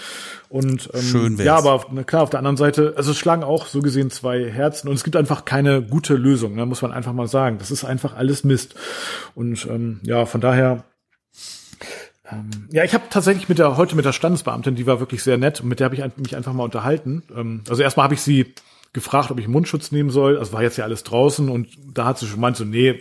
Und 0.50 0.90
ähm, 0.94 1.02
Schön 1.02 1.38
wär's. 1.38 1.46
ja, 1.46 1.56
aber 1.56 1.74
auf, 1.74 1.88
na 1.92 2.04
klar, 2.04 2.24
auf 2.24 2.30
der 2.32 2.40
anderen 2.40 2.58
Seite, 2.58 2.94
also 2.98 3.12
es 3.12 3.18
schlagen 3.18 3.44
auch 3.44 3.68
so 3.68 3.82
gesehen 3.82 4.10
zwei 4.10 4.50
Herzen 4.50 4.88
und 4.90 4.96
es 4.96 5.04
gibt 5.04 5.16
einfach 5.16 5.46
keine 5.46 5.82
gute 5.82 6.16
Lösung, 6.16 6.56
ne, 6.56 6.66
muss 6.66 6.82
man 6.82 6.92
einfach 6.92 7.14
mal 7.14 7.28
sagen. 7.28 7.60
Das 7.60 7.72
ist 7.72 7.86
einfach 7.86 8.16
alles 8.16 8.44
Mist. 8.44 8.76
Und 9.36 9.68
ähm, 9.70 10.00
ja, 10.04 10.26
von 10.26 10.42
daher 10.42 10.84
ähm, 12.32 12.50
ja, 12.72 12.84
ich 12.84 12.94
habe 12.94 13.06
tatsächlich 13.10 13.48
mit 13.50 13.60
der 13.60 13.78
heute 13.78 13.96
mit 13.96 14.06
der 14.06 14.14
Standesbeamtin, 14.14 14.76
die 14.76 14.86
war 14.86 15.00
wirklich 15.00 15.24
sehr 15.24 15.38
nett 15.38 15.62
und 15.62 15.70
mit 15.70 15.80
der 15.80 15.86
habe 15.86 15.96
ich 15.96 16.04
mich 16.18 16.36
einfach 16.36 16.54
mal 16.54 16.64
unterhalten. 16.64 17.24
Ähm, 17.36 17.62
also 17.70 17.82
erstmal 17.82 18.06
habe 18.06 18.14
ich 18.16 18.22
sie 18.22 18.54
gefragt, 18.94 19.32
ob 19.32 19.40
ich 19.40 19.48
Mundschutz 19.48 19.92
nehmen 19.92 20.10
soll. 20.10 20.38
Also 20.38 20.54
war 20.54 20.64
jetzt 20.64 20.78
ja 20.78 20.84
alles 20.84 21.04
draußen 21.04 21.50
und 21.50 21.68
da 21.94 22.06
hat 22.06 22.20
sie 22.20 22.28
schon 22.28 22.40
meint 22.40 22.58
so, 22.58 22.66
nee, 22.66 23.00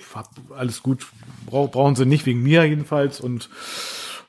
alles 0.57 0.83
gut, 0.83 1.07
brauchen 1.47 1.97
sie 1.97 2.07
nicht 2.07 2.27
wegen 2.27 2.43
mir 2.43 2.65
jedenfalls 2.65 3.21
und 3.21 3.49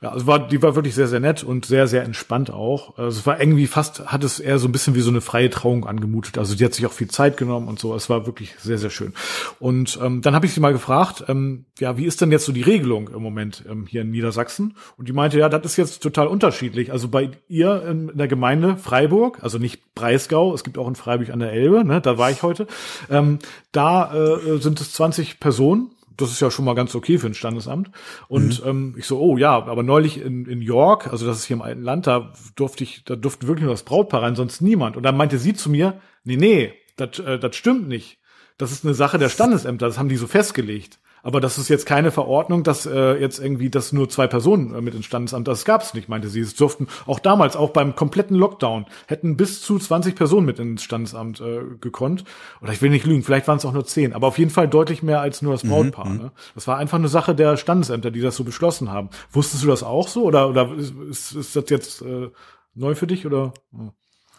ja, 0.01 0.12
also 0.12 0.27
war, 0.27 0.47
die 0.47 0.62
war 0.62 0.75
wirklich 0.75 0.93
sehr, 0.93 1.07
sehr 1.07 1.19
nett 1.19 1.43
und 1.43 1.65
sehr, 1.65 1.88
sehr 1.88 2.03
entspannt 2.03 2.51
auch. 2.51 2.97
Also 2.97 3.19
es 3.19 3.25
war 3.25 3.39
irgendwie 3.39 3.65
fast, 3.65 4.05
hat 4.05 4.23
es 4.23 4.39
eher 4.39 4.60
so 4.60 4.67
ein 4.67 4.71
bisschen 4.71 4.93
wie 4.93 5.01
so 5.01 5.10
eine 5.10 5.21
freie 5.21 5.49
Trauung 5.49 5.88
angemutet. 5.88 6.38
Also 6.38 6.55
die 6.55 6.63
hat 6.63 6.73
sich 6.73 6.86
auch 6.86 6.91
viel 6.91 7.07
Zeit 7.07 7.38
genommen 7.38 7.67
und 7.67 7.79
so. 7.79 7.95
Es 7.95 8.10
war 8.10 8.27
wirklich 8.27 8.53
sehr, 8.60 8.77
sehr 8.77 8.91
schön. 8.91 9.13
Und 9.60 9.99
ähm, 10.01 10.21
dann 10.21 10.36
habe 10.36 10.45
ich 10.45 10.53
sie 10.53 10.60
mal 10.60 10.73
gefragt, 10.73 11.25
ähm, 11.27 11.65
ja, 11.79 11.97
wie 11.97 12.05
ist 12.05 12.21
denn 12.21 12.31
jetzt 12.31 12.45
so 12.45 12.51
die 12.51 12.62
Regelung 12.62 13.10
im 13.10 13.23
Moment 13.23 13.63
ähm, 13.67 13.88
hier 13.88 14.01
in 14.01 14.12
Niedersachsen? 14.12 14.75
Und 14.97 15.07
die 15.07 15.13
meinte, 15.13 15.39
ja, 15.39 15.49
das 15.49 15.65
ist 15.65 15.77
jetzt 15.77 16.03
total 16.03 16.27
unterschiedlich. 16.27 16.91
Also 16.91 17.07
bei 17.07 17.31
ihr 17.47 17.83
in, 17.83 18.10
in 18.10 18.17
der 18.17 18.27
Gemeinde 18.27 18.77
Freiburg, 18.77 19.39
also 19.41 19.57
nicht 19.57 19.95
Breisgau, 19.95 20.53
es 20.53 20.63
gibt 20.63 20.77
auch 20.77 20.88
in 20.88 20.95
Freiburg 20.95 21.31
an 21.31 21.39
der 21.39 21.53
Elbe, 21.53 21.83
ne, 21.83 22.01
da 22.01 22.19
war 22.19 22.29
ich 22.29 22.43
heute, 22.43 22.67
ähm, 23.10 23.39
da 23.71 24.13
äh, 24.13 24.60
sind 24.60 24.79
es 24.79 24.93
20 24.93 25.39
Personen 25.39 25.91
das 26.17 26.32
ist 26.32 26.39
ja 26.39 26.51
schon 26.51 26.65
mal 26.65 26.75
ganz 26.75 26.95
okay 26.95 27.17
für 27.17 27.27
ein 27.27 27.34
Standesamt. 27.34 27.91
Und 28.27 28.63
mhm. 28.63 28.69
ähm, 28.69 28.95
ich 28.97 29.06
so, 29.06 29.19
oh 29.19 29.38
ja, 29.38 29.51
aber 29.51 29.84
neulich 29.84 30.19
in, 30.19 30.45
in 30.45 30.62
York, 30.62 31.08
also 31.08 31.25
das 31.25 31.38
ist 31.38 31.45
hier 31.45 31.56
im 31.56 31.62
alten 31.62 31.82
Land, 31.82 32.08
da 32.08 32.34
durfte 32.56 32.84
ich, 32.84 33.03
da 33.06 33.15
durfte 33.15 33.47
wirklich 33.47 33.65
nur 33.65 33.73
das 33.73 33.84
Brautpaar 33.84 34.23
rein, 34.23 34.36
sonst 34.36 34.62
niemand. 34.62 34.97
Und 34.97 35.03
dann 35.03 35.17
meinte 35.17 35.38
sie 35.38 35.53
zu 35.53 35.69
mir, 35.69 36.01
nee, 36.23 36.38
nee, 36.38 36.73
das 36.95 37.19
äh, 37.19 37.39
das 37.39 37.56
stimmt 37.56 37.88
nicht. 37.88 38.19
Das 38.58 38.71
ist 38.71 38.84
eine 38.84 38.93
Sache 38.93 39.17
der 39.17 39.30
Standesämter, 39.30 39.86
das 39.86 39.97
haben 39.97 40.10
die 40.10 40.17
so 40.17 40.27
festgelegt. 40.27 40.99
Aber 41.23 41.41
das 41.41 41.58
ist 41.58 41.67
jetzt 41.67 41.86
keine 41.86 42.12
Verordnung, 42.12 42.63
dass 42.63 42.86
äh, 42.86 43.15
jetzt 43.19 43.39
irgendwie 43.39 43.69
das 43.69 43.91
nur 43.91 44.08
zwei 44.10 44.27
Personen 44.27 44.73
äh, 44.73 44.82
mit 44.82 44.95
ins 44.95 45.06
Standesamt, 45.06 45.47
das 45.47 45.65
gab 45.65 45.82
es 45.82 45.93
nicht, 45.93 46.08
meinte 46.10 46.30
sie. 46.30 46.39
Es 46.39 46.56
durften 46.56 46.88
auch 47.06 47.19
damals, 47.19 47.56
auch 47.56 47.71
beim 47.71 47.95
kompletten 47.95 48.36
Lockdown, 48.38 48.86
hätten 49.08 49.36
bis 49.38 49.62
zu 49.62 49.77
20 49.77 50.15
Personen 50.15 50.45
mit 50.45 50.60
ins 50.60 50.84
Standesamt 50.84 51.41
äh, 51.41 51.62
gekonnt. 51.82 52.23
Oder 52.62 52.71
ich 52.73 52.82
will 52.82 52.89
nicht 52.89 53.06
lügen, 53.06 53.23
vielleicht 53.23 53.47
waren 53.47 53.58
es 53.58 53.65
auch 53.65 53.73
nur 53.73 53.86
zehn, 53.86 54.13
aber 54.13 54.27
auf 54.27 54.38
jeden 54.38 54.51
Fall 54.51 54.67
deutlich 54.67 55.03
mehr 55.03 55.21
als 55.21 55.41
nur 55.41 55.53
das 55.53 55.63
Mhm, 55.63 55.69
Brautpaar. 55.69 56.10
ne? 56.10 56.32
Das 56.56 56.67
war 56.67 56.77
einfach 56.77 56.97
eine 56.97 57.10
Sache 57.10 57.36
der 57.36 57.58
Standesämter, 57.58 58.12
die 58.12 58.21
das 58.21 58.36
so 58.36 58.43
beschlossen 58.43 58.91
haben. 58.91 59.10
Wusstest 59.32 59.63
du 59.63 59.67
das 59.67 59.84
auch 59.84 60.08
so? 60.08 60.23
Oder, 60.23 60.47
oder 60.49 60.73
ist, 60.75 61.34
ist, 61.34 61.56
das 61.56 61.65
jetzt 61.69 62.01
äh, 62.03 62.30
neu 62.75 62.95
für 62.95 63.08
dich? 63.08 63.25
Oder? 63.25 63.53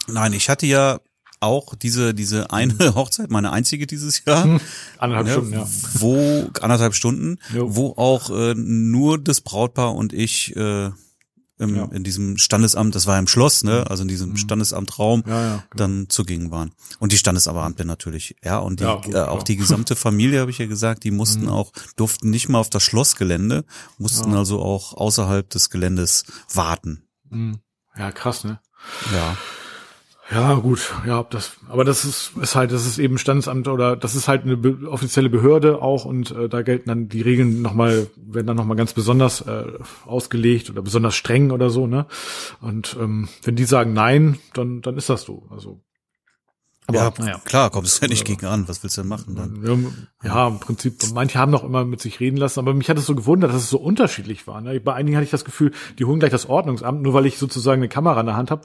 Nein, 0.06 0.32
ich 0.32 0.48
hatte 0.48 0.66
ja 0.66 0.98
auch 1.40 1.74
diese, 1.74 2.14
diese 2.14 2.50
eine 2.50 2.74
Hochzeit, 2.94 3.30
meine 3.30 3.52
einzige 3.52 3.86
dieses 3.86 4.24
Jahr. 4.24 4.60
Anderthalb 4.98 5.26
ne, 5.26 5.32
Stunden, 5.32 5.52
ja. 5.52 5.66
Wo, 5.94 6.50
anderthalb 6.60 6.94
Stunden, 6.94 7.38
Jo. 7.54 7.74
wo 7.76 7.94
auch 7.96 8.30
äh, 8.30 8.54
nur 8.54 9.18
das 9.18 9.40
Brautpaar 9.40 9.94
und 9.94 10.12
ich 10.12 10.54
äh, 10.56 10.90
im, 11.60 11.74
Ja. 11.74 11.86
Mhm. 11.86 11.92
in 11.92 12.04
diesem 12.04 12.38
Standesamt, 12.38 12.94
das 12.94 13.08
war 13.08 13.18
im 13.18 13.26
Schloss, 13.26 13.64
ne, 13.64 13.84
also 13.90 14.02
in 14.02 14.08
diesem 14.08 14.36
Standesamtraum, 14.36 15.24
Ja, 15.26 15.42
ja, 15.42 15.50
genau. 15.56 15.62
dann 15.74 16.08
zugegen 16.08 16.52
waren. 16.52 16.70
Und 17.00 17.10
die 17.10 17.18
Standesamtler 17.18 17.84
natürlich, 17.84 18.36
ja, 18.44 18.58
und 18.58 18.78
die, 18.78 18.84
Ja, 18.84 18.94
gut, 18.94 19.12
äh, 19.14 19.18
auch 19.22 19.42
die 19.42 19.56
gesamte 19.56 19.96
Familie, 19.96 20.38
habe 20.40 20.52
ich 20.52 20.58
ja 20.58 20.66
gesagt, 20.66 21.02
die 21.02 21.10
mussten 21.10 21.42
Mhm. 21.42 21.48
auch, 21.48 21.72
durften 21.96 22.30
nicht 22.30 22.48
mal 22.48 22.58
auf 22.60 22.70
das 22.70 22.84
Schlossgelände, 22.84 23.64
mussten 23.98 24.34
also 24.34 24.60
auch 24.62 24.94
außerhalb 24.94 25.50
des 25.50 25.68
Geländes 25.70 26.24
warten. 26.54 27.02
Hm. 27.30 27.58
Ja, 27.96 28.12
krass, 28.12 28.44
ne? 28.44 28.60
Ja. 29.12 29.36
Ja, 30.30 30.54
gut, 30.56 30.92
ja, 31.06 31.22
das, 31.22 31.56
aber 31.68 31.84
das 31.84 32.04
ist, 32.04 32.32
ist 32.36 32.54
halt, 32.54 32.70
das 32.70 32.84
ist 32.86 32.98
eben 32.98 33.16
Standesamt 33.16 33.66
oder 33.66 33.96
das 33.96 34.14
ist 34.14 34.28
halt 34.28 34.42
eine 34.42 34.58
be 34.58 34.86
offizielle 34.86 35.30
Behörde 35.30 35.80
auch 35.80 36.04
und 36.04 36.32
äh, 36.32 36.50
da 36.50 36.60
gelten 36.60 36.88
dann 36.90 37.08
die 37.08 37.22
Regeln 37.22 37.62
nochmal, 37.62 38.08
werden 38.16 38.46
dann 38.46 38.56
nochmal 38.56 38.76
ganz 38.76 38.92
besonders 38.92 39.40
äh, 39.40 39.64
ausgelegt 40.04 40.68
oder 40.68 40.82
besonders 40.82 41.14
streng 41.14 41.50
oder 41.50 41.70
so, 41.70 41.86
ne? 41.86 42.04
Und 42.60 42.94
ähm, 43.00 43.28
wenn 43.42 43.56
die 43.56 43.64
sagen 43.64 43.94
nein, 43.94 44.38
dann, 44.52 44.82
dann 44.82 44.98
ist 44.98 45.08
das 45.08 45.22
so. 45.22 45.46
Also 45.50 45.80
aber 46.88 46.98
ja, 46.98 47.12
naja. 47.18 47.40
klar, 47.44 47.68
kommst 47.68 48.00
du 48.00 48.06
ja 48.06 48.08
nicht 48.08 48.24
gegen 48.24 48.46
an. 48.46 48.66
Was 48.66 48.82
willst 48.82 48.96
du 48.96 49.02
denn 49.02 49.10
machen 49.10 49.36
dann? 49.36 50.08
Ja, 50.24 50.48
im 50.48 50.58
Prinzip, 50.58 50.94
manche 51.12 51.38
haben 51.38 51.52
noch 51.52 51.62
immer 51.62 51.84
mit 51.84 52.00
sich 52.00 52.18
reden 52.18 52.38
lassen, 52.38 52.60
aber 52.60 52.72
mich 52.72 52.88
hat 52.88 52.96
es 52.96 53.04
so 53.04 53.14
gewundert, 53.14 53.50
dass 53.50 53.62
es 53.62 53.68
so 53.68 53.78
unterschiedlich 53.78 54.46
war. 54.46 54.62
Ne? 54.62 54.80
Bei 54.80 54.94
einigen 54.94 55.14
hatte 55.14 55.26
ich 55.26 55.30
das 55.30 55.44
Gefühl, 55.44 55.72
die 55.98 56.06
holen 56.06 56.18
gleich 56.18 56.30
das 56.30 56.48
Ordnungsamt, 56.48 57.02
nur 57.02 57.12
weil 57.12 57.26
ich 57.26 57.36
sozusagen 57.36 57.80
eine 57.82 57.90
Kamera 57.90 58.18
in 58.20 58.26
der 58.26 58.36
Hand 58.36 58.50
habe 58.50 58.62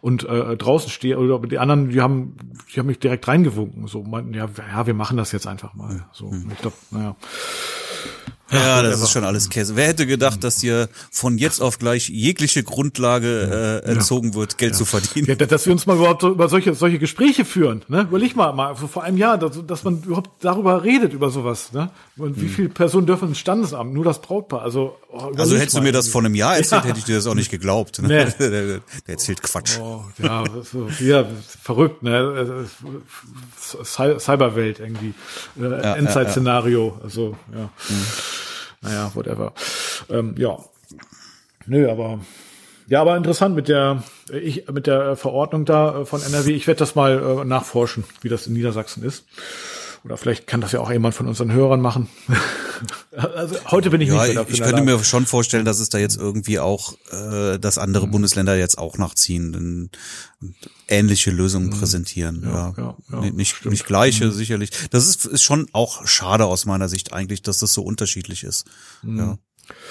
und 0.00 0.24
äh, 0.24 0.56
draußen 0.56 0.88
stehe. 0.88 1.18
Oder 1.18 1.46
die 1.46 1.58
anderen, 1.58 1.90
die 1.90 2.00
haben, 2.00 2.36
die 2.74 2.80
haben 2.80 2.86
mich 2.86 2.98
direkt 2.98 3.28
reingewunken. 3.28 3.86
So 3.88 4.02
meinten, 4.02 4.32
ja, 4.32 4.48
ja, 4.72 4.86
wir 4.86 4.94
machen 4.94 5.18
das 5.18 5.32
jetzt 5.32 5.46
einfach 5.46 5.74
mal. 5.74 6.06
So, 6.12 6.28
und 6.28 6.50
ich 6.50 6.58
glaube, 6.58 6.76
naja. 6.90 7.14
Ja, 8.50 8.80
das 8.82 9.00
ist 9.02 9.10
schon 9.10 9.24
alles 9.24 9.50
Käse. 9.50 9.74
Wer 9.74 9.88
hätte 9.88 10.06
gedacht, 10.06 10.44
dass 10.44 10.58
dir 10.58 10.88
von 11.10 11.36
jetzt 11.36 11.60
auf 11.60 11.78
gleich 11.80 12.08
jegliche 12.08 12.62
Grundlage 12.62 13.82
äh, 13.84 13.90
entzogen 13.90 14.34
wird, 14.34 14.56
Geld 14.56 14.76
zu 14.76 14.84
verdienen? 14.84 15.26
Ja, 15.26 15.34
dass 15.34 15.66
wir 15.66 15.72
uns 15.72 15.84
mal 15.86 15.96
überhaupt 15.96 16.20
so 16.22 16.30
über 16.30 16.48
solche, 16.48 16.74
solche 16.74 17.00
Gespräche 17.00 17.44
führen, 17.44 17.82
ne? 17.88 18.02
Überleg 18.02 18.36
mal, 18.36 18.52
mal 18.52 18.76
so 18.76 18.86
vor 18.86 19.02
einem 19.02 19.16
Jahr, 19.18 19.36
dass, 19.36 19.58
dass 19.66 19.82
man 19.82 20.02
überhaupt 20.04 20.30
darüber 20.44 20.84
redet, 20.84 21.12
über 21.12 21.30
sowas, 21.30 21.72
ne? 21.72 21.90
Und 22.16 22.40
wie 22.40 22.48
viele 22.48 22.68
Personen 22.68 23.06
dürfen 23.06 23.28
ins 23.28 23.38
Standesamt? 23.38 23.92
Nur 23.92 24.04
das 24.04 24.22
Brautpaar. 24.22 24.62
Also, 24.62 24.96
oh, 25.10 25.32
Also 25.36 25.56
hättest 25.56 25.76
du 25.76 25.82
mir 25.82 25.92
das 25.92 26.08
vor 26.08 26.20
einem 26.22 26.34
Jahr 26.36 26.56
erzählt, 26.56 26.84
hätte 26.84 26.98
ich 27.00 27.04
dir 27.04 27.16
das 27.16 27.26
auch 27.26 27.34
nicht 27.34 27.50
geglaubt. 27.50 28.00
Ne? 28.00 28.08
Nee. 28.08 28.26
Der, 28.38 28.50
der, 28.50 28.80
erzählt 29.06 29.42
Quatsch. 29.42 29.78
Oh, 29.80 30.04
ja, 30.22 30.44
so, 30.62 30.88
ja, 31.00 31.24
verrückt, 31.62 32.02
ne? 32.02 32.66
Cy- 33.82 34.18
Cyberwelt 34.20 34.78
irgendwie. 34.78 35.14
Äh, 35.60 35.98
Endzeit-Szenario. 35.98 36.98
Also, 37.02 37.36
ja. 37.52 37.70
Naja, 38.86 39.10
whatever. 39.14 39.52
Ähm, 40.08 40.34
ja. 40.38 40.58
Nö, 41.66 41.90
aber 41.90 42.20
ja, 42.88 43.00
aber 43.00 43.16
interessant 43.16 43.56
mit 43.56 43.68
der 43.68 44.04
ich 44.32 44.68
mit 44.70 44.86
der 44.86 45.16
Verordnung 45.16 45.64
da 45.64 46.02
äh, 46.02 46.04
von 46.04 46.22
NRW. 46.22 46.52
Ich 46.52 46.66
werde 46.66 46.78
das 46.78 46.94
mal 46.94 47.40
äh, 47.40 47.44
nachforschen, 47.44 48.04
wie 48.22 48.28
das 48.28 48.46
in 48.46 48.52
Niedersachsen 48.52 49.02
ist. 49.02 49.24
Oder 50.06 50.16
vielleicht 50.16 50.46
kann 50.46 50.60
das 50.60 50.70
ja 50.70 50.78
auch 50.78 50.88
jemand 50.92 51.16
von 51.16 51.26
unseren 51.26 51.50
Hörern 51.52 51.80
machen. 51.80 52.08
also 53.10 53.56
heute 53.72 53.90
bin 53.90 54.00
ich 54.00 54.08
Ja, 54.08 54.14
nicht 54.14 54.22
so 54.24 54.28
ich, 54.30 54.34
dafür. 54.36 54.54
ich 54.54 54.60
könnte 54.62 54.82
mir 54.82 55.02
schon 55.02 55.26
vorstellen, 55.26 55.64
dass 55.64 55.80
es 55.80 55.88
da 55.88 55.98
jetzt 55.98 56.16
irgendwie 56.16 56.60
auch, 56.60 56.94
äh, 57.10 57.58
dass 57.58 57.74
Mhm. 57.74 57.82
andere 57.82 58.06
Bundesländer 58.06 58.56
jetzt 58.56 58.78
auch 58.78 58.98
nachziehen 58.98 59.54
und, 59.56 59.90
ähnliche 60.86 61.32
Lösungen 61.32 61.70
präsentieren. 61.70 62.42
Ja, 62.44 62.68
Mhm. 62.68 62.74
ja, 62.76 62.96
ja, 63.10 63.20
nicht, 63.20 63.34
nicht, 63.34 63.48
stimmt. 63.50 63.64
Mhm. 63.64 63.70
nicht 63.72 63.86
gleiche, 63.86 64.30
sicherlich. 64.30 64.70
Das 64.90 65.08
ist, 65.08 65.24
ist 65.26 65.42
schon 65.42 65.66
auch 65.72 66.06
schade 66.06 66.44
aus 66.44 66.66
meiner 66.66 66.88
Sicht 66.88 67.12
eigentlich, 67.12 67.42
dass 67.42 67.58
das 67.58 67.72
so 67.74 67.82
unterschiedlich 67.82 68.44
ist. 68.44 68.64
Mhm. 69.02 69.18
Ja. 69.18 69.38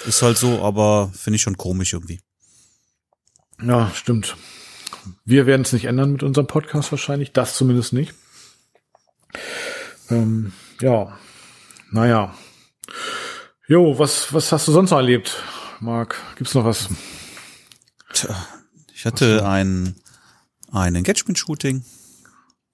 Ist 0.06 0.22
halt 0.22 0.38
so, 0.38 0.62
aber 0.62 1.10
finde 1.14 1.36
ich 1.36 1.42
schon 1.42 1.58
komisch 1.58 1.92
irgendwie. 1.92 2.20
Ja, 3.62 3.90
stimmt. 3.94 4.34
Wir 5.26 5.44
werden 5.44 5.60
es 5.62 5.74
nicht 5.74 5.84
ändern 5.84 6.12
mit 6.12 6.22
unserem 6.22 6.46
Podcast 6.46 6.90
wahrscheinlich. 6.90 7.32
Das 7.32 7.54
zumindest 7.54 7.92
nicht. 7.92 8.14
Ähm, 10.10 10.52
ja, 10.80 11.16
naja. 11.90 12.34
Jo, 13.68 13.98
was, 13.98 14.32
was 14.32 14.52
hast 14.52 14.68
du 14.68 14.72
sonst 14.72 14.90
noch 14.90 14.98
erlebt, 14.98 15.36
Marc? 15.80 16.16
Gibt's 16.36 16.54
noch 16.54 16.64
was? 16.64 16.88
Tja, 18.12 18.34
ich 18.94 19.04
hatte 19.04 19.46
ein, 19.46 19.96
ein 20.72 20.94
Engagement-Shooting 20.94 21.84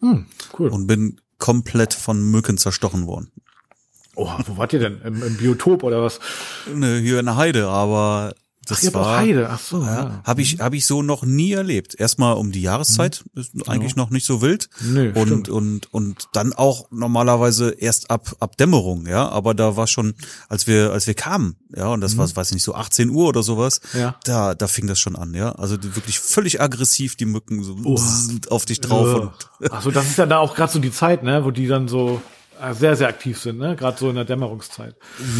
Hm, 0.00 0.26
cool. 0.58 0.68
und 0.68 0.86
bin 0.86 1.20
komplett 1.38 1.94
von 1.94 2.22
Mücken 2.30 2.58
zerstochen 2.58 3.06
worden. 3.06 3.30
Oh, 4.14 4.30
wo 4.46 4.56
wart 4.58 4.72
ihr 4.74 4.78
denn? 4.80 5.00
Im, 5.02 5.22
im 5.22 5.36
Biotop 5.38 5.82
oder 5.84 6.02
was? 6.02 6.20
Ne, 6.72 6.98
hier 6.98 7.18
in 7.20 7.26
der 7.26 7.36
Heide, 7.36 7.68
aber 7.68 8.34
das 8.66 8.86
Ach, 8.88 8.94
war, 8.94 9.18
Heide. 9.18 9.48
Ach 9.50 9.58
so, 9.58 9.82
ja. 9.82 9.94
Ja, 9.94 10.20
habe 10.24 10.42
ich 10.42 10.60
habe 10.60 10.76
ich 10.76 10.86
so 10.86 11.02
noch 11.02 11.24
nie 11.24 11.52
erlebt. 11.52 11.98
Erstmal 11.98 12.34
um 12.34 12.52
die 12.52 12.62
Jahreszeit 12.62 13.24
ist 13.34 13.68
eigentlich 13.68 13.96
noch 13.96 14.10
nicht 14.10 14.24
so 14.24 14.40
wild 14.40 14.68
Nee, 14.80 15.08
und 15.08 15.26
stimmt. 15.26 15.48
und 15.48 15.92
und 15.92 16.28
dann 16.32 16.52
auch 16.52 16.86
normalerweise 16.90 17.70
erst 17.70 18.10
ab 18.10 18.36
ab 18.40 18.56
Dämmerung, 18.56 19.06
ja, 19.06 19.28
aber 19.28 19.54
da 19.54 19.76
war 19.76 19.86
schon 19.86 20.14
als 20.48 20.66
wir 20.66 20.92
als 20.92 21.06
wir 21.06 21.14
kamen, 21.14 21.56
ja, 21.74 21.88
und 21.88 22.00
das 22.00 22.16
war 22.16 22.28
weiß 22.34 22.48
ich 22.48 22.54
nicht 22.54 22.62
so 22.64 22.74
18 22.74 23.10
Uhr 23.10 23.28
oder 23.28 23.42
sowas. 23.42 23.80
Ja. 23.94 24.16
Da 24.24 24.54
da 24.54 24.66
fing 24.68 24.86
das 24.86 25.00
schon 25.00 25.16
an, 25.16 25.34
ja? 25.34 25.52
Also 25.52 25.76
wirklich 25.82 26.18
völlig 26.20 26.60
aggressiv 26.60 27.16
die 27.16 27.26
Mücken 27.26 27.62
so 27.64 27.74
bzzzt 27.74 28.50
auf 28.50 28.64
dich 28.64 28.80
drauf 28.80 29.20
und 29.20 29.70
Ach 29.70 29.82
so, 29.82 29.90
das 29.90 30.06
ist 30.06 30.18
ja 30.18 30.26
da 30.26 30.38
auch 30.38 30.54
gerade 30.54 30.72
so 30.72 30.78
die 30.78 30.92
Zeit, 30.92 31.22
ne, 31.22 31.44
wo 31.44 31.50
die 31.50 31.66
dann 31.66 31.88
so 31.88 32.20
sehr, 32.72 32.96
sehr 32.96 33.08
aktiv 33.08 33.40
sind, 33.40 33.58
ne? 33.58 33.74
Gerade 33.76 33.98
so 33.98 34.08
in 34.08 34.14
der 34.14 34.24
Dämmerungszeit. 34.24 34.94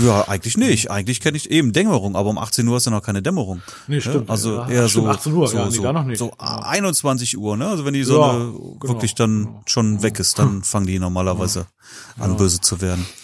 ja, 0.05 0.27
eigentlich 0.29 0.57
nicht. 0.57 0.91
Eigentlich 0.91 1.21
kenne 1.21 1.37
ich 1.37 1.51
eben 1.51 1.73
Dämmerung, 1.73 2.17
aber 2.17 2.29
um 2.31 2.39
18 2.39 2.67
Uhr 2.67 2.77
ist 2.77 2.87
ja 2.87 2.91
noch 2.91 3.03
keine 3.03 3.23
Dämmerung. 3.23 3.63
Nee, 3.87 3.97
Ja, 3.97 4.01
stimmt. 4.01 4.29
Also 4.31 4.57
Ja, 4.57 4.69
eher 4.69 4.89
stimmt, 4.89 5.05
so 5.07 5.11
18 5.11 5.33
Uhr, 5.35 5.49
so, 5.49 5.57
ja, 5.57 5.69
nee, 5.69 5.77
so, 5.77 5.93
noch 5.93 6.05
nicht. 6.05 6.19
so 6.19 6.33
Ja. 6.41 6.59
21 6.65 7.39
Uhr, 7.39 7.57
ne? 7.57 7.69
Also 7.69 7.85
wenn 7.85 7.95
die 7.95 8.01
Ja, 8.01 8.07
Sonne 8.07 8.53
genau, 8.53 8.79
wirklich 8.83 9.15
dann 9.15 9.45
genau. 9.45 9.63
schon 9.67 10.03
weg 10.03 10.19
ist, 10.19 10.39
dann 10.39 10.63
fangen 10.65 10.87
die 10.87 10.99
normalerweise 10.99 11.67
an 12.19 12.37
böse 12.37 12.61
zu 12.61 12.81
werden. 12.81 13.07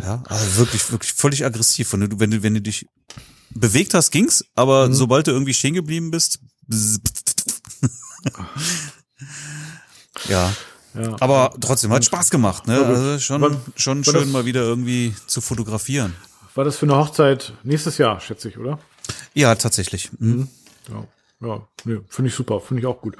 Ja, 0.00 0.22
also 0.28 0.56
wirklich 0.58 0.92
wirklich 0.92 1.12
völlig 1.14 1.44
aggressiv, 1.44 1.92
wenn 1.94 2.08
du 2.08 2.20
wenn 2.20 2.30
du 2.30 2.44
wenn 2.44 2.54
du 2.54 2.60
dich 2.60 2.86
bewegt 3.50 3.92
hast, 3.94 4.12
ging's, 4.12 4.44
aber 4.54 4.86
Mhm. 4.88 4.94
sobald 4.94 5.26
du 5.26 5.32
irgendwie 5.32 5.52
stehen 5.52 5.74
geblieben 5.74 6.12
bist, 6.12 6.38
ja, 10.28 10.52
Ja. 10.94 11.16
aber 11.20 11.52
trotzdem 11.60 11.92
hat 11.92 12.04
Spaß 12.04 12.30
gemacht, 12.30 12.66
ne? 12.66 12.84
Also 12.84 13.18
schon 13.18 13.40
Wann- 13.42 13.60
schon 13.76 14.06
war 14.06 14.14
schön 14.14 14.30
mal 14.32 14.44
wieder 14.46 14.62
irgendwie 14.62 15.14
zu 15.26 15.40
fotografieren. 15.40 16.14
War 16.54 16.64
das 16.64 16.76
für 16.76 16.86
eine 16.86 16.96
Hochzeit 16.96 17.52
nächstes 17.64 17.98
Jahr, 17.98 18.20
schätze 18.20 18.48
ich, 18.48 18.58
oder? 18.58 18.78
Ja, 19.34 19.54
tatsächlich. 19.56 20.10
Mhm. 20.18 20.48
Ja, 20.88 21.04
ja, 21.48 21.68
nee, 21.84 21.98
finde 22.08 22.28
ich 22.28 22.34
super, 22.34 22.60
finde 22.60 22.80
ich 22.82 22.86
auch 22.86 23.00
gut. 23.00 23.16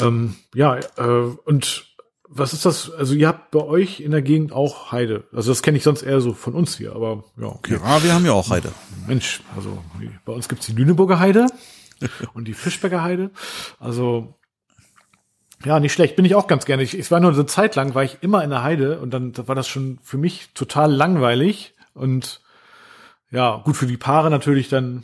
Ähm, 0.00 0.34
ja, 0.54 0.76
äh, 0.96 1.30
und 1.44 1.86
was 2.28 2.52
ist 2.52 2.66
das? 2.66 2.90
Also 2.90 3.14
ihr 3.14 3.28
habt 3.28 3.52
bei 3.52 3.60
euch 3.62 4.00
in 4.00 4.10
der 4.10 4.20
Gegend 4.20 4.52
auch 4.52 4.90
Heide. 4.90 5.24
Also 5.32 5.52
das 5.52 5.62
kenne 5.62 5.78
ich 5.78 5.84
sonst 5.84 6.02
eher 6.02 6.20
so 6.20 6.34
von 6.34 6.54
uns 6.54 6.76
hier, 6.76 6.92
aber 6.96 7.22
ja, 7.40 7.46
okay. 7.46 7.78
Ja, 7.82 8.02
wir 8.02 8.12
haben 8.12 8.26
ja 8.26 8.32
auch 8.32 8.50
Heide. 8.50 8.72
Mensch, 9.06 9.42
also 9.56 9.78
bei 10.24 10.32
uns 10.32 10.48
gibt's 10.48 10.66
die 10.66 10.72
Lüneburger 10.72 11.20
Heide 11.20 11.46
und 12.34 12.46
die 12.48 12.54
Fischbecker 12.54 13.02
Heide. 13.02 13.30
Also 13.78 14.34
ja, 15.64 15.80
nicht 15.80 15.92
schlecht. 15.92 16.16
Bin 16.16 16.24
ich 16.24 16.34
auch 16.34 16.46
ganz 16.46 16.66
gerne. 16.66 16.82
Ich, 16.82 16.98
ich 16.98 17.10
war 17.10 17.20
nur 17.20 17.32
eine 17.32 17.46
Zeit 17.46 17.74
lang, 17.76 17.94
war 17.94 18.04
ich 18.04 18.18
immer 18.20 18.44
in 18.44 18.50
der 18.50 18.62
Heide 18.62 19.00
und 19.00 19.10
dann 19.10 19.32
war 19.48 19.54
das 19.54 19.68
schon 19.68 19.98
für 20.02 20.18
mich 20.18 20.50
total 20.54 20.92
langweilig 20.92 21.74
und 21.94 22.40
ja, 23.30 23.60
gut 23.64 23.76
für 23.76 23.86
die 23.86 23.96
Paare 23.96 24.30
natürlich 24.30 24.68
dann 24.68 25.02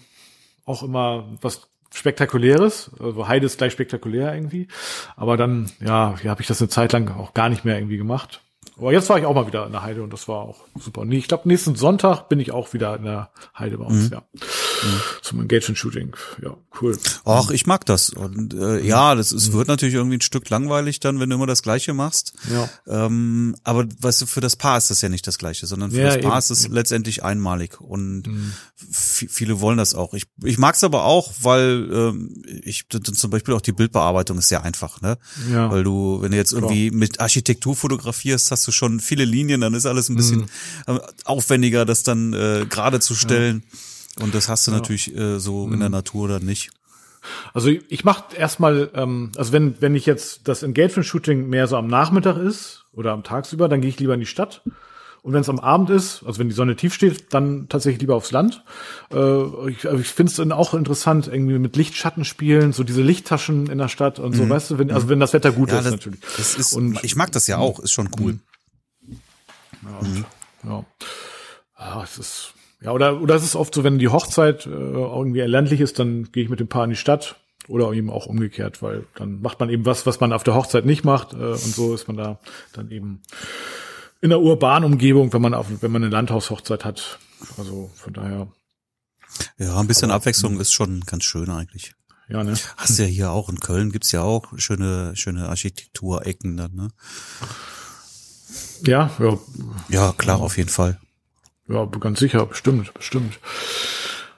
auch 0.64 0.82
immer 0.82 1.28
was 1.40 1.68
Spektakuläres. 1.92 2.90
Also 2.98 3.28
Heide 3.28 3.46
ist 3.46 3.58
gleich 3.58 3.72
spektakulär 3.72 4.34
irgendwie. 4.34 4.68
Aber 5.16 5.36
dann, 5.36 5.70
ja, 5.80 6.14
ja, 6.22 6.30
habe 6.30 6.40
ich 6.40 6.46
das 6.46 6.60
eine 6.60 6.68
Zeit 6.68 6.92
lang 6.92 7.10
auch 7.16 7.34
gar 7.34 7.48
nicht 7.48 7.64
mehr 7.64 7.76
irgendwie 7.76 7.98
gemacht. 7.98 8.40
Aber 8.78 8.92
jetzt 8.92 9.10
war 9.10 9.18
ich 9.18 9.26
auch 9.26 9.34
mal 9.34 9.46
wieder 9.46 9.66
in 9.66 9.72
der 9.72 9.82
Heide 9.82 10.02
und 10.02 10.12
das 10.12 10.28
war 10.28 10.40
auch 10.40 10.64
super. 10.78 11.04
Nee, 11.04 11.18
ich 11.18 11.28
glaube, 11.28 11.48
nächsten 11.48 11.74
Sonntag 11.74 12.28
bin 12.28 12.40
ich 12.40 12.52
auch 12.52 12.72
wieder 12.72 12.96
in 12.96 13.04
der 13.04 13.30
Heide 13.58 13.78
bei 13.78 13.84
uns, 13.84 14.10
ja. 14.10 14.22
Zum 15.22 15.40
Engagement-Shooting. 15.40 16.14
Ja, 16.42 16.56
cool. 16.80 16.98
Ach, 17.24 17.50
ich 17.50 17.66
mag 17.66 17.84
das. 17.86 18.10
Und 18.10 18.54
äh, 18.54 18.80
ja, 18.80 19.14
das 19.14 19.32
es 19.32 19.52
wird 19.52 19.68
natürlich 19.68 19.94
irgendwie 19.94 20.16
ein 20.18 20.20
Stück 20.22 20.48
langweilig 20.50 21.00
dann, 21.00 21.20
wenn 21.20 21.30
du 21.30 21.36
immer 21.36 21.46
das 21.46 21.62
Gleiche 21.62 21.92
machst. 21.94 22.32
Ja. 22.50 22.68
Ähm, 22.86 23.56
aber 23.64 23.86
weißt 24.00 24.22
du, 24.22 24.26
für 24.26 24.40
das 24.40 24.56
Paar 24.56 24.78
ist 24.78 24.90
das 24.90 25.00
ja 25.02 25.08
nicht 25.08 25.26
das 25.26 25.38
Gleiche, 25.38 25.66
sondern 25.66 25.90
für 25.90 25.98
Ja, 26.00 26.06
das 26.06 26.16
Paar 26.20 26.32
eben, 26.32 26.38
ist 26.38 26.50
es 26.50 26.68
letztendlich 26.68 27.22
einmalig. 27.24 27.80
Und 27.80 28.24
vi- 28.80 29.28
viele 29.28 29.60
wollen 29.60 29.78
das 29.78 29.94
auch. 29.94 30.14
Ich, 30.14 30.24
ich 30.42 30.58
mag 30.58 30.74
es 30.74 30.84
aber 30.84 31.04
auch, 31.04 31.32
weil 31.42 31.88
ähm, 31.92 32.42
ich 32.64 32.84
zum 32.88 33.30
Beispiel 33.30 33.54
auch 33.54 33.60
die 33.60 33.72
Bildbearbeitung 33.72 34.38
ist 34.38 34.48
sehr 34.48 34.62
einfach, 34.62 35.00
ne? 35.00 35.18
Ja. 35.50 35.70
Weil 35.70 35.84
du, 35.84 36.18
wenn 36.20 36.30
du 36.32 36.36
jetzt 36.36 36.52
irgendwie 36.52 36.90
mit 36.90 37.20
Architektur 37.20 37.76
fotografierst, 37.76 38.50
hast 38.50 38.66
du 38.66 38.72
schon 38.72 39.00
viele 39.00 39.24
Linien, 39.24 39.60
dann 39.60 39.74
ist 39.74 39.86
alles 39.86 40.08
ein 40.08 40.16
bisschen 40.16 40.40
Mhm. 40.42 40.46
äh, 40.96 40.98
aufwendiger, 41.24 41.84
das 41.84 42.02
dann 42.02 42.32
äh, 42.32 42.66
gerade 42.68 43.00
zu 43.00 43.14
stellen. 43.14 43.62
Und 44.20 44.34
das 44.34 44.48
hast 44.48 44.66
du 44.66 44.70
natürlich 44.72 45.16
äh, 45.16 45.38
so 45.38 45.64
in 45.64 45.78
der 45.80 45.88
Mhm. 45.88 45.94
Natur 45.94 46.28
dann 46.28 46.44
nicht. 46.44 46.70
Also 47.54 47.68
ich, 47.68 47.82
ich 47.88 48.04
mache 48.04 48.34
erstmal, 48.36 48.90
ähm, 48.94 49.30
also 49.36 49.52
wenn, 49.52 49.80
wenn 49.80 49.94
ich 49.94 50.06
jetzt 50.06 50.48
das 50.48 50.62
Engagement-Shooting 50.62 51.48
mehr 51.48 51.66
so 51.68 51.76
am 51.76 51.86
Nachmittag 51.86 52.36
ist 52.36 52.84
oder 52.92 53.12
am 53.12 53.22
Tagsüber, 53.22 53.68
dann 53.68 53.80
gehe 53.80 53.90
ich 53.90 53.98
lieber 54.00 54.14
in 54.14 54.20
die 54.20 54.26
Stadt. 54.26 54.62
Und 55.22 55.32
wenn 55.32 55.40
es 55.42 55.48
am 55.48 55.60
Abend 55.60 55.88
ist, 55.88 56.24
also 56.26 56.40
wenn 56.40 56.48
die 56.48 56.54
Sonne 56.54 56.74
tief 56.74 56.92
steht, 56.94 57.32
dann 57.32 57.68
tatsächlich 57.68 58.00
lieber 58.00 58.16
aufs 58.16 58.32
Land. 58.32 58.64
Äh, 59.12 59.68
ich 59.70 59.88
aber 59.88 60.00
ich 60.00 60.08
finde 60.08 60.30
es 60.30 60.36
dann 60.36 60.50
auch 60.50 60.74
interessant, 60.74 61.28
irgendwie 61.28 61.60
mit 61.60 61.76
Lichtschatten 61.76 62.24
spielen, 62.24 62.72
so 62.72 62.82
diese 62.82 63.02
Lichttaschen 63.02 63.68
in 63.70 63.78
der 63.78 63.86
Stadt 63.86 64.18
und 64.18 64.32
so, 64.34 64.48
weißt 64.48 64.72
du, 64.72 64.78
wenn, 64.78 64.90
also 64.90 65.08
wenn 65.08 65.20
das 65.20 65.32
Wetter 65.32 65.52
gut 65.52 65.68
Mhm. 65.68 65.74
Ja, 65.74 65.78
ist 65.78 65.84
das, 65.84 65.92
natürlich. 65.92 66.20
das 66.36 66.54
ist, 66.56 66.72
Und- 66.72 66.88
Mhm. 66.90 66.98
ich 67.02 67.14
mag 67.14 67.30
das 67.30 67.46
ja 67.46 67.58
auch, 67.58 67.78
ist 67.78 67.92
schon 67.92 68.10
cool. 68.18 68.40
Ja. 70.64 70.84
Ja, 71.78 72.02
es 72.04 72.18
ist, 72.18 72.54
ja, 72.82 72.90
oder, 72.92 73.20
oder 73.20 73.34
es 73.34 73.44
ist 73.44 73.56
oft 73.56 73.74
so, 73.74 73.84
wenn 73.84 73.98
die 73.98 74.08
Hochzeit 74.08 74.66
äh, 74.66 74.70
irgendwie 74.70 75.40
ländlich 75.40 75.80
ist, 75.80 75.98
dann 75.98 76.30
gehe 76.32 76.42
ich 76.44 76.50
mit 76.50 76.60
dem 76.60 76.68
Paar 76.68 76.84
in 76.84 76.90
die 76.90 76.96
Stadt 76.96 77.36
oder 77.68 77.92
eben 77.92 78.10
auch 78.10 78.26
umgekehrt, 78.26 78.82
weil 78.82 79.04
dann 79.14 79.40
macht 79.40 79.60
man 79.60 79.70
eben 79.70 79.86
was, 79.86 80.04
was 80.04 80.20
man 80.20 80.32
auf 80.32 80.42
der 80.42 80.54
Hochzeit 80.54 80.84
nicht 80.84 81.04
macht 81.04 81.32
äh, 81.32 81.36
und 81.36 81.58
so 81.58 81.94
ist 81.94 82.08
man 82.08 82.16
da 82.16 82.40
dann 82.72 82.90
eben 82.90 83.22
in 84.20 84.30
der 84.30 84.40
urbanen 84.40 84.90
Umgebung, 84.92 85.32
wenn 85.32 85.42
man 85.42 85.54
auf, 85.54 85.66
wenn 85.80 85.90
man 85.92 86.02
eine 86.02 86.12
Landhaushochzeit 86.12 86.84
hat. 86.84 87.18
Also 87.58 87.90
von 87.94 88.12
daher, 88.12 88.48
Ja, 89.58 89.78
ein 89.78 89.86
bisschen 89.88 90.10
Abwechslung 90.10 90.60
ist 90.60 90.72
schon 90.72 91.00
ganz 91.02 91.24
schön 91.24 91.50
eigentlich. 91.50 91.94
ja, 92.28 92.42
ne? 92.44 92.54
Hast 92.76 92.98
ja 92.98 93.04
hier 93.04 93.30
auch 93.30 93.48
in 93.48 93.60
Köln 93.60 93.90
gibt's 93.92 94.12
ja 94.12 94.22
auch 94.22 94.52
schöne, 94.58 95.14
schöne 95.16 95.48
Architekturecken 95.48 96.56
dann, 96.56 96.74
ne? 96.74 96.88
Ja, 98.84 99.10
ja, 99.18 99.38
Ja, 99.88 100.12
klar, 100.16 100.40
auf 100.40 100.56
jeden 100.56 100.68
Fall. 100.68 101.00
Ja, 101.68 101.84
ganz 101.86 102.18
sicher, 102.20 102.44
bestimmt, 102.46 102.92
bestimmt. 102.94 103.38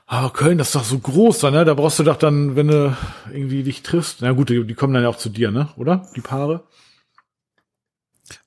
Aber 0.06 0.30
Köln, 0.30 0.58
das 0.58 0.68
ist 0.68 0.74
doch 0.74 0.84
so 0.84 0.98
groß 0.98 1.38
da, 1.40 1.50
ne? 1.50 1.64
Da 1.64 1.74
brauchst 1.74 1.98
du 1.98 2.02
doch 2.02 2.16
dann, 2.16 2.56
wenn 2.56 2.68
du 2.68 2.96
irgendwie 3.32 3.62
dich 3.62 3.82
triffst, 3.82 4.18
na 4.20 4.32
gut, 4.32 4.50
die, 4.50 4.64
die 4.64 4.74
kommen 4.74 4.92
dann 4.94 5.02
ja 5.02 5.08
auch 5.08 5.16
zu 5.18 5.30
dir, 5.30 5.50
ne? 5.50 5.70
Oder? 5.76 6.06
Die 6.14 6.20
Paare? 6.20 6.64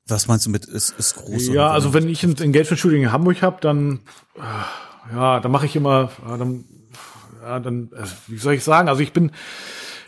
Was 0.07 0.27
meinst 0.27 0.45
du 0.45 0.49
mit 0.49 0.65
ist, 0.65 0.93
ist 0.97 1.15
groß? 1.15 1.47
Ja, 1.49 1.69
also 1.71 1.93
wenn 1.93 2.07
ich 2.07 2.23
ein 2.23 2.37
Engagement-Shooting 2.37 3.03
in 3.03 3.11
Hamburg 3.11 3.41
habe, 3.41 3.57
dann, 3.61 3.99
äh, 4.35 5.13
ja, 5.15 5.39
dann 5.39 5.51
mache 5.51 5.65
ich 5.65 5.75
immer, 5.75 6.11
ja, 6.25 6.37
dann, 6.37 6.65
ja, 7.41 7.59
dann, 7.59 7.89
wie 8.27 8.37
soll 8.37 8.53
ich 8.53 8.63
sagen? 8.63 8.87
Also 8.87 9.01
ich 9.01 9.11
bin, 9.11 9.31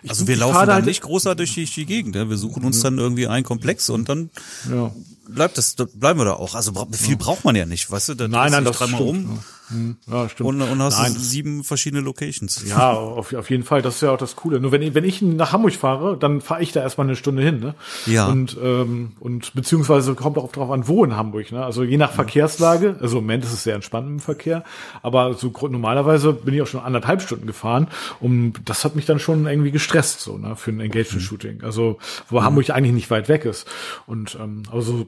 ich 0.02 0.10
Also 0.10 0.28
wir 0.28 0.38
laufen 0.38 0.56
dann 0.56 0.72
halt- 0.76 0.86
nicht 0.86 1.02
großartig 1.02 1.54
durch 1.54 1.74
die 1.74 1.86
Gegend. 1.86 2.16
Ne? 2.16 2.30
Wir 2.30 2.38
suchen 2.38 2.64
uns 2.64 2.82
dann 2.82 2.98
irgendwie 2.98 3.28
einen 3.28 3.44
Komplex 3.44 3.90
und 3.90 4.08
dann 4.08 4.30
Ja. 4.72 4.92
Bleibt 5.34 5.58
das, 5.58 5.76
da 5.76 5.86
bleiben 5.94 6.20
wir 6.20 6.26
da 6.26 6.34
auch. 6.34 6.56
Also 6.56 6.72
viel 6.92 7.18
braucht 7.18 7.46
man 7.46 7.56
ja 7.56 7.66
nicht, 7.66 7.90
weißt 7.92 8.10
du? 8.10 8.16
Dann 8.16 8.32
Nein, 8.32 8.52
nein, 8.52 8.66
das 8.66 8.78
dreimal 8.78 9.02
um 9.02 9.40
Hm, 9.72 9.98
Ja, 10.08 10.28
stimmt. 10.28 10.50
und, 10.50 10.62
und 10.64 10.82
hast 10.82 10.98
Nein, 10.98 11.14
sieben 11.16 11.64
verschiedene 11.64 12.02
Locations. 12.02 12.64
Ja, 12.68 12.90
auf, 12.92 13.32
auf 13.36 13.52
jeden 13.52 13.64
Fall. 13.64 13.84
Das 13.84 13.96
ist 13.98 14.02
ja 14.02 14.10
auch 14.12 14.18
das 14.18 14.36
Coole. 14.36 14.60
Nur 14.60 14.72
wenn, 14.72 14.82
ich- 14.82 14.96
wenn 14.96 15.04
ich 15.04 15.22
nach 15.22 15.52
Hamburg 15.52 15.74
fahre, 15.76 16.18
dann 16.18 16.42
fahre 16.42 16.64
ich 16.64 16.72
da 16.72 16.82
erstmal 16.82 17.06
eine 17.06 17.16
Stunde 17.16 17.44
hin, 17.44 17.60
ne? 17.60 17.76
Ja. 18.08 18.26
Und, 18.30 18.58
ähm, 18.60 19.12
und 19.20 19.54
beziehungsweise 19.54 20.16
kommt 20.16 20.40
auch 20.40 20.52
drauf 20.52 20.72
an, 20.72 20.88
wo 20.88 21.06
in 21.06 21.16
Hamburg, 21.16 21.52
ne? 21.52 21.64
Also 21.64 21.84
je 21.84 21.98
nach 21.98 22.12
Verkehrslage, 22.12 22.96
also 23.00 23.20
im 23.20 23.26
Moment 23.26 23.44
ist 23.46 23.54
es 23.54 23.62
sehr 23.62 23.76
entspannt 23.76 24.08
im 24.08 24.20
Verkehr, 24.20 24.64
aber 25.04 25.36
so 25.36 25.54
normalerweise 25.70 26.34
bin 26.34 26.56
ich 26.56 26.64
auch 26.64 26.68
schon 26.68 26.82
anderthalb 26.82 27.22
Stunden 27.22 27.46
gefahren 27.46 27.90
und 28.20 28.54
das 28.66 28.84
hat 28.86 28.96
mich 28.96 29.06
dann 29.06 29.20
schon 29.20 29.46
irgendwie 29.46 29.70
gestresst, 29.70 30.22
so, 30.22 30.40
ne? 30.40 30.56
Für 30.56 30.72
ein 30.72 30.80
Engagement-Shooting. 30.80 31.62
Also, 31.64 32.00
wo 32.28 32.42
Hamburg 32.42 32.72
eigentlich 32.72 32.94
nicht 32.94 33.12
weit 33.12 33.30
weg 33.30 33.46
ist. 33.46 33.68
Und, 34.08 34.36
ähm, 34.42 34.64
also, 34.72 35.06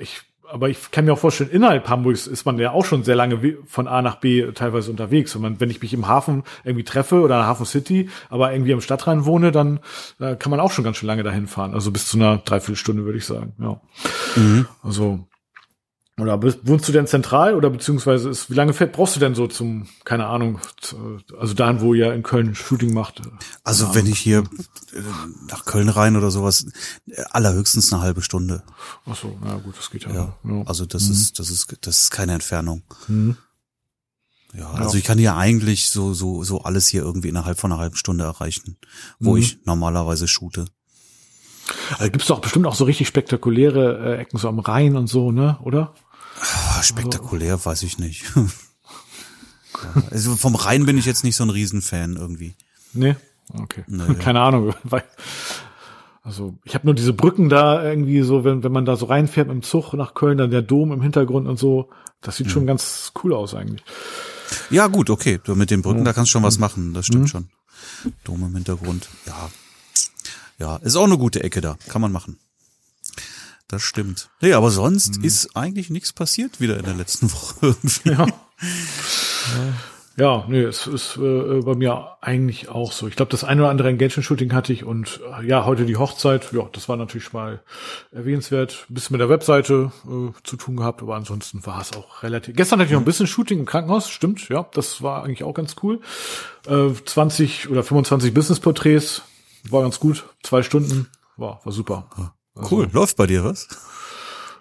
ich, 0.00 0.22
aber 0.50 0.68
ich 0.68 0.90
kann 0.90 1.04
mir 1.04 1.12
auch 1.12 1.18
vorstellen, 1.18 1.50
innerhalb 1.50 1.88
Hamburgs 1.88 2.26
ist 2.26 2.46
man 2.46 2.58
ja 2.58 2.72
auch 2.72 2.84
schon 2.84 3.04
sehr 3.04 3.16
lange 3.16 3.56
von 3.66 3.86
A 3.86 4.02
nach 4.02 4.16
B 4.16 4.50
teilweise 4.52 4.90
unterwegs. 4.90 5.34
Wenn, 5.34 5.42
man, 5.42 5.60
wenn 5.60 5.70
ich 5.70 5.82
mich 5.82 5.92
im 5.92 6.08
Hafen 6.08 6.44
irgendwie 6.64 6.84
treffe 6.84 7.16
oder 7.16 7.34
in 7.34 7.40
der 7.40 7.46
Hafen 7.46 7.66
City, 7.66 8.08
aber 8.30 8.52
irgendwie 8.52 8.72
am 8.72 8.80
Stadtrand 8.80 9.26
wohne, 9.26 9.52
dann 9.52 9.80
äh, 10.20 10.36
kann 10.36 10.50
man 10.50 10.60
auch 10.60 10.72
schon 10.72 10.84
ganz 10.84 10.96
schön 10.96 11.06
lange 11.06 11.22
dahin 11.22 11.46
fahren. 11.46 11.74
Also 11.74 11.90
bis 11.90 12.06
zu 12.06 12.16
einer 12.16 12.38
Dreiviertelstunde, 12.38 13.04
würde 13.04 13.18
ich 13.18 13.26
sagen. 13.26 13.52
Ja. 13.58 13.80
Also, 14.82 15.27
oder 16.18 16.36
bist, 16.38 16.60
wohnst 16.64 16.88
du 16.88 16.92
denn 16.92 17.06
zentral 17.06 17.54
oder 17.54 17.70
beziehungsweise 17.70 18.28
ist, 18.28 18.50
wie 18.50 18.54
lange 18.54 18.72
fährt, 18.72 18.92
brauchst 18.92 19.16
du 19.16 19.20
denn 19.20 19.34
so 19.34 19.46
zum, 19.46 19.86
keine 20.04 20.26
Ahnung, 20.26 20.58
zu, 20.80 21.18
also 21.38 21.54
dahin, 21.54 21.80
wo 21.80 21.94
ihr 21.94 22.12
in 22.12 22.22
Köln 22.22 22.54
Shooting 22.54 22.92
macht? 22.92 23.22
Also 23.64 23.94
wenn 23.94 24.06
ich 24.06 24.18
hier 24.18 24.38
äh, 24.40 25.00
nach 25.48 25.64
Köln 25.64 25.88
rein 25.88 26.16
oder 26.16 26.30
sowas, 26.30 26.66
allerhöchstens 27.30 27.92
eine 27.92 28.02
halbe 28.02 28.22
Stunde. 28.22 28.62
Ach 29.06 29.16
so, 29.16 29.38
na 29.42 29.56
gut, 29.58 29.76
das 29.78 29.90
geht 29.90 30.04
ja. 30.04 30.10
Ja, 30.12 30.34
ja. 30.44 30.62
also 30.66 30.86
das 30.86 31.08
ist, 31.08 31.38
das 31.38 31.50
ist, 31.50 31.76
das 31.82 32.02
ist 32.02 32.10
keine 32.10 32.32
Entfernung. 32.34 32.82
Mhm. 33.06 33.36
Ja, 34.54 34.72
also 34.72 34.96
ich 34.96 35.04
kann 35.04 35.18
hier 35.18 35.36
eigentlich 35.36 35.90
so, 35.90 36.14
so, 36.14 36.42
so 36.42 36.62
alles 36.62 36.88
hier 36.88 37.02
irgendwie 37.02 37.28
innerhalb 37.28 37.58
von 37.58 37.70
einer 37.70 37.80
halben 37.80 37.96
Stunde 37.96 38.24
erreichen, 38.24 38.78
wo 39.20 39.32
Mhm. 39.32 39.38
ich 39.38 39.58
normalerweise 39.66 40.26
shoote. 40.26 40.66
Also 41.98 42.10
gibt's 42.10 42.28
doch 42.28 42.40
bestimmt 42.40 42.66
auch 42.66 42.74
so 42.74 42.84
richtig 42.84 43.08
spektakuläre 43.08 44.16
äh, 44.16 44.20
Ecken 44.22 44.38
so 44.38 44.48
am 44.48 44.58
Rhein 44.58 44.96
und 44.96 45.06
so, 45.06 45.32
ne? 45.32 45.58
Oder? 45.62 45.92
Ah, 46.40 46.82
spektakulär, 46.82 47.64
weiß 47.64 47.82
ich 47.84 47.98
nicht. 47.98 48.24
Also 50.10 50.34
vom 50.34 50.56
Rhein 50.56 50.86
bin 50.86 50.98
ich 50.98 51.04
jetzt 51.04 51.22
nicht 51.22 51.36
so 51.36 51.44
ein 51.44 51.50
Riesenfan 51.50 52.16
irgendwie. 52.16 52.56
Nee? 52.94 53.14
Okay. 53.52 53.84
Nee. 53.86 54.14
Keine 54.18 54.40
Ahnung. 54.40 54.74
Weil, 54.82 55.04
also 56.22 56.58
ich 56.64 56.74
habe 56.74 56.86
nur 56.86 56.94
diese 56.94 57.12
Brücken 57.12 57.48
da 57.48 57.84
irgendwie 57.84 58.22
so, 58.22 58.42
wenn, 58.44 58.64
wenn 58.64 58.72
man 58.72 58.84
da 58.86 58.96
so 58.96 59.06
reinfährt 59.06 59.46
mit 59.46 59.54
dem 59.54 59.62
Zug 59.62 59.92
nach 59.92 60.14
Köln, 60.14 60.36
dann 60.38 60.50
der 60.50 60.62
Dom 60.62 60.90
im 60.90 61.00
Hintergrund 61.02 61.46
und 61.46 61.58
so. 61.60 61.90
Das 62.22 62.36
sieht 62.38 62.50
schon 62.50 62.66
ganz 62.66 63.12
cool 63.22 63.32
aus 63.32 63.54
eigentlich. 63.54 63.84
Ja, 64.70 64.88
gut, 64.88 65.10
okay. 65.10 65.38
Du, 65.44 65.54
mit 65.54 65.70
den 65.70 65.82
Brücken, 65.82 66.04
da 66.04 66.12
kannst 66.12 66.30
du 66.30 66.32
schon 66.32 66.42
Mhm. 66.42 66.46
was 66.46 66.58
machen, 66.58 66.92
das 66.94 67.06
stimmt 67.06 67.28
schon. 67.30 67.48
Dom 68.24 68.42
im 68.42 68.54
Hintergrund. 68.54 69.08
Ja. 69.26 69.50
Ja, 70.58 70.76
ist 70.76 70.96
auch 70.96 71.04
eine 71.04 71.18
gute 71.18 71.44
Ecke 71.44 71.60
da. 71.60 71.76
Kann 71.88 72.00
man 72.02 72.10
machen. 72.10 72.38
Das 73.68 73.82
stimmt. 73.82 74.30
Nee, 74.40 74.54
aber 74.54 74.70
sonst 74.70 75.18
ist 75.18 75.54
eigentlich 75.54 75.90
nichts 75.90 76.12
passiert 76.12 76.60
wieder 76.60 76.78
in 76.78 76.84
der 76.84 76.94
letzten 76.94 77.30
Woche. 77.32 77.76
Ja. 78.04 78.26
Ja, 80.18 80.44
nee, 80.48 80.62
es 80.62 80.88
ist 80.88 81.16
äh, 81.16 81.60
bei 81.60 81.76
mir 81.76 82.16
eigentlich 82.20 82.68
auch 82.68 82.90
so. 82.90 83.06
Ich 83.06 83.14
glaube, 83.14 83.30
das 83.30 83.44
eine 83.44 83.62
oder 83.62 83.70
andere 83.70 83.88
Engagement-Shooting 83.90 84.52
hatte 84.52 84.72
ich 84.72 84.82
und 84.82 85.20
äh, 85.38 85.46
ja, 85.46 85.64
heute 85.64 85.86
die 85.86 85.96
Hochzeit, 85.96 86.52
ja, 86.52 86.68
das 86.72 86.88
war 86.88 86.96
natürlich 86.96 87.32
mal 87.32 87.62
erwähnenswert. 88.10 88.86
Ein 88.90 88.94
bisschen 88.94 89.14
mit 89.14 89.20
der 89.20 89.28
Webseite 89.28 89.92
äh, 90.06 90.32
zu 90.42 90.56
tun 90.56 90.76
gehabt, 90.76 91.02
aber 91.02 91.14
ansonsten 91.14 91.64
war 91.64 91.80
es 91.80 91.96
auch 91.96 92.24
relativ. 92.24 92.56
Gestern 92.56 92.80
hatte 92.80 92.88
ich 92.88 92.94
noch 92.94 93.02
ein 93.02 93.04
bisschen 93.04 93.28
Shooting 93.28 93.60
im 93.60 93.64
Krankenhaus, 93.64 94.10
stimmt, 94.10 94.48
ja, 94.48 94.66
das 94.74 95.02
war 95.02 95.22
eigentlich 95.22 95.44
auch 95.44 95.54
ganz 95.54 95.76
cool. 95.84 96.00
Äh, 96.66 96.88
20 97.04 97.70
oder 97.70 97.84
25 97.84 98.34
Business-Porträts, 98.34 99.22
war 99.70 99.82
ganz 99.82 100.00
gut, 100.00 100.24
zwei 100.42 100.64
Stunden, 100.64 101.06
war, 101.36 101.60
war 101.62 101.72
super. 101.72 102.34
Cool. 102.70 102.88
Läuft 102.92 103.16
bei 103.16 103.26
dir 103.26 103.44
was? 103.44 103.68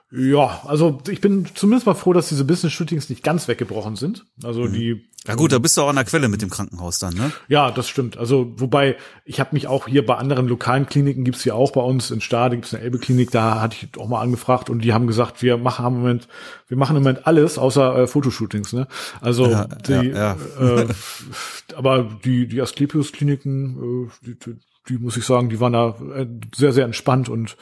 Ja, 0.09 0.61
also 0.65 1.01
ich 1.09 1.19
bin 1.19 1.47
zumindest 1.53 1.85
mal 1.85 1.93
froh, 1.93 2.13
dass 2.13 2.29
diese 2.29 2.45
Business-Shootings 2.45 3.09
nicht 3.09 3.23
ganz 3.23 3.49
weggebrochen 3.49 3.97
sind. 3.97 4.23
Also 4.41 4.65
die 4.69 5.05
Ja 5.25 5.35
gut, 5.35 5.51
da 5.51 5.59
bist 5.59 5.75
du 5.75 5.81
auch 5.81 5.89
an 5.89 5.97
der 5.97 6.05
Quelle 6.05 6.29
mit 6.29 6.41
dem 6.41 6.49
Krankenhaus 6.49 6.99
dann, 6.99 7.13
ne? 7.13 7.33
Ja, 7.49 7.71
das 7.71 7.89
stimmt. 7.89 8.15
Also 8.15 8.53
wobei 8.55 8.95
ich 9.25 9.41
habe 9.41 9.49
mich 9.51 9.67
auch 9.67 9.85
hier 9.85 10.05
bei 10.05 10.15
anderen 10.15 10.47
lokalen 10.47 10.85
Kliniken 10.85 11.25
gibt's 11.25 11.43
hier 11.43 11.55
auch 11.55 11.73
bei 11.73 11.81
uns 11.81 12.09
in 12.09 12.21
Stade 12.21 12.55
gibt's 12.55 12.73
eine 12.73 12.83
Elbe-Klinik, 12.83 13.31
da 13.31 13.59
hatte 13.59 13.75
ich 13.81 13.99
auch 13.99 14.07
mal 14.07 14.21
angefragt 14.21 14.69
und 14.69 14.79
die 14.79 14.93
haben 14.93 15.07
gesagt, 15.07 15.41
wir 15.41 15.57
machen 15.57 15.85
im 15.85 15.93
Moment, 15.95 16.29
wir 16.69 16.77
machen 16.77 16.95
im 16.95 17.03
Moment 17.03 17.27
alles 17.27 17.57
außer 17.57 17.97
äh, 17.97 18.07
Fotoshootings. 18.07 18.71
Ne? 18.71 18.87
Also 19.19 19.47
Ja, 19.47 19.65
die, 19.65 20.07
ja, 20.07 20.37
Äh, 20.57 20.87
aber 21.75 22.03
die 22.23 22.47
die 22.47 22.61
Asklepios-Kliniken, 22.61 24.07
äh, 24.07 24.25
die, 24.25 24.39
die, 24.39 24.55
die 24.89 24.97
muss 24.97 25.17
ich 25.17 25.25
sagen, 25.25 25.49
die 25.49 25.59
waren 25.59 25.73
da 25.73 25.95
äh, 26.15 26.27
sehr 26.55 26.73
sehr 26.73 26.85
entspannt 26.85 27.29
und 27.29 27.57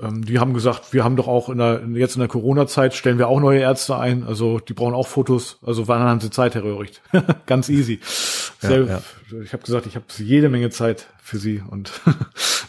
ähm, 0.00 0.24
die 0.24 0.38
haben 0.38 0.54
gesagt, 0.54 0.92
wir 0.92 1.04
haben 1.04 1.16
doch 1.16 1.28
auch 1.28 1.48
in 1.48 1.58
der 1.58 1.82
jetzt 1.94 2.16
in 2.16 2.20
der 2.20 2.28
Corona-Zeit 2.28 2.94
stellen 2.94 3.18
wir 3.18 3.28
auch 3.28 3.40
neue 3.40 3.60
Ärzte 3.60 3.96
ein, 3.96 4.24
also 4.24 4.58
die 4.58 4.72
brauchen 4.72 4.94
auch 4.94 5.06
Fotos, 5.06 5.58
also 5.64 5.88
wann 5.88 6.00
haben 6.00 6.20
sie 6.20 6.30
Zeit, 6.30 6.54
Herr 6.54 6.64
Röhricht? 6.64 7.02
Ganz 7.46 7.68
easy. 7.68 8.00
Sehr, 8.02 8.84
ja. 8.84 9.02
Ich 9.42 9.52
habe 9.52 9.62
gesagt, 9.62 9.86
ich 9.86 9.96
habe 9.96 10.04
jede 10.18 10.48
Menge 10.48 10.70
Zeit 10.70 11.06
für 11.22 11.38
sie 11.38 11.62
und 11.68 11.92
nein, 12.04 12.16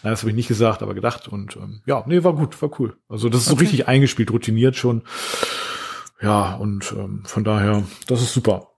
das 0.04 0.22
habe 0.22 0.30
ich 0.30 0.36
nicht 0.36 0.47
gesagt, 0.47 0.82
aber 0.82 0.93
gedacht 0.93 1.28
und 1.28 1.56
ähm, 1.56 1.82
ja, 1.86 2.04
nee, 2.08 2.24
war 2.24 2.34
gut, 2.34 2.62
war 2.62 2.72
cool. 2.80 2.95
Also 3.10 3.30
das 3.30 3.41
ist 3.41 3.49
so 3.49 3.56
richtig 3.56 3.88
eingespielt, 3.88 4.32
routiniert 4.32 4.76
schon. 4.76 5.04
Ja, 6.22 6.56
und 6.56 6.93
ähm, 6.97 7.24
von 7.26 7.43
daher, 7.43 7.84
das 8.08 8.22
ist 8.22 8.34
super. 8.34 8.71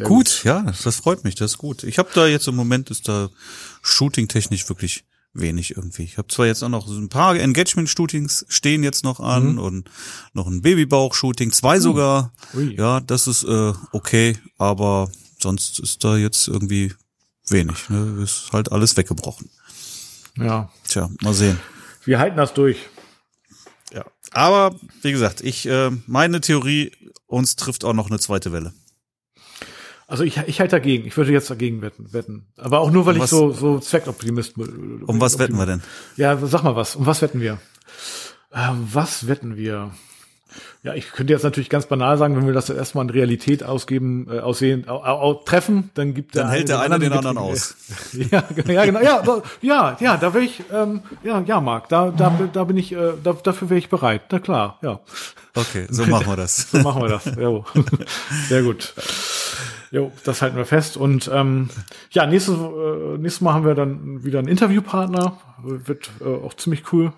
Sehr 0.00 0.08
Gut, 0.08 0.44
ja, 0.44 0.72
das 0.82 0.96
freut 0.96 1.24
mich, 1.24 1.34
das 1.34 1.52
ist 1.52 1.58
gut. 1.58 1.84
Ich 1.84 1.98
habe 1.98 2.08
da 2.14 2.26
jetzt 2.26 2.48
im 2.48 2.56
Moment 2.56 2.90
ist 2.90 3.06
da 3.06 3.28
shooting-technisch 3.82 4.66
wirklich 4.70 5.04
wenig 5.34 5.76
irgendwie. 5.76 6.04
Ich 6.04 6.16
habe 6.16 6.28
zwar 6.28 6.46
jetzt 6.46 6.62
auch 6.64 6.70
noch 6.70 6.88
so 6.88 6.94
ein 6.94 7.10
paar 7.10 7.36
Engagement-Shootings 7.36 8.46
stehen 8.48 8.82
jetzt 8.82 9.04
noch 9.04 9.20
an 9.20 9.58
und 9.58 9.90
noch 10.32 10.46
ein 10.46 10.62
Babybauch-Shooting, 10.62 11.52
zwei 11.52 11.80
sogar. 11.80 12.32
Ui. 12.54 12.74
Ja, 12.76 13.00
das 13.00 13.26
ist 13.26 13.44
äh, 13.44 13.74
okay, 13.92 14.38
aber 14.56 15.10
sonst 15.38 15.78
ist 15.80 16.02
da 16.02 16.16
jetzt 16.16 16.48
irgendwie 16.48 16.94
wenig. 17.50 17.90
Ne? 17.90 18.22
Ist 18.22 18.52
halt 18.52 18.72
alles 18.72 18.96
weggebrochen. 18.96 19.50
Ja. 20.38 20.70
Tja, 20.88 21.10
mal 21.20 21.34
sehen. 21.34 21.60
Wir 22.04 22.18
halten 22.18 22.38
das 22.38 22.54
durch. 22.54 22.78
Ja. 23.92 24.06
Aber 24.32 24.74
wie 25.02 25.12
gesagt, 25.12 25.42
ich 25.42 25.66
äh, 25.66 25.90
meine 26.06 26.40
Theorie, 26.40 26.92
uns 27.26 27.56
trifft 27.56 27.84
auch 27.84 27.92
noch 27.92 28.08
eine 28.08 28.18
zweite 28.18 28.50
Welle. 28.50 28.72
Also 30.10 30.24
ich, 30.24 30.36
ich 30.46 30.60
halte 30.60 30.72
dagegen. 30.76 31.06
Ich 31.06 31.16
würde 31.16 31.32
jetzt 31.32 31.50
dagegen 31.50 31.80
wetten. 31.82 32.12
wetten. 32.12 32.46
Aber 32.58 32.80
auch 32.80 32.90
nur, 32.90 33.06
weil 33.06 33.12
Um 33.14 33.16
ich 33.18 33.22
was- 33.22 33.30
so, 33.30 33.52
so 33.52 33.78
Zweckoptimist 33.78 34.56
bin. 34.56 35.02
Um 35.06 35.20
was 35.20 35.38
wetten 35.38 35.56
wir 35.56 35.66
denn? 35.66 35.82
Ja, 36.16 36.36
sag 36.36 36.62
mal 36.64 36.76
was. 36.76 36.96
Um 36.96 37.06
was 37.06 37.22
wetten 37.22 37.40
wir? 37.40 37.58
Ähm, 38.52 38.88
was 38.92 39.28
wetten 39.28 39.56
wir? 39.56 39.92
Ja, 40.82 40.94
ich 40.94 41.12
könnte 41.12 41.32
jetzt 41.32 41.44
natürlich 41.44 41.68
ganz 41.70 41.86
banal 41.86 42.16
sagen, 42.18 42.36
wenn 42.36 42.46
wir 42.46 42.54
das 42.54 42.70
erstmal 42.70 43.04
in 43.04 43.10
Realität 43.10 43.62
ausgeben, 43.62 44.26
äh, 44.30 44.40
aussehen, 44.40 44.88
au, 44.88 44.96
au, 45.04 45.34
treffen, 45.34 45.90
dann 45.94 46.14
gibt 46.14 46.34
Dann 46.34 46.48
hält 46.48 46.68
der 46.68 46.80
eine 46.80 46.98
den 46.98 47.12
anderen 47.12 47.38
aus. 47.38 47.76
Ja, 48.32 48.40
genau, 48.52 48.72
ja, 48.72 48.84
genau. 48.86 49.00
Ja, 49.00 49.22
so, 49.24 49.42
ja, 49.60 49.96
ja, 50.00 50.16
da 50.16 50.34
wäre 50.34 50.42
ich, 50.42 50.62
ähm, 50.72 51.02
ja, 51.22 51.40
ja, 51.46 51.60
Marc, 51.60 51.88
da, 51.90 52.10
da, 52.10 52.36
da 52.52 52.64
bin 52.64 52.78
ich, 52.78 52.92
äh, 52.92 53.12
da, 53.22 53.34
dafür 53.34 53.70
wäre 53.70 53.78
ich 53.78 53.90
bereit. 53.90 54.22
Na 54.32 54.38
klar, 54.40 54.78
ja. 54.82 54.98
Okay, 55.54 55.86
so 55.90 56.04
machen 56.06 56.26
wir 56.26 56.36
das. 56.36 56.68
So 56.72 56.78
machen 56.78 57.02
wir 57.02 57.08
das. 57.10 57.26
Jo. 57.26 57.64
Sehr 58.48 58.62
gut. 58.62 58.94
Jo, 59.90 60.12
das 60.24 60.40
halten 60.40 60.56
wir 60.56 60.66
fest. 60.66 60.96
Und 60.96 61.30
ähm, 61.32 61.68
ja, 62.10 62.26
nächstes, 62.26 62.54
äh, 62.54 63.18
nächstes 63.18 63.40
Mal 63.40 63.54
haben 63.54 63.64
wir 63.64 63.74
dann 63.74 64.22
wieder 64.24 64.38
einen 64.38 64.48
Interviewpartner. 64.48 65.38
Wird 65.62 66.10
äh, 66.20 66.24
auch 66.24 66.54
ziemlich 66.54 66.92
cool. 66.92 67.12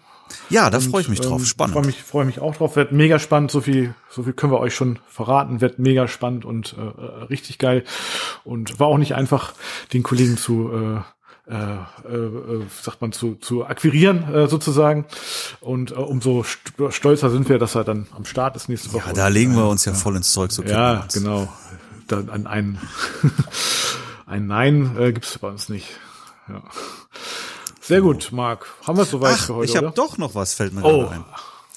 Ja, 0.49 0.70
da 0.70 0.81
freue 0.81 1.03
ich 1.03 1.09
mich 1.09 1.20
drauf. 1.20 1.41
Ähm, 1.41 1.47
Spannend. 1.47 1.75
Freue 1.75 1.85
mich, 1.85 2.03
freue 2.03 2.25
mich 2.25 2.41
auch 2.41 2.57
drauf. 2.57 2.77
Wird 2.77 2.93
mega 2.93 3.18
spannend. 3.18 3.51
So 3.51 3.61
viel, 3.61 3.95
so 4.09 4.23
viel 4.23 4.33
können 4.33 4.53
wir 4.53 4.61
euch 4.61 4.75
schon 4.75 4.99
verraten. 5.07 5.61
Wird 5.61 5.79
mega 5.79 6.09
spannend 6.09 6.47
und 6.47 6.75
äh, 6.79 6.81
äh, 6.81 7.25
richtig 7.25 7.59
geil. 7.59 7.85
Und 8.45 8.81
war 8.81 8.87
auch 8.87 8.99
nicht 8.99 9.14
einfach, 9.14 9.53
den 9.93 10.03
Kollegen 10.03 10.39
zu 10.39 10.70
äh, 10.73 11.01
äh, 11.51 11.55
äh, 11.55 12.62
sagt 12.83 13.01
man 13.01 13.11
zu 13.11 13.35
zu 13.35 13.66
akquirieren 13.66 14.33
äh, 14.33 14.47
sozusagen 14.47 15.07
und 15.61 15.91
äh, 15.91 15.95
umso 15.95 16.45
st 16.45 16.73
stolzer 16.91 17.31
sind 17.31 17.49
wir, 17.49 17.59
dass 17.59 17.75
er 17.75 17.83
dann 17.83 18.07
am 18.16 18.25
Start 18.25 18.55
ist 18.55 18.68
nächste 18.68 18.93
Woche. 18.93 19.09
Ja, 19.09 19.12
da 19.12 19.27
legen 19.27 19.57
wir 19.57 19.68
uns 19.68 19.85
ja 19.85 19.93
voll 19.93 20.14
ins 20.14 20.33
Zeug. 20.33 20.53
So 20.53 20.62
Ja, 20.62 21.05
genau. 21.12 21.49
Dann 22.13 22.29
an 22.31 22.47
ein, 22.47 22.79
ein 24.27 24.47
Nein 24.47 24.97
äh, 24.99 25.13
gibt's 25.13 25.39
bei 25.39 25.49
uns 25.49 25.69
nicht. 25.69 25.89
Ja. 26.49 26.63
Sehr 27.81 28.01
gut, 28.01 28.31
Marc. 28.33 28.67
Haben 28.87 28.99
wir 28.99 29.03
es 29.03 29.11
soweit 29.11 29.37
Ach, 29.39 29.47
für 29.47 29.55
heute, 29.57 29.71
ich 29.71 29.77
habe 29.77 29.93
doch 29.95 30.19
noch 30.19 30.35
was, 30.35 30.55
fällt 30.55 30.73
mir 30.73 30.85
Oh. 30.85 31.07
ein. 31.09 31.25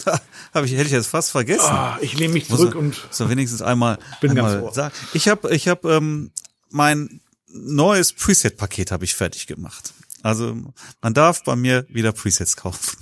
Hab 0.53 0.63
ich, 0.65 0.71
hätte 0.73 0.83
ich 0.83 0.91
jetzt 0.91 1.07
fast 1.07 1.31
vergessen. 1.31 1.65
Ah, 1.71 1.97
ich 2.01 2.17
lehne 2.17 2.33
mich 2.33 2.47
zurück 2.47 2.75
und 2.75 2.95
so 3.09 3.29
wenigstens 3.29 3.61
einmal, 3.61 3.97
Bin 4.21 4.35
ganz 4.35 4.49
einmal 4.51 4.63
ohr. 4.63 4.73
sagen. 4.73 4.93
Ich 5.13 5.27
habe 5.27 5.53
ich 5.53 5.67
hab, 5.67 5.83
ähm, 5.85 6.31
mein 6.69 7.21
neues 7.47 8.13
Preset-Paket 8.13 8.91
habe 8.91 9.03
ich 9.05 9.15
fertig 9.15 9.47
gemacht. 9.47 9.93
Also 10.21 10.55
man 11.01 11.13
darf 11.13 11.43
bei 11.43 11.55
mir 11.55 11.85
wieder 11.89 12.11
Presets 12.11 12.55
kaufen. 12.55 12.97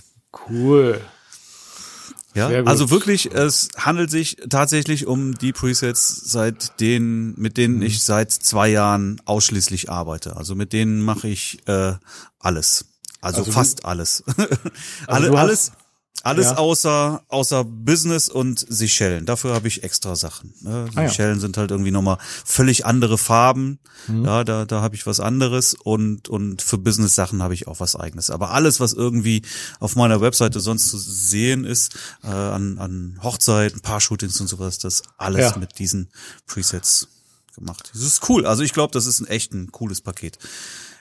cool. 0.49 1.01
Ja, 2.35 2.47
also 2.63 2.89
wirklich, 2.89 3.31
es 3.33 3.69
handelt 3.77 4.09
sich 4.09 4.37
tatsächlich 4.49 5.05
um 5.07 5.35
die 5.37 5.53
Presets, 5.53 6.09
seit 6.31 6.79
denen, 6.79 7.33
mit 7.39 7.57
denen 7.57 7.75
Mhm. 7.77 7.81
ich 7.83 8.03
seit 8.03 8.31
zwei 8.31 8.69
Jahren 8.69 9.21
ausschließlich 9.25 9.89
arbeite. 9.91 10.35
Also 10.35 10.55
mit 10.55 10.73
denen 10.73 11.01
mache 11.01 11.27
ich 11.27 11.59
äh, 11.67 11.93
alles. 12.39 12.85
Also, 13.21 13.37
Also 13.39 13.43
du- 13.45 13.51
fast 13.51 13.85
alles. 13.85 14.23
Alle, 15.07 15.27
du 15.27 15.37
hast- 15.37 15.41
alles, 15.43 15.71
alles 16.21 16.45
Ja. 16.45 16.57
außer 16.57 17.23
außer 17.27 17.63
Business 17.65 18.29
und 18.29 18.65
Seychellen. 18.69 19.25
Dafür 19.25 19.53
habe 19.55 19.67
ich 19.67 19.83
extra 19.83 20.15
Sachen. 20.15 20.53
Ne? 20.61 20.85
Ah 20.95 21.01
ja. 21.01 21.09
Seychellen 21.09 21.39
sind 21.39 21.57
halt 21.57 21.71
irgendwie 21.71 21.91
nochmal 21.91 22.17
völlig 22.45 22.85
andere 22.85 23.17
Farben. 23.17 23.79
Mhm. 24.07 24.23
Ja, 24.25 24.43
da 24.43 24.65
da 24.65 24.81
habe 24.81 24.95
ich 24.95 25.05
was 25.05 25.19
anderes 25.19 25.73
und 25.73 26.29
und 26.29 26.61
für 26.61 26.77
Business 26.77 27.15
Sachen 27.15 27.41
habe 27.43 27.53
ich 27.55 27.67
auch 27.67 27.79
was 27.79 27.95
eigenes. 27.95 28.29
Aber 28.29 28.51
alles, 28.51 28.79
was 28.79 28.93
irgendwie 28.93 29.41
auf 29.79 29.95
meiner 29.95 30.21
Webseite 30.21 30.59
sonst 30.61 30.89
zu 30.89 30.97
sehen 30.97 31.65
ist, 31.65 31.95
äh, 32.23 32.27
an 32.27 32.77
an 32.77 33.19
Hochzeiten, 33.21 33.81
Paar-Shootings 33.81 34.39
und 34.39 34.47
sowas, 34.47 34.77
das 34.77 35.01
alles 35.17 35.51
Ja. 35.51 35.57
mit 35.57 35.77
diesen 35.79 36.09
Presets 36.47 37.07
gemacht. 37.55 37.89
Das 37.93 38.01
ist 38.01 38.29
cool. 38.29 38.45
Also 38.45 38.63
ich 38.63 38.73
glaube, 38.73 38.93
das 38.93 39.05
ist 39.07 39.19
ein 39.19 39.27
echt 39.27 39.53
ein 39.53 39.71
cooles 39.71 40.01
Paket. 40.01 40.37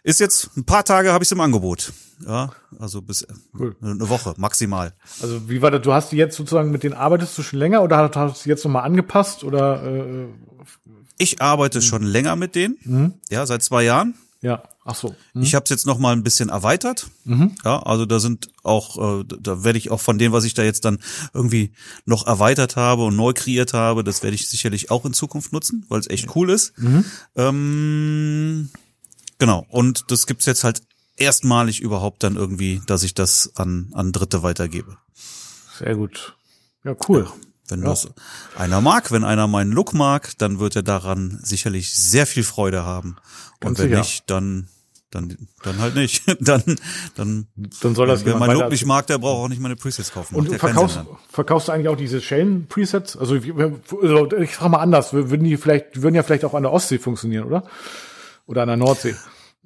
Ist 0.04 0.18
jetzt 0.20 0.50
ein 0.56 0.64
paar 0.64 0.84
Tage 0.84 1.12
habe 1.12 1.22
ich 1.22 1.28
es 1.28 1.32
im 1.32 1.40
Angebot. 1.40 1.92
Ja, 2.26 2.50
also 2.78 3.02
bis 3.02 3.22
äh, 3.22 3.32
Cool. 3.58 3.76
eine 3.82 4.08
Woche 4.08 4.34
maximal. 4.36 4.92
Also 5.20 5.48
wie 5.48 5.62
war 5.62 5.70
das? 5.70 5.82
Du 5.82 5.92
hast 5.92 6.10
die 6.12 6.16
jetzt 6.16 6.36
sozusagen 6.36 6.70
mit 6.70 6.82
denen 6.82 6.94
arbeitest 6.94 7.36
du 7.38 7.42
schon 7.42 7.58
länger 7.58 7.82
oder 7.82 7.96
hast 7.98 8.16
hast 8.16 8.44
du 8.44 8.48
jetzt 8.48 8.64
nochmal 8.64 8.84
angepasst 8.84 9.44
oder 9.44 9.82
äh, 9.84 10.26
Ich 11.18 11.40
arbeite 11.40 11.82
schon 11.82 12.02
länger 12.02 12.36
mit 12.36 12.54
denen, 12.54 13.20
ja, 13.30 13.46
seit 13.46 13.62
zwei 13.62 13.82
Jahren. 13.84 14.14
ja, 14.40 14.62
ach 14.84 14.94
so. 14.96 15.14
Ich 15.34 15.54
habe 15.54 15.62
es 15.64 15.70
jetzt 15.70 15.86
noch 15.86 15.98
mal 15.98 16.12
ein 16.12 16.22
bisschen 16.24 16.48
erweitert. 16.48 17.06
Ja, 17.64 17.80
also 17.82 18.06
da 18.06 18.18
sind 18.18 18.48
auch, 18.64 19.20
äh, 19.20 19.24
da 19.40 19.62
werde 19.62 19.78
ich 19.78 19.90
auch 19.92 20.00
von 20.00 20.18
dem, 20.18 20.32
was 20.32 20.42
ich 20.44 20.54
da 20.54 20.62
jetzt 20.64 20.84
dann 20.84 20.98
irgendwie 21.32 21.72
noch 22.06 22.26
erweitert 22.26 22.74
habe 22.76 23.04
und 23.04 23.14
neu 23.16 23.32
kreiert 23.34 23.72
habe, 23.72 24.02
das 24.04 24.22
werde 24.24 24.34
ich 24.34 24.48
sicherlich 24.48 24.90
auch 24.90 25.04
in 25.04 25.12
Zukunft 25.12 25.52
nutzen, 25.52 25.86
weil 25.88 26.00
es 26.00 26.10
echt 26.10 26.34
cool 26.36 26.50
ist. 26.50 26.72
Ähm, 27.36 28.68
genau. 29.42 29.66
Und 29.68 30.04
das 30.12 30.26
gibt's 30.28 30.46
jetzt 30.46 30.62
halt 30.62 30.82
erstmalig 31.16 31.80
überhaupt 31.80 32.22
dann 32.22 32.36
irgendwie, 32.36 32.80
dass 32.86 33.02
ich 33.02 33.12
das 33.14 33.50
an 33.56 33.90
an 33.92 34.12
Dritte 34.12 34.44
weitergebe. 34.44 34.96
Sehr 35.78 35.96
gut. 35.96 36.36
Ja, 36.84 36.94
cool. 37.08 37.28
Wenn 37.68 37.80
Ja. 37.82 37.86
das 37.90 38.08
einer 38.56 38.80
mag, 38.80 39.10
wenn 39.10 39.24
einer 39.24 39.48
meinen 39.48 39.72
Look 39.72 39.94
mag, 39.94 40.38
dann 40.38 40.60
wird 40.60 40.76
er 40.76 40.84
daran 40.84 41.40
sicherlich 41.42 41.92
sehr 41.92 42.26
viel 42.26 42.44
Freude 42.44 42.84
haben. 42.84 43.16
Und 43.54 43.60
Ganz 43.60 43.78
wenn 43.80 43.88
sicher. 43.88 43.98
nicht, 43.98 44.30
dann 44.30 44.68
dann 45.10 45.36
dann 45.62 45.78
halt 45.80 45.96
nicht. 45.96 46.22
dann 46.40 46.62
dann 47.16 47.46
Dann 47.82 47.94
soll 47.96 48.06
das 48.06 48.24
wer 48.24 48.36
meinen 48.36 48.58
Look 48.58 48.70
nicht 48.70 48.86
mag, 48.86 49.08
der 49.08 49.18
braucht 49.18 49.44
auch 49.44 49.48
nicht 49.48 49.60
meine 49.60 49.76
Presets 49.76 50.12
kaufen. 50.12 50.36
Und 50.36 50.44
Macht 50.44 50.52
ja 50.52 50.58
verkaufst, 50.58 51.00
verkaufst 51.30 51.66
du 51.68 51.72
eigentlich 51.72 51.88
auch 51.88 51.96
diese 51.96 52.20
Schellen-Presets? 52.20 53.16
Also, 53.16 53.34
also 53.34 54.36
ich 54.38 54.54
frage 54.54 54.70
mal 54.70 54.78
anders, 54.78 55.12
würden 55.12 55.44
die 55.44 55.56
vielleicht, 55.56 55.96
die 55.96 56.02
würden 56.02 56.14
ja 56.14 56.22
vielleicht 56.22 56.44
auch 56.44 56.54
an 56.54 56.62
der 56.62 56.72
Ostsee 56.72 56.98
funktionieren, 56.98 57.44
oder? 57.44 57.64
Oder 58.46 58.62
an 58.62 58.68
der 58.68 58.76
Nordsee. 58.76 59.14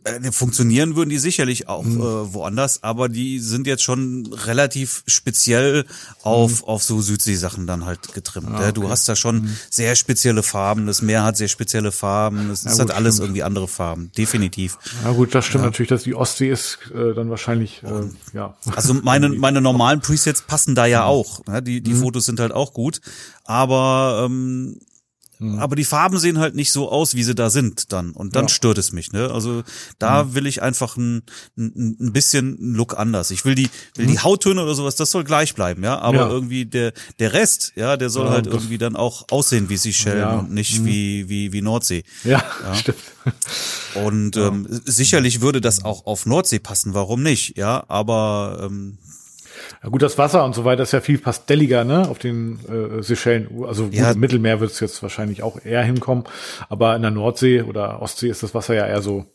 Äh, 0.05 0.31
funktionieren 0.31 0.95
würden 0.95 1.11
die 1.11 1.19
sicherlich 1.19 1.67
auch 1.69 1.83
Mhm. 1.83 2.01
äh, 2.01 2.33
woanders, 2.35 2.85
aber 2.85 3.09
die 3.09 3.41
sind 3.41 3.67
jetzt 3.67 3.83
schon 3.83 4.33
relativ 4.33 5.03
speziell 5.09 5.85
auf 6.23 6.63
Mhm. 6.63 6.69
auf 6.69 6.85
so 6.85 7.01
Südsee-Sachen 7.01 7.67
dann 7.67 7.85
halt 7.87 8.13
getrimmt. 8.15 8.47
Ah, 8.53 8.61
ja, 8.67 8.73
du 8.73 8.89
hast 8.89 9.09
da 9.09 9.17
schon 9.17 9.49
sehr 9.69 9.97
spezielle 9.97 10.45
Farben, 10.45 10.87
das 10.87 11.03
Meer 11.03 11.25
hat 11.25 11.37
sehr 11.37 11.49
spezielle 11.49 11.91
Farben, 11.91 12.51
es 12.51 12.61
ist 12.65 12.71
gut, 12.73 12.79
halt 12.83 12.91
alles 12.93 13.17
stimmt. 13.17 13.27
irgendwie 13.31 13.43
andere 13.43 13.67
Farben, 13.67 14.13
definitiv. 14.17 14.79
Ja 15.03 15.11
gut, 15.11 15.35
das 15.35 15.45
stimmt 15.45 15.65
natürlich, 15.65 15.89
dass 15.89 16.05
die 16.05 16.15
Ostsee 16.15 16.51
ist 16.51 16.79
äh, 16.95 17.13
dann 17.15 17.29
wahrscheinlich, 17.29 17.83
äh, 17.83 18.05
ja. 18.33 18.57
Also 18.77 18.95
meine, 18.95 19.29
meine 19.47 19.61
normalen 19.61 20.01
Presets 20.03 20.43
passen 20.43 20.77
da 20.77 20.85
Mhm. 20.85 20.91
ja 20.93 21.05
auch. 21.05 21.41
Ja, 21.49 21.61
die 21.61 21.81
die 21.81 21.95
Fotos 21.95 22.27
sind 22.27 22.39
halt 22.39 22.53
auch 22.53 22.75
gut. 22.75 23.01
Aber, 23.45 24.25
ähm, 24.27 24.79
Mhm. 25.39 25.59
aber 25.59 25.77
die 25.77 25.85
Farben 25.85 26.19
sehen 26.19 26.39
halt 26.39 26.55
nicht 26.55 26.73
so 26.73 26.91
aus, 26.91 27.15
wie 27.15 27.23
sie 27.23 27.35
da 27.35 27.51
sind 27.51 27.93
dann. 27.93 28.13
Und 28.13 28.37
dann 28.37 28.45
Ja. 28.45 28.49
stört 28.49 28.79
es 28.79 28.93
mich. 28.93 29.13
Ne? 29.13 29.31
Also 29.31 29.63
da 29.99 30.25
Mhm. 30.25 30.35
will 30.35 30.47
ich 30.47 30.63
einfach 30.63 30.97
ein, 30.97 31.23
ein, 31.59 31.97
ein 32.01 32.13
bisschen 32.13 32.57
einen 32.59 32.75
Look 32.75 32.99
anders. 32.99 33.31
Ich 33.31 33.45
will 33.45 33.55
die, 33.55 33.69
will 33.97 34.07
die 34.07 34.19
Hauttöne 34.19 34.63
oder 34.63 34.75
sowas, 34.75 34.97
das 34.97 35.11
soll 35.11 35.25
gleich 35.25 35.55
bleiben, 35.55 35.83
ja. 35.85 35.99
Aber 35.99 36.13
Mhm. 36.13 36.19
Ja. 36.19 36.31
irgendwie 36.31 36.65
der, 36.67 36.93
der 37.19 37.33
Rest, 37.35 37.73
ja, 37.77 37.97
der 37.97 38.09
soll 38.11 38.27
Ja, 38.27 38.33
halt 38.33 38.47
irgendwie 38.47 38.79
dann 38.79 38.97
auch 38.97 39.27
aussehen 39.31 39.69
wie 39.69 39.77
Seychellen. 39.77 40.33
Mhm. 40.33 40.39
und 40.39 40.51
nicht 40.53 40.85
wie, 40.85 41.29
wie, 41.29 41.53
wie 41.53 41.63
Nordsee. 41.63 42.05
Ja, 42.25 42.43
stimmt. 42.75 42.97
Und 43.95 44.37
ähm, 44.37 44.67
sicherlich 44.85 45.41
würde 45.41 45.61
das 45.61 45.85
auch 45.85 46.07
auf 46.07 46.27
Nordsee 46.27 46.59
passen, 46.59 46.95
warum 46.95 47.23
nicht? 47.23 47.57
Ja, 47.57 47.85
aber 47.89 48.61
ähm, 48.65 48.99
Ja 49.83 49.89
gut, 49.91 50.03
das 50.03 50.19
Wasser 50.19 50.45
und 50.45 50.55
so 50.55 50.65
weiter 50.65 50.83
ist 50.83 50.93
ja 50.93 51.01
viel 51.01 51.19
pastelliger, 51.19 51.85
ne, 51.85 52.09
auf 52.09 52.19
den 52.19 52.59
äh, 52.69 53.03
Seychellen. 53.03 53.49
Also 53.67 53.85
gut, 53.85 53.95
Ja. 53.95 54.11
im 54.13 54.21
Mittelmeer 54.21 54.61
wird 54.61 54.71
es 54.73 54.81
jetzt 54.81 55.03
wahrscheinlich 55.03 55.43
auch 55.43 55.65
eher 55.65 55.83
hinkommen, 55.85 56.25
aber 56.69 56.97
in 56.97 57.03
der 57.03 57.11
Nordsee 57.11 57.63
oder 57.63 58.01
Ostsee 58.03 58.29
ist 58.29 58.43
das 58.43 58.55
Wasser 58.55 58.75
ja 58.75 58.87
eher 58.87 59.03
so, 59.03 59.27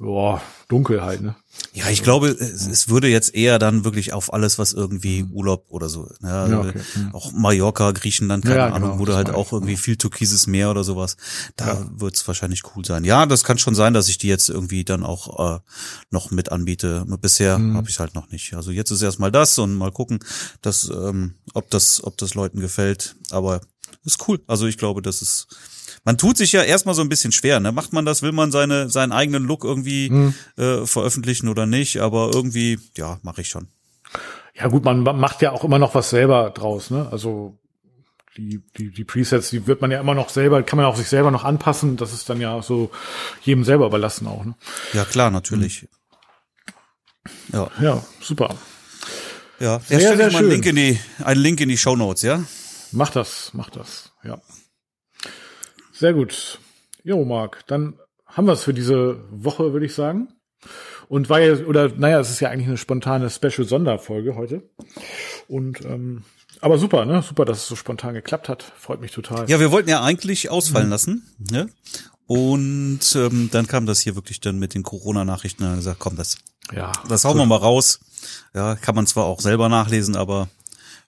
ja, 0.00 0.40
dunkel 0.68 1.02
halt, 1.02 1.20
ne? 1.22 1.34
Ja, 1.72 1.88
ich 1.90 2.02
glaube, 2.02 2.28
es, 2.28 2.66
es 2.66 2.88
würde 2.88 3.08
jetzt 3.08 3.34
eher 3.34 3.58
dann 3.58 3.84
wirklich 3.84 4.12
auf 4.12 4.32
alles, 4.32 4.58
was 4.58 4.72
irgendwie 4.72 5.24
Urlaub 5.24 5.66
oder 5.68 5.88
so, 5.88 6.08
ne? 6.20 6.32
also 6.32 6.54
Ja, 6.54 6.60
okay. 6.60 6.80
Hm. 6.94 7.14
auch 7.14 7.32
Mallorca, 7.32 7.90
Griechenland, 7.92 8.44
keine 8.44 8.56
Ja, 8.56 8.66
Ahnung, 8.68 8.90
genau, 8.90 8.94
wo 9.00 9.04
du 9.04 9.06
das 9.12 9.16
halt 9.16 9.26
meine 9.28 9.38
auch 9.38 9.52
irgendwie 9.52 9.76
viel 9.76 9.96
türkises 9.96 10.46
Meer 10.46 10.70
oder 10.70 10.84
sowas, 10.84 11.16
da 11.56 11.88
wird's 11.96 12.26
wahrscheinlich 12.26 12.62
cool 12.74 12.84
sein. 12.84 13.04
Ja, 13.04 13.26
das 13.26 13.44
kann 13.44 13.58
schon 13.58 13.74
sein, 13.74 13.94
dass 13.94 14.08
ich 14.08 14.18
die 14.18 14.28
jetzt 14.28 14.48
irgendwie 14.48 14.84
dann 14.84 15.04
auch 15.04 15.56
äh, 15.56 15.60
noch 16.10 16.30
mit 16.30 16.50
anbiete. 16.52 17.04
Bisher 17.20 17.56
Hm. 17.56 17.76
habe 17.76 17.88
ich 17.90 17.98
halt 17.98 18.14
noch 18.14 18.30
nicht. 18.30 18.54
Also 18.54 18.70
jetzt 18.70 18.90
ist 18.90 19.02
erstmal 19.02 19.32
das 19.32 19.58
und 19.58 19.74
mal 19.74 19.92
gucken, 19.92 20.20
dass, 20.62 20.88
ähm, 20.88 21.34
ob 21.54 21.70
das, 21.70 22.02
ob 22.04 22.16
das 22.18 22.34
Leuten 22.34 22.60
gefällt. 22.60 23.16
Aber 23.30 23.60
ist 24.04 24.28
cool. 24.28 24.40
Also 24.46 24.66
ich 24.66 24.78
glaube, 24.78 25.02
das 25.02 25.22
ist 25.22 25.46
man 26.04 26.16
tut 26.16 26.38
sich 26.38 26.52
ja 26.52 26.62
erstmal 26.62 26.94
so 26.94 27.02
ein 27.02 27.08
bisschen 27.08 27.32
schwer, 27.32 27.60
ne? 27.60 27.72
Macht 27.72 27.92
man 27.92 28.04
das, 28.04 28.22
will 28.22 28.32
man 28.32 28.50
seine 28.50 28.88
seinen 28.88 29.12
eigenen 29.12 29.44
Look 29.44 29.64
irgendwie 29.64 30.08
hm. 30.08 30.34
äh, 30.56 30.86
veröffentlichen 30.86 31.48
oder 31.48 31.66
nicht, 31.66 32.00
aber 32.00 32.30
irgendwie 32.32 32.78
ja, 32.96 33.18
mache 33.22 33.42
ich 33.42 33.48
schon. 33.48 33.68
Ja 34.54 34.68
gut, 34.68 34.84
man 34.84 35.02
macht 35.02 35.42
ja 35.42 35.52
auch 35.52 35.64
immer 35.64 35.78
noch 35.78 35.94
was 35.94 36.10
selber 36.10 36.50
draus, 36.50 36.90
ne? 36.90 37.08
Also 37.10 37.58
die, 38.36 38.62
die, 38.76 38.90
die 38.90 39.04
Presets, 39.04 39.50
die 39.50 39.66
wird 39.66 39.80
man 39.80 39.90
ja 39.90 40.00
immer 40.00 40.14
noch 40.14 40.28
selber, 40.28 40.62
kann 40.62 40.76
man 40.76 40.86
auch 40.86 40.96
sich 40.96 41.08
selber 41.08 41.30
noch 41.30 41.44
anpassen. 41.44 41.96
Das 41.96 42.12
ist 42.12 42.28
dann 42.30 42.40
ja 42.40 42.62
so 42.62 42.90
jedem 43.42 43.64
selber 43.64 43.86
überlassen 43.86 44.26
auch. 44.26 44.44
Ne? 44.44 44.54
Ja, 44.92 45.04
klar, 45.04 45.30
natürlich. 45.30 45.88
Ja. 47.52 47.70
Ja, 47.80 48.02
super. 48.20 48.54
Ja, 49.58 49.80
sehr, 49.80 50.00
sehr, 50.00 50.16
sehr 50.16 50.32
mal 50.32 50.38
einen 50.38 50.50
Link 50.50 50.66
in 50.66 50.76
die, 50.76 50.98
einen 51.22 51.40
Link 51.40 51.60
in 51.60 51.68
die 51.68 51.76
Show 51.76 51.96
Notes, 51.96 52.22
ja? 52.22 52.42
Mach 52.92 53.10
das, 53.10 53.50
mach 53.54 53.70
das, 53.70 54.12
ja. 54.24 54.40
Sehr 55.92 56.14
gut. 56.14 56.58
Jo, 57.04 57.24
Marc, 57.24 57.66
dann 57.66 57.98
haben 58.26 58.46
wir 58.46 58.52
es 58.52 58.64
für 58.64 58.74
diese 58.74 59.22
Woche, 59.30 59.72
würde 59.72 59.86
ich 59.86 59.94
sagen. 59.94 60.28
Und 61.08 61.28
war 61.28 61.40
ja, 61.40 61.54
oder 61.66 61.88
naja, 61.88 62.20
es 62.20 62.30
ist 62.30 62.40
ja 62.40 62.50
eigentlich 62.50 62.68
eine 62.68 62.76
spontane 62.76 63.30
Special-Sonderfolge 63.30 64.36
heute. 64.36 64.62
Und 65.48 65.84
ähm, 65.84 66.24
aber 66.60 66.78
super, 66.78 67.04
ne? 67.06 67.22
Super, 67.22 67.44
dass 67.44 67.58
es 67.58 67.66
so 67.66 67.76
spontan 67.76 68.14
geklappt 68.14 68.48
hat. 68.48 68.62
Freut 68.62 69.00
mich 69.00 69.12
total. 69.12 69.48
Ja, 69.48 69.60
wir 69.60 69.72
wollten 69.72 69.88
ja 69.88 70.02
eigentlich 70.02 70.50
ausfallen 70.50 70.86
mhm. 70.86 70.92
lassen, 70.92 71.34
ne? 71.50 71.68
Und 72.26 73.00
ähm, 73.16 73.48
dann 73.50 73.66
kam 73.66 73.86
das 73.86 74.00
hier 74.00 74.14
wirklich 74.14 74.40
dann 74.40 74.58
mit 74.58 74.74
den 74.74 74.84
Corona-Nachrichten 74.84 75.64
und 75.64 75.76
gesagt, 75.76 75.98
komm, 75.98 76.16
das, 76.16 76.38
ja, 76.72 76.92
das 77.08 77.24
hauen 77.24 77.36
wir 77.36 77.46
mal 77.46 77.56
raus. 77.56 78.00
Ja, 78.54 78.76
kann 78.76 78.94
man 78.94 79.06
zwar 79.06 79.24
auch 79.24 79.40
selber 79.40 79.68
nachlesen, 79.68 80.14
aber 80.14 80.48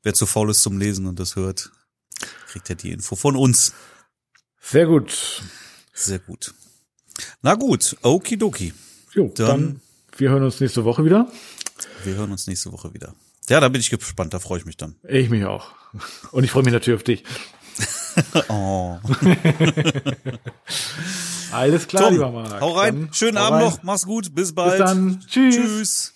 wer 0.03 0.15
zu 0.15 0.27
faul 0.27 0.51
ist 0.51 0.63
zum 0.63 0.79
Lesen 0.79 1.07
und 1.07 1.19
das 1.19 1.37
hört, 1.37 1.71
kriegt 2.49 2.69
ja 2.69 2.75
die 2.75 2.93
Info 2.93 3.17
von 3.17 3.37
uns. 3.37 3.75
Sehr 4.61 4.87
gut. 4.87 5.43
Sehr 5.93 6.19
gut. 6.19 6.55
Na 7.43 7.55
gut, 7.55 7.97
okidoki. 8.03 8.73
Jo, 9.13 9.31
dann, 9.35 9.47
dann 9.47 9.81
wir 10.17 10.31
hören 10.31 10.43
uns 10.43 10.61
nächste 10.61 10.85
Woche 10.85 11.05
wieder. 11.05 11.31
Wir 12.05 12.15
hören 12.15 12.33
uns 12.33 12.47
nächste 12.47 12.73
Woche 12.73 12.95
wieder. 12.95 13.15
Ja, 13.49 13.61
da 13.61 13.69
bin 13.69 13.81
ich 13.81 13.91
gespannt, 13.91 14.33
da 14.33 14.39
freue 14.39 14.61
ich 14.61 14.65
mich 14.65 14.77
dann. 14.77 14.95
Ich 15.07 15.29
mich 15.29 15.45
auch. 15.45 15.73
Und 16.31 16.45
ich 16.45 16.51
freue 16.51 16.63
mich 16.63 16.73
natürlich 16.73 16.99
auf 16.99 17.05
dich. 17.05 17.25
oh. 18.49 18.99
Alles 21.53 21.87
klar, 21.87 22.05
Tom, 22.05 22.15
lieber 22.15 22.31
Marc. 22.31 22.61
Hau 22.61 22.73
rein. 22.73 23.07
Dann 23.07 23.15
Schönen 23.15 23.37
Abend 23.37 23.63
rein. 23.63 23.71
noch. 23.71 23.83
Mach's 23.83 24.07
gut. 24.07 24.35
Bis 24.35 24.55
bald. 24.55 24.79
Bis 24.79 24.87
dann. 24.87 25.25
Tschüss. 25.27 25.55
Tschüss. 25.55 26.12